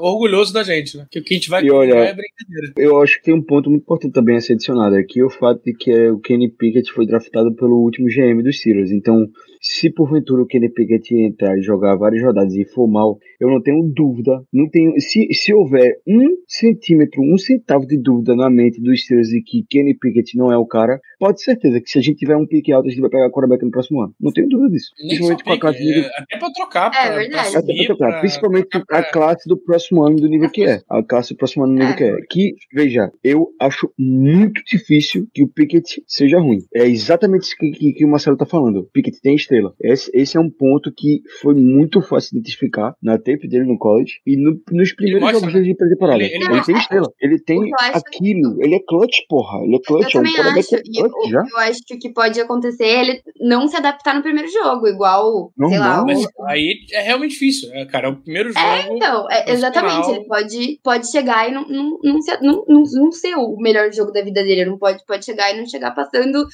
[0.00, 1.06] orgulhoso da gente, né?
[1.10, 2.72] Que o que a gente vai e olha, é brincadeira.
[2.76, 5.30] Eu acho que tem um ponto muito importante também a ser adicionado aqui, é o
[5.30, 8.90] fato de que o Kenny Pickett foi draftado pelo último GM dos Steelers.
[8.90, 9.28] Então,
[9.60, 13.60] se porventura o Kenny Pickett entrar e jogar várias rodadas e for mal, eu não
[13.60, 18.80] tenho dúvida, não tenho, se, se houver um centímetro, um centavo de dúvida na mente
[18.80, 21.98] dos Steelers de que Kenny Pickett não é o cara, pode ter certeza que se
[21.98, 24.14] a gente tiver um pique alto, a gente vai pegar a quarterback no próximo ano.
[24.20, 24.90] Não tenho dúvida disso.
[24.96, 26.90] Principalmente com a classe é, Até pra trocar.
[26.90, 27.50] Pra, é verdade.
[27.50, 28.08] Pra até pra trocar.
[28.08, 30.80] Pra, Principalmente pra, a classe do próximo ano do nível que é.
[30.88, 31.96] A classe do próximo ano do nível é.
[31.96, 32.16] que é.
[32.30, 36.60] Que, veja, eu acho muito difícil que o Pickett seja ruim.
[36.72, 38.88] É exatamente isso que, que, que o Marcelo tá falando.
[38.92, 39.74] Pickett tem estrela.
[39.80, 43.78] Esse, esse é um ponto que foi muito fácil de identificar na tape dele no
[43.78, 45.60] college e no, nos primeiros mostra, jogos né?
[45.62, 46.22] de pré-temporada.
[46.22, 47.12] Ele, ele, ele tem estrela.
[47.20, 48.62] Ele tem aquilo.
[48.62, 49.64] Ele é clutch, porra.
[49.64, 50.14] Ele é clutch.
[50.14, 50.74] Eu é também acho.
[50.76, 54.14] É clutch, eu, eu, acho que o que pode acontecer é ele não se adaptar
[54.14, 55.98] no primeiro jogo, igual, não, sei lá.
[55.98, 56.06] Não.
[56.06, 58.08] Mas aí é realmente difícil, né, cara?
[58.08, 58.60] É o primeiro jogo.
[58.60, 60.10] É, então, é, exatamente.
[60.10, 63.92] Ele pode, pode chegar e não, não, não, ser, não, não, não ser o melhor
[63.92, 64.62] jogo da vida dele.
[64.62, 66.46] Ele não pode, pode chegar e não chegar passando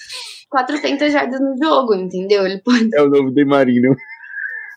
[0.50, 2.46] 400 jardas no jogo, entendeu?
[2.46, 2.88] Ele pode.
[2.94, 3.94] É o novo Demarino.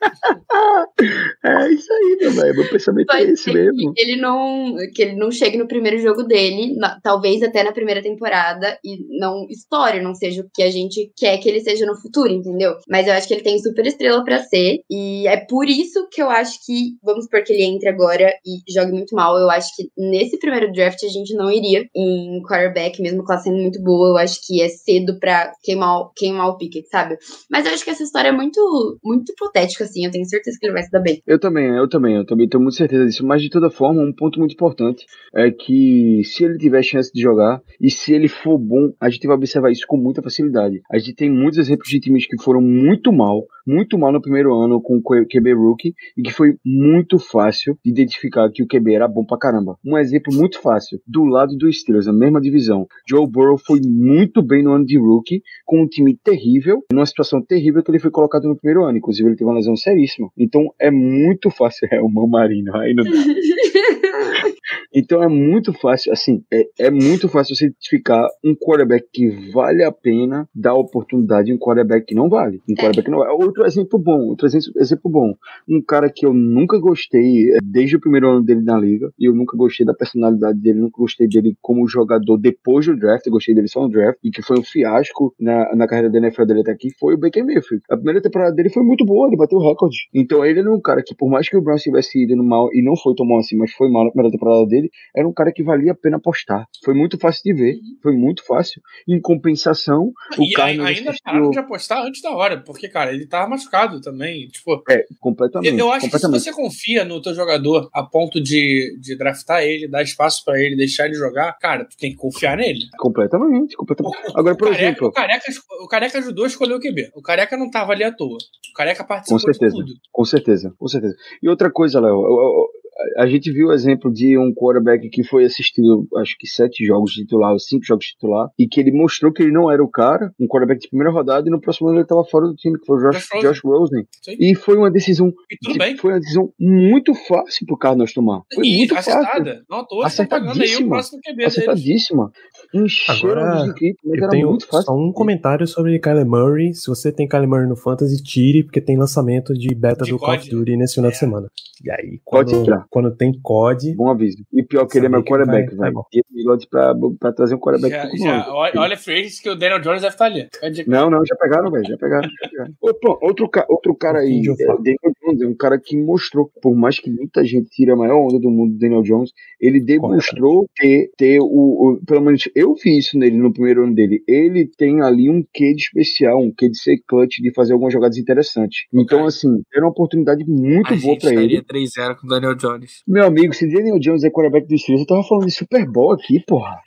[1.43, 2.56] é isso aí, meu velho.
[2.56, 3.93] Meu pensamento Pode é esse mesmo.
[3.93, 7.72] Que ele não, que ele não chegue no primeiro jogo dele, na, talvez até na
[7.72, 11.86] primeira temporada, e não estoure, não seja o que a gente quer que ele seja
[11.86, 12.76] no futuro, entendeu?
[12.89, 16.22] Mas eu acho que ele tem super estrela para ser, e é por isso que
[16.22, 19.38] eu acho que, vamos supor que ele entre agora e jogue muito mal.
[19.38, 23.58] Eu acho que nesse primeiro draft a gente não iria em quarterback, mesmo classe sendo
[23.58, 24.10] muito boa.
[24.10, 27.18] Eu acho que é cedo pra queimar, queimar o Pickett, sabe?
[27.49, 30.66] Mas eu acho que essa história é muito, muito hipotética, assim, eu tenho certeza que
[30.66, 31.22] ele vai se dar bem.
[31.28, 33.26] Eu também, eu também, eu também tenho muita certeza disso.
[33.26, 37.22] Mas de toda forma, um ponto muito importante é que se ele tiver chance de
[37.22, 40.82] jogar e se ele for bom, a gente vai observar isso com muita facilidade.
[40.92, 44.53] A gente tem muitos exemplos de times que foram muito mal, muito mal no primeiro
[44.53, 48.93] ano com o QB Rookie e que foi muito fácil de identificar que o QB
[48.93, 49.78] era bom pra caramba.
[49.86, 52.88] Um exemplo muito fácil, do lado dos Steelers, na mesma divisão.
[53.07, 57.41] Joe Burrow foi muito bem no ano de Rookie, com um time terrível, numa situação
[57.41, 58.97] terrível que ele foi colocado no primeiro ano.
[58.97, 60.30] Inclusive, ele teve uma lesão seríssima.
[60.38, 61.72] Então, é muito fácil.
[61.91, 63.12] É o Mão Marino, aí não dá.
[64.93, 69.84] Então é muito fácil, assim, é, é muito fácil você identificar um quarterback que vale
[69.84, 72.62] a pena dar oportunidade e um quarterback que não vale.
[72.70, 73.32] Um quarterback que não vale.
[73.52, 75.36] Outro exemplo bom, outro exemplo, bom.
[75.68, 79.28] Um cara que eu nunca gostei é, desde o primeiro ano dele na liga, e
[79.28, 83.34] eu nunca gostei da personalidade dele, nunca gostei dele como jogador depois do draft, eu
[83.34, 86.45] gostei dele só no draft, e que foi um fiasco na, na carreira da NFL
[86.45, 87.84] dele até aqui, foi o Baker Mayfield.
[87.89, 89.97] A primeira temporada dele foi muito boa, ele bateu o recorde.
[90.14, 92.82] Então ele era um cara que, por mais que o Browns tivesse ido mal, e
[92.82, 95.52] não foi tão mal assim, mas foi mal na primeira temporada dele, era um cara
[95.52, 96.66] que valia a pena apostar.
[96.86, 98.82] Foi muito fácil de ver, foi muito fácil.
[99.06, 103.28] Em compensação, o e Carlos ainda pararam de apostar antes da hora, porque, cara, ele
[103.42, 104.48] tava machucado também.
[104.48, 105.72] Tipo, é, completamente.
[105.72, 106.44] Eu, eu acho completamente.
[106.44, 110.44] que se você confia no teu jogador a ponto de, de draftar ele, dar espaço
[110.46, 112.82] para ele, deixar ele jogar, cara, tu tem que confiar nele.
[112.98, 114.18] Completamente, completamente.
[114.30, 115.08] O, Agora, por o careca, exemplo.
[115.08, 115.46] O careca,
[115.84, 117.12] o careca ajudou a escolher o QB.
[117.16, 118.38] O careca não tava ali à toa.
[118.38, 119.94] O careca participou com certeza, de tudo.
[120.12, 121.16] Com certeza, com certeza.
[121.42, 122.70] E outra coisa, Léo,
[123.18, 127.12] a gente viu o exemplo de um quarterback que foi assistido, acho que sete jogos
[127.12, 129.89] de titular, cinco jogos de titular, e que ele mostrou que ele não era o
[129.89, 132.78] cara, um quarterback de primeira rodada, e no próximo ano ele estava fora do time,
[132.80, 133.42] que foi o Josh, Josh Rosen.
[133.52, 134.08] Josh Rosen.
[134.22, 134.36] Sim.
[134.39, 135.98] E foi uma decisão, E tudo tipo, bem.
[135.98, 138.42] foi uma decisão muito fácil pro Cardinals tomar.
[138.54, 139.14] Foi E muito fácil.
[139.14, 139.64] acertada.
[139.70, 139.88] Não tá
[140.30, 141.02] pagando aí o Acertadíssima.
[141.46, 142.32] Acertadíssima.
[142.74, 144.86] Encheram Agora, de mas Eu era tenho muito fácil.
[144.86, 146.74] só um comentário sobre Kyler Murray.
[146.74, 150.20] Se você tem Kyler Murray no Fantasy, tire, porque tem lançamento de beta De do
[150.20, 150.50] Call of.
[150.50, 151.20] Duty nesse final de É.
[151.20, 151.48] semana.
[151.84, 154.38] E aí, Pode quando, quando tem COD, Bom aviso.
[154.53, 156.03] E pior que ele é meu quarterback, vai- velho.
[156.13, 159.49] E ele gosta pra, pra trazer um quarterback Já, pro já, olha, olha agency que
[159.49, 160.47] o Daniel Jones deve estar ali.
[160.59, 161.86] Pode- Não, não, já pegaram, velho.
[161.86, 162.29] Já pegaram.
[162.29, 162.67] Já
[163.21, 164.65] outro, ca- outro cara aí, é?
[164.77, 168.17] Daniel Jones, é um cara que mostrou, por mais que muita gente tire a maior
[168.27, 172.73] onda do mundo do Daniel Jones, ele demonstrou ter, ter o, o- Pelo menos eu
[172.75, 174.23] vi isso nele no primeiro ano dele.
[174.27, 177.93] Ele tem ali um quê de especial, um quê de ser clutch, de fazer algumas
[177.93, 178.86] jogadas interessantes.
[178.93, 181.55] Então, assim, era uma oportunidade muito a boa gente pra ele.
[181.57, 182.70] estaria 3-0 com o Daniel Jones.
[183.07, 186.11] Meu amigo, se Daniel Jones é quarterback do Steelers, eu tava falando de Super Bowl
[186.13, 186.80] aqui, porra.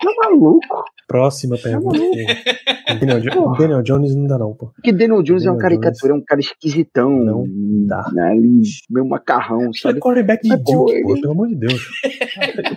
[0.00, 0.84] Tá maluco?
[1.06, 1.98] Próxima pergunta.
[1.98, 4.66] o Daniel, Jo- Daniel Jones não dá não, pô.
[4.74, 7.10] Porque Daniel Jones é uma Daniel caricatura, é um cara esquisitão.
[7.10, 7.44] Não
[7.86, 8.08] dá.
[8.12, 10.00] Né, ali, meio macarrão, Ele é sabe?
[10.00, 11.86] quarterback de Duke, pô, pelo amor de Deus.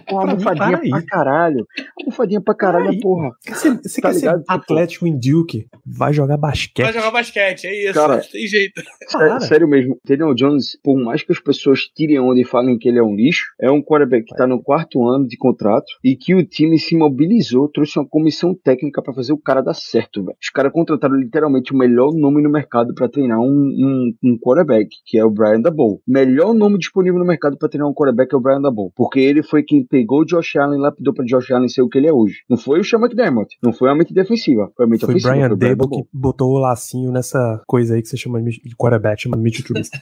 [0.07, 1.65] Com uma almofadinha pra caralho.
[1.99, 2.99] Almofadinha pra caralho, Para aí.
[2.99, 3.31] porra.
[3.47, 4.37] Você, você Tá quer ligado?
[4.39, 5.65] ser atlético em Duke?
[5.85, 6.83] Vai jogar basquete.
[6.85, 7.93] Vai jogar basquete, é isso.
[7.93, 8.81] Cara, tem jeito.
[9.11, 9.39] Para.
[9.39, 12.87] Sé- Sério mesmo, Daniel Jones, por mais que as pessoas tirem onda e falem que
[12.87, 16.15] ele é um lixo, é um quarterback que tá no quarto ano de contrato e
[16.15, 20.23] que o time se mobilizou, trouxe uma comissão técnica pra fazer o cara dar certo,
[20.23, 20.37] velho.
[20.41, 24.89] Os caras contrataram literalmente o melhor nome no mercado pra treinar um, um, um quarterback,
[25.05, 26.01] que é o Brian Daboll.
[26.05, 29.41] Melhor nome disponível no mercado pra treinar um quarterback é o Brian Daboll, porque ele
[29.41, 32.07] foi quem pegou o Josh Allen e lapidou pra Josh Allen ser o que ele
[32.07, 32.39] é hoje.
[32.49, 35.33] Não foi o Sean McDermott, não foi a mente defensiva, foi a mente Foi ofensiva.
[35.33, 36.03] Brian foi o Brian Daboll.
[36.03, 39.63] que botou o lacinho nessa coisa aí que você chama de quarterback, chama de Mitchell
[39.65, 39.97] Trubisky.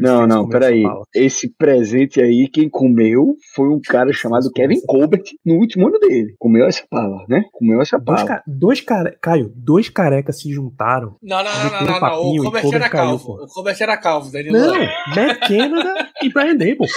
[0.00, 0.82] Não, não, peraí.
[1.14, 6.34] Esse presente aí, quem comeu foi um cara chamado Kevin Colbert no último ano dele.
[6.38, 6.84] Comeu essa
[7.14, 7.44] bala, né?
[7.52, 8.36] Comeu essa Dois, bala.
[8.36, 8.42] ca...
[8.46, 9.16] dois care...
[9.20, 11.16] Caio, dois carecas se juntaram.
[11.22, 12.20] Não, não, não, não, um não, não.
[12.20, 13.24] O Colbert Colbert era caiu, calvo.
[13.26, 13.44] pô.
[13.44, 14.58] O Colbert era calvo, Danilo.
[14.58, 16.88] Não, Matt Canada e Brian Dable.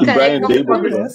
[0.00, 1.08] E Brian Dable.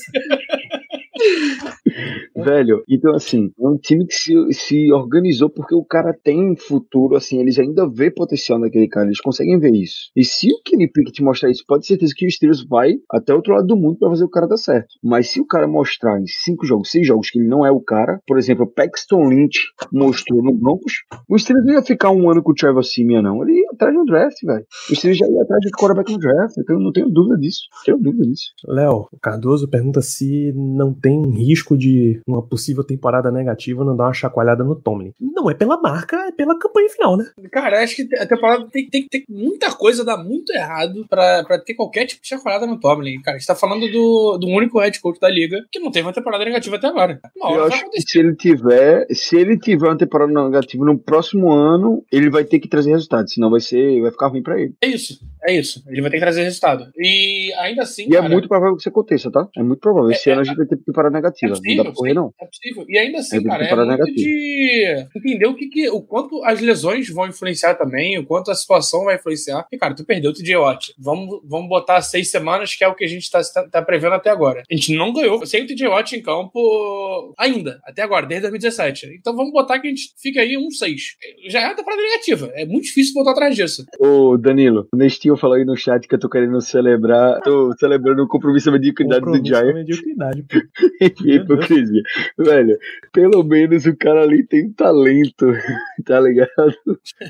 [2.36, 7.16] Velho, então assim, é um time que se, se organizou porque o cara tem futuro,
[7.16, 10.10] assim, eles ainda vê potencial naquele cara, eles conseguem ver isso.
[10.16, 13.34] E se o Kenny Pickett mostrar isso, pode ter certeza que o Steelers vai até
[13.34, 14.88] outro lado do mundo pra fazer o cara dar certo.
[15.04, 17.82] Mas se o cara mostrar em cinco jogos, seis jogos que ele não é o
[17.82, 19.60] cara, por exemplo, o Paxton Lynch
[19.92, 20.94] mostrou no Broncos,
[21.28, 23.44] o Steelers não ia ficar um ano com o Trevor Simeon, não.
[23.44, 24.66] Ele ia atrás no draft, velho.
[24.90, 27.62] O Steelers já ia atrás de quarterback no draft, então eu não tenho dúvida disso.
[27.86, 28.52] Tenho dúvida disso.
[28.68, 33.96] Léo, o Cardoso pergunta se não tem um risco de uma possível temporada negativa não
[33.96, 35.14] dar uma chacoalhada no Tomlin.
[35.20, 37.26] Não é pela marca, é pela campanha final, né?
[37.52, 41.44] Cara, acho que a temporada tem, tem que ter muita coisa dar muito errado pra,
[41.44, 43.22] pra ter qualquer tipo de chacoalhada no Tomlin.
[43.22, 46.06] Cara, a gente tá falando do, do único head coach da liga que não teve
[46.08, 47.20] uma temporada negativa até agora.
[47.36, 52.04] Eu acho que se ele tiver, se ele tiver uma temporada negativa no próximo ano,
[52.12, 54.74] ele vai ter que trazer resultados, senão vai ser, vai ficar ruim pra ele.
[54.82, 55.84] É isso, é isso.
[55.88, 56.86] Ele vai ter que trazer resultado.
[56.98, 59.48] E ainda assim, E é cara, muito provável que isso aconteça, tá?
[59.56, 60.12] É muito provável.
[60.12, 61.52] Esse É, ano a gente vai ter temporada é negativa.
[61.54, 62.34] possível, não dá pra correr, não.
[62.42, 62.86] é possível.
[62.88, 64.16] E ainda assim, É cara, é muito negativa.
[64.16, 68.56] de entender o que, que o quanto as lesões vão influenciar também, o quanto a
[68.56, 69.66] situação vai influenciar.
[69.72, 70.94] E, cara, tu perdeu o TJ Watt.
[70.98, 74.14] Vamos, vamos botar seis semanas, que é o que a gente tá, tá, tá prevendo
[74.14, 74.64] até agora.
[74.70, 79.16] A gente não ganhou sem o TJ Watt em campo ainda, até agora, desde 2017.
[79.20, 81.16] Então vamos botar que a gente fica aí um seis.
[81.48, 82.50] Já é uma temporada negativa.
[82.54, 83.86] É muito difícil voltar atrás disso.
[84.00, 88.24] Ô, Danilo, o Nestinho falou aí no chat que eu tô querendo celebrar, tô celebrando
[88.24, 89.74] o compromisso de mediocridade do Compromisso Giants.
[89.76, 90.60] mediocridade, pô.
[91.18, 92.02] Que hipocrisia.
[92.38, 92.78] Velho,
[93.14, 95.48] pelo menos o cara ali tem talento,
[96.06, 96.50] tá ligado?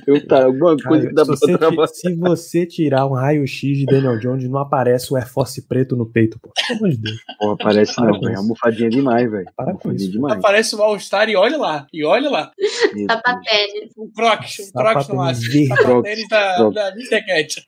[0.06, 1.88] Tem um ta- alguma coisa que dá se, pra você, trabalhar.
[1.88, 6.06] se você tirar um raio-x de Daniel Jones, não aparece o Air Force preto no
[6.06, 6.52] peito, pô.
[6.68, 7.18] Pelo amor de Deus.
[7.40, 8.30] Pô, parece Para não.
[8.30, 9.46] É almofadinha demais, velho.
[9.56, 10.12] Para com isso.
[10.12, 10.38] demais.
[10.38, 11.88] Aparece o All-Star e olha lá.
[11.94, 12.52] E olha lá.
[12.94, 13.16] Meu Tá.
[13.16, 13.92] Sapatênis.
[13.98, 14.60] O Crocs.
[14.70, 15.68] O Crocs Sapato no máximo.
[15.68, 16.76] Sapatênis da, Crocs.
[16.76, 17.26] da Mr.
[17.26, 17.66] Cat.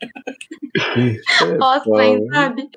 [0.98, 2.70] É, hein, sabe?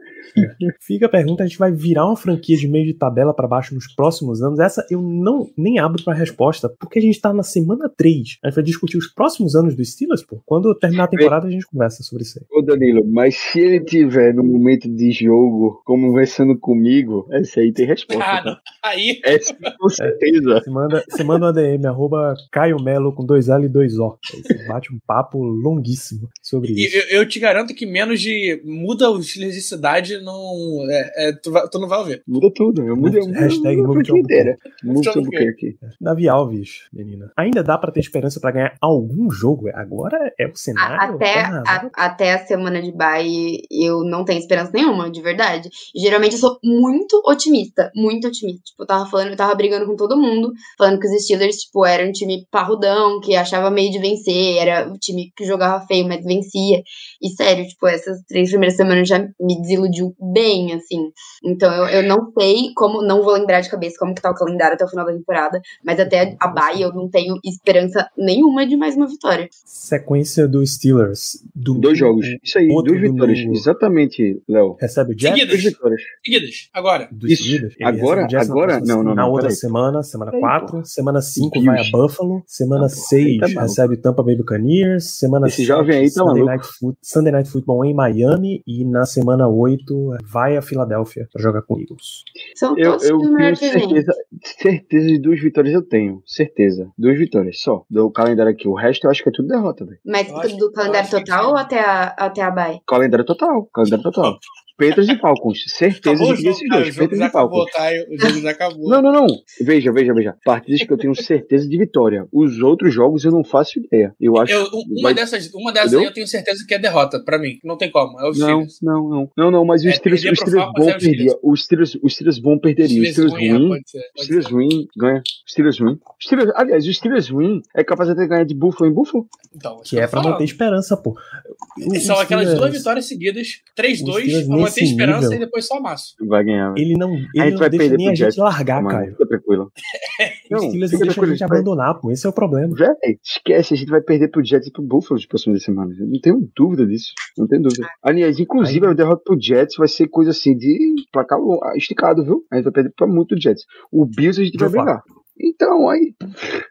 [0.80, 3.74] Fica a pergunta, a gente vai virar uma franquia de meio de tabela pra baixo
[3.74, 4.58] nos próximos anos?
[4.58, 8.38] Essa eu não nem abro pra resposta, porque a gente tá na semana 3.
[8.42, 10.40] A gente vai discutir os próximos anos dos Steelers, pô.
[10.46, 12.46] Quando terminar a temporada, a gente conversa sobre isso aí.
[12.50, 17.86] Ô Danilo, mas se ele tiver no momento de jogo conversando comigo, essa aí tem
[17.86, 18.24] resposta.
[18.24, 18.60] Ah, tá?
[18.84, 20.60] Aí, Essa com certeza.
[20.60, 24.16] Você manda, você manda um ADM, arroba Caio Melo com dois L e dois O.
[24.34, 26.96] Aí você bate um papo longuíssimo sobre e isso.
[26.96, 28.60] eu, eu te garanto que menos de.
[28.64, 30.84] Muda o estilo de cidade não.
[30.90, 32.22] É, é, tu, vai- tu não vai ouvir.
[32.26, 32.83] Muda tudo.
[32.86, 34.56] Eu mudei eu Hashtag mudo a mude inteira.
[34.84, 35.76] O buquê aqui.
[36.00, 37.30] Davi Alves, menina.
[37.36, 39.68] Ainda dá pra ter esperança pra ganhar algum jogo?
[39.74, 41.14] Agora é o A- cenário.
[41.16, 45.68] Até, tá a, até a semana de bye, eu não tenho esperança nenhuma, de verdade.
[45.96, 48.62] Geralmente eu sou muito otimista, muito otimista.
[48.64, 51.84] Tipo, eu tava falando, eu tava brigando com todo mundo, falando que os Steelers, tipo,
[51.86, 56.06] eram um time parrudão, que achava meio de vencer, era o time que jogava feio,
[56.06, 56.82] mas vencia.
[57.22, 61.10] E sério, tipo, essas três primeiras semanas já me desiludiu bem, assim.
[61.44, 64.34] Então eu, eu não sei como, não vou lembrar de cabeça como que tá o
[64.34, 68.66] calendário até o final da temporada, mas até a bye eu não tenho esperança nenhuma
[68.66, 69.48] de mais uma vitória.
[69.64, 71.42] Sequência dos Steelers.
[71.54, 72.26] Domingo, Dois jogos.
[72.42, 73.38] Isso aí, duas vitórias.
[73.38, 73.52] domingo.
[73.56, 74.76] Exatamente, Léo.
[74.80, 75.38] Recebe o Jets.
[75.40, 75.62] Seguidas.
[75.62, 76.02] Vitórias.
[76.24, 76.68] Seguidas.
[76.72, 77.08] Agora.
[77.12, 77.42] Dos Isso.
[77.44, 77.74] Steelers.
[77.78, 80.84] Ele Agora- o agora- próxima- não, não, Na não, outra semana, semana Peraí, 4.
[80.84, 81.66] Semana 5 Bills.
[81.66, 82.42] vai a Buffalo.
[82.46, 85.18] Semana Ah, porra, 6 aí tá recebe o Tampa Bay Buccaneers.
[85.18, 86.46] Semana Esse jovem aí tá Sunday maluco.
[86.46, 88.62] Night, Foot- Sunday Night Football em Miami.
[88.66, 92.24] E na semana 8 vai a Filadélfia pra jogar com Eagles.
[92.66, 94.12] São Eu, todos eu tenho certeza,
[94.42, 96.22] certeza de duas vitórias eu tenho.
[96.26, 96.90] Certeza.
[96.98, 97.84] Duas vitórias só.
[97.90, 98.68] Do calendário aqui.
[98.68, 99.98] O resto eu acho que é tudo derrota, velho.
[100.04, 102.80] Mas acho- do calendário total ou até a, até a bye?
[102.86, 103.66] Calendário total.
[103.72, 104.38] Calendário total.
[104.76, 105.62] Peters e Falcons.
[105.68, 106.86] Certeza Acabou de que esses dois.
[106.92, 107.20] Já e Falcons.
[107.20, 108.06] acabou, Caio.
[108.10, 108.88] O jogo já acabou.
[108.90, 109.26] Não, não, não.
[109.60, 110.34] Veja, veja, veja.
[110.44, 112.26] Partidas que eu tenho certeza de vitória.
[112.32, 114.12] Os outros jogos eu não faço ideia.
[114.20, 114.52] Eu acho.
[114.52, 116.00] Eu- uma, vai- dessas, uma dessas Entendeu?
[116.00, 117.58] aí eu tenho certeza que é derrota, pra mim.
[117.62, 118.18] Não tem como.
[118.18, 119.30] É o Não, não, não.
[119.38, 121.16] Não, não, mas É, os Steelers, perder os Steelers bom é os Steelers.
[121.18, 121.38] perdia.
[121.44, 123.02] Os Steelers, os Steelers bom perderia.
[123.02, 124.52] Os Steelers ruim, é, pode ser, pode Steelers ser.
[124.54, 125.22] ruim ganha.
[125.48, 125.98] Steelers ruim.
[126.22, 129.26] Steelers, aliás, os Steelers ruim é capaz até de ganhar de Buffalo em Buffalo.
[129.54, 131.10] Então, Que é pra manter esperança, pô.
[131.10, 135.36] O- São o aquelas Steelers, duas vitórias seguidas, 3-2, Steelers pra manter nesse esperança nível-
[135.36, 136.14] e depois só amasso.
[136.26, 136.72] Vai ganhar.
[136.72, 136.84] velho.
[136.86, 138.36] Ele não, ele gente não vai deixa perder nem a gente Jets.
[138.36, 139.12] largar, Mano, Caio.
[139.12, 139.72] Fica tranquilo.
[140.44, 142.10] Steelers não fica deixam a tranquilo, gente vai- abandonar, pô.
[142.10, 142.74] Esse é o problema.
[142.76, 145.96] Véi, esquece, a gente vai perder pro Jets e pro Buffalo nas próximas semanas.
[145.98, 147.12] Não tenho dúvida disso.
[147.38, 147.88] Não tenho dúvida.
[148.02, 151.38] Aliás, inclusive, Aí- a derrota pro Jets vai ser coisa assim de placar
[151.76, 152.43] esticado, viu?
[152.50, 153.64] A gente vai perder pra muito Jets.
[153.90, 155.02] O Bills a gente vai Joe brigar.
[155.40, 156.14] Então, aí.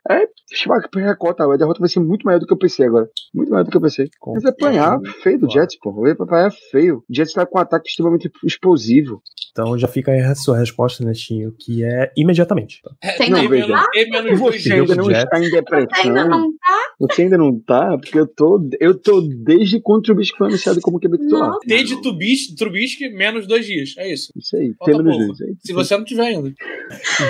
[0.09, 0.27] É,
[0.67, 1.43] vai perder a cota.
[1.43, 3.09] A derrota vai ser muito maior do que eu pensei agora.
[3.33, 4.09] Muito maior do que eu pensei.
[4.19, 5.49] Com Mas vai apanhar feio do.
[5.49, 5.91] Jets, pô.
[5.91, 7.03] Vai apanhar feio.
[7.09, 9.21] O Jets tá com um ataque extremamente explosivo.
[9.51, 12.81] Então já fica aí a sua resposta, Netinho, que é imediatamente.
[13.03, 13.67] É, Tem Não, veja.
[13.93, 14.05] E
[14.37, 16.29] dois você ainda não está em Você ainda depressão.
[16.29, 16.79] não tá?
[16.99, 17.97] Você ainda não tá?
[17.97, 21.51] Porque eu tô, eu tô desde quando o Trubisky foi anunciado como QB titular.
[21.67, 23.93] Desde Trubisky, Trubisky, menos dois dias.
[23.97, 24.31] É isso.
[24.35, 25.55] Isso aí, pelo menos isso aí.
[25.59, 26.51] Se você não tiver ainda.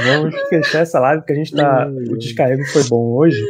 [0.06, 1.88] Vamos fechar essa live, porque a gente tá.
[1.88, 3.42] O descarrego foi bom hoje.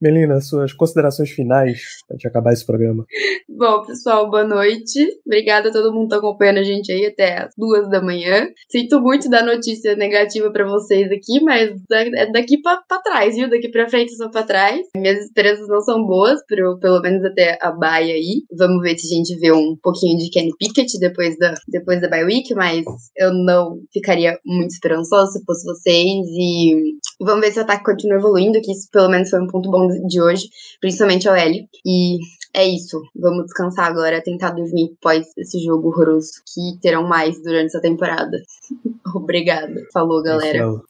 [0.00, 3.04] Melina, suas considerações finais pra gente acabar esse programa.
[3.48, 5.04] Bom, pessoal, boa noite.
[5.26, 8.48] Obrigada a todo mundo que tá acompanhando a gente aí até as duas da manhã.
[8.70, 13.34] Sinto muito dar notícia negativa pra vocês aqui, mas da- é daqui pra, pra trás,
[13.34, 13.50] viu?
[13.50, 14.80] Daqui pra frente só pra trás.
[14.94, 18.42] Minhas esperanças não são boas, pro, pelo menos até a bye aí.
[18.56, 22.08] Vamos ver se a gente vê um pouquinho de Kenny Pickett depois da, depois da
[22.08, 22.84] bye week, mas
[23.16, 26.26] eu não ficaria muito esperançosa se fosse vocês.
[26.38, 29.68] E vamos ver se o ataque continua evoluindo, que isso pelo menos foi um ponto
[29.68, 30.48] bom de hoje,
[30.80, 31.68] principalmente ao L.
[31.84, 32.18] E
[32.54, 33.00] é isso.
[33.14, 38.38] Vamos descansar agora, tentar dormir após esse jogo horroroso que terão mais durante essa temporada.
[39.14, 39.74] Obrigada.
[39.92, 40.58] Falou, galera.
[40.58, 40.82] Isso,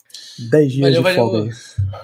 [0.50, 1.16] 10 dias Valeu, de valeu.
[1.16, 1.56] folga.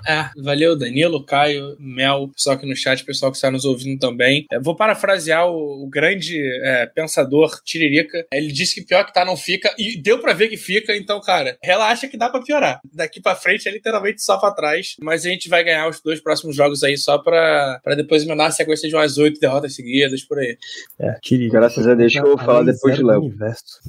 [0.06, 4.46] É, valeu, Danilo, Caio, Mel, pessoal aqui no chat, pessoal que está nos ouvindo também.
[4.52, 8.26] É, vou parafrasear o, o grande é, pensador Tiririca.
[8.32, 11.20] Ele disse que pior que tá não fica, e deu pra ver que fica, então,
[11.20, 12.80] cara, relaxa que dá pra piorar.
[12.92, 16.20] Daqui pra frente é literalmente só pra trás, mas a gente vai ganhar os dois
[16.20, 20.22] próximos jogos aí só pra, pra depois emendar a sequência de umas oito derrotas seguidas
[20.24, 20.56] por aí.
[20.98, 23.34] É, Tiririca Graças a Deus que eu vou falar depois de do Léo.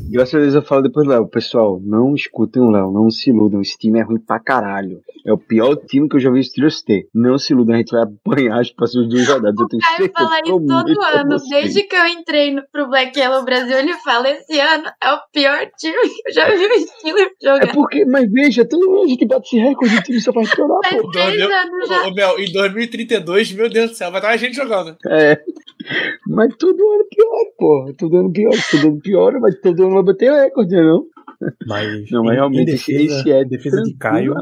[0.09, 1.27] Graças a Deus eu falo depois, Léo.
[1.27, 3.61] Pessoal, não escutem o Léo, não se iludam.
[3.61, 5.01] Esse time é ruim pra caralho.
[5.25, 7.07] É o pior time que eu já vi os Steelers ter.
[7.13, 9.59] Não se iludam, a gente vai apanhar as próximas duas rodadas.
[9.59, 10.11] Eu tenho certeza.
[10.15, 11.35] fala isso todo ano.
[11.49, 15.17] Desde que eu entrei no, pro Black Yellow Brasil, ele fala: esse ano é o
[15.33, 17.73] pior time que eu já vi o Steelers É jogar.
[17.73, 20.79] porque, mas veja, todo ano a gente bate esse recorde, o time só faz piorar,
[20.87, 21.11] Faz pô.
[21.11, 22.07] três Meu- anos já.
[22.07, 24.95] Ô, Mel, em 2032, meu Deus do céu, vai estar a gente jogando.
[25.07, 25.41] É.
[26.27, 27.93] Mas todo ano piora, pô.
[27.97, 31.05] Todo ano piora, todo ano piora, mas todo ano vai bater recorde, né, não?
[31.67, 34.35] Mas, Não, em- mas em realmente defesa, esse, é defesa de Caio,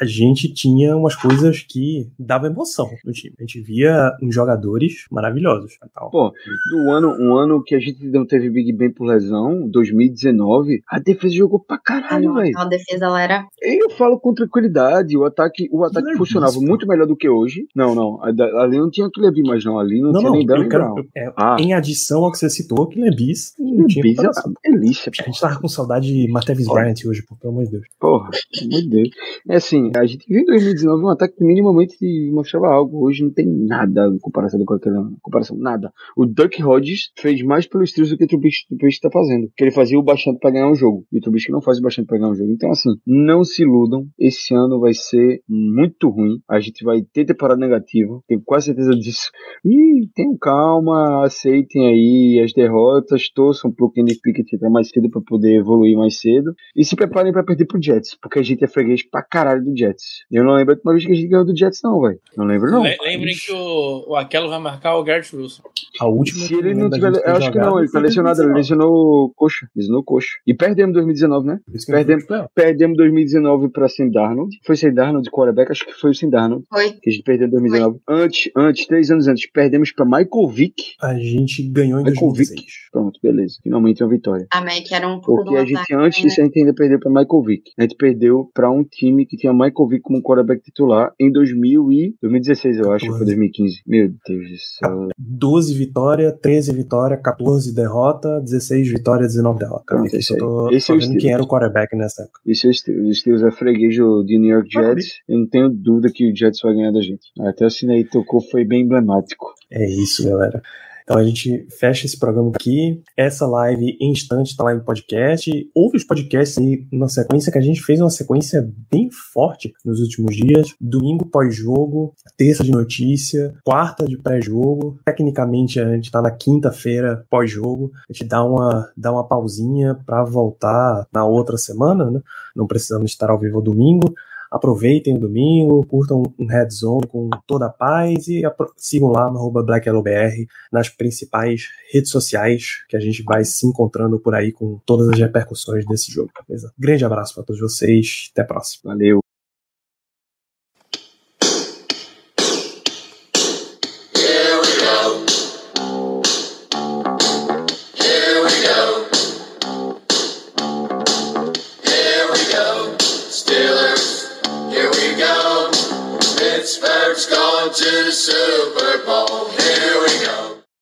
[0.00, 3.34] a gente tinha umas coisas que davam emoção no time.
[3.38, 5.72] A gente via uns jogadores maravilhosos.
[5.74, 6.10] e Tal.
[6.10, 6.32] Pô,
[6.70, 10.98] do ano, um ano que a gente não teve Big Ben por lesão, 2019, a
[10.98, 12.48] defesa jogou pra caralho, velho.
[12.50, 13.46] aquela defesa lá era.
[13.62, 17.28] Eu falo com tranquilidade, o ataque, o ataque é funcionava isso, muito melhor do que
[17.28, 17.66] hoje.
[17.74, 18.28] Não, não, a
[18.62, 20.82] ali não tinha que levar mais não, ali não, Não, tinha não, nem nem quero,
[20.98, 21.56] eu- é, Ah.
[21.58, 24.32] em adição ao que você citou, que Lebis não tinha Bis é uma
[24.64, 25.12] delícia.
[25.18, 27.86] A gente tava com saudade Martavis Bryant hoje, pô, pelo amor de Deus.
[27.98, 29.08] Porra, pelo amor de Deus.
[29.48, 31.96] É assim, a gente viu em 2019 um ataque que minimamente
[32.32, 33.04] mostrava algo.
[33.04, 35.92] Hoje não tem nada em comparação com aquela comparação, nada.
[36.16, 39.50] O Duck Hodges fez mais pelos Steelers do que o Trubisky está fazendo.
[39.56, 41.04] Que ele fazia o bastante para ganhar um jogo.
[41.12, 42.50] E o Trubisky não faz o bastante para ganhar um jogo.
[42.50, 44.06] Então, assim, não se iludam.
[44.18, 46.40] Esse ano vai ser muito ruim.
[46.48, 48.20] A gente vai ter temporada negativa.
[48.26, 49.30] Tenho quase certeza disso.
[49.64, 55.22] E tenham calma, aceitem aí as derrotas, torçam pro Kenny Pickett entrar mais cedo para
[55.22, 56.54] poder evoluir mais cedo.
[56.76, 59.76] E se preparem para perder pro Jets, porque a gente é freguês pra caralho do
[59.76, 60.24] Jets.
[60.30, 62.18] Eu não lembro a última vez que a gente ganhou do Jets, não, velho.
[62.36, 62.82] Não lembro, não.
[62.82, 65.62] Le- Lembrem que o, o Aquelo vai marcar o Garrett Wilson.
[66.00, 66.44] A última.
[66.46, 67.12] Se ele eu não tiver.
[67.12, 68.54] Eu acho que não, ele tá foi lesionado, ele 2019.
[68.54, 69.66] lesionou coxa.
[69.74, 70.28] Lesionou coxa.
[70.46, 71.58] E perdemos 2019, né?
[71.86, 74.56] Perdemos, foi perdemos 2019 pra Sam Darnold.
[74.64, 76.64] Foi sem Darnold, quarterback, acho que foi o Sam Darnold.
[76.68, 76.92] Foi.
[76.92, 78.00] Que a gente perdeu em 2019.
[78.08, 80.94] Antes, antes, três anos antes, perdemos pra Michael Vick.
[81.02, 82.64] A gente ganhou em Michael 2016.
[82.92, 83.58] Pronto, beleza.
[83.62, 84.46] Finalmente uma vitória.
[84.52, 86.98] A Mac era um puta Porque do a gente, antes disso, a gente ainda perdeu
[86.98, 87.70] pra Michael Vick.
[87.78, 91.92] A gente perdeu pra um time que tinha Michael Vick como quarterback titular em 2000
[91.92, 93.82] e 2016, eu acho, foi 2015.
[93.86, 95.08] Meu Deus do céu.
[95.18, 99.84] 12 vitória, 13 vitória, 14 derrota, 16 vitória, 19 derrota.
[99.86, 100.70] Pronto, esse eu tô.
[100.70, 102.40] Esse tô é o quem era o quarterback nessa época.
[102.46, 103.08] Isso é o Steelers.
[103.08, 104.70] O Steelers é freguejo de New York.
[104.70, 105.20] Jets.
[105.28, 107.26] Eu não tenho dúvida que o Jets vai ganhar da gente.
[107.40, 109.52] Até o sino aí tocou, foi bem emblemático.
[109.70, 110.62] É isso, galera.
[111.10, 113.02] Então a gente fecha esse programa aqui.
[113.16, 115.50] Essa live em instante tá lá em podcast.
[115.74, 119.98] Ouve os podcasts aí na sequência, que a gente fez uma sequência bem forte nos
[119.98, 120.72] últimos dias.
[120.80, 125.00] Domingo pós-jogo, terça de notícia, quarta de pré-jogo.
[125.04, 127.90] Tecnicamente a gente tá na quinta-feira pós-jogo.
[128.08, 132.20] A gente dá uma, dá uma pausinha para voltar na outra semana, né?
[132.54, 134.14] Não precisamos estar ao vivo domingo.
[134.50, 138.42] Aproveitem o domingo, curtam um Red Zone com toda a paz e
[138.76, 144.34] sigam lá no BlackLBR nas principais redes sociais que a gente vai se encontrando por
[144.34, 146.72] aí com todas as repercussões desse jogo, beleza?
[146.78, 148.92] Grande abraço para todos vocês, até a próxima.
[148.92, 149.29] Valeu.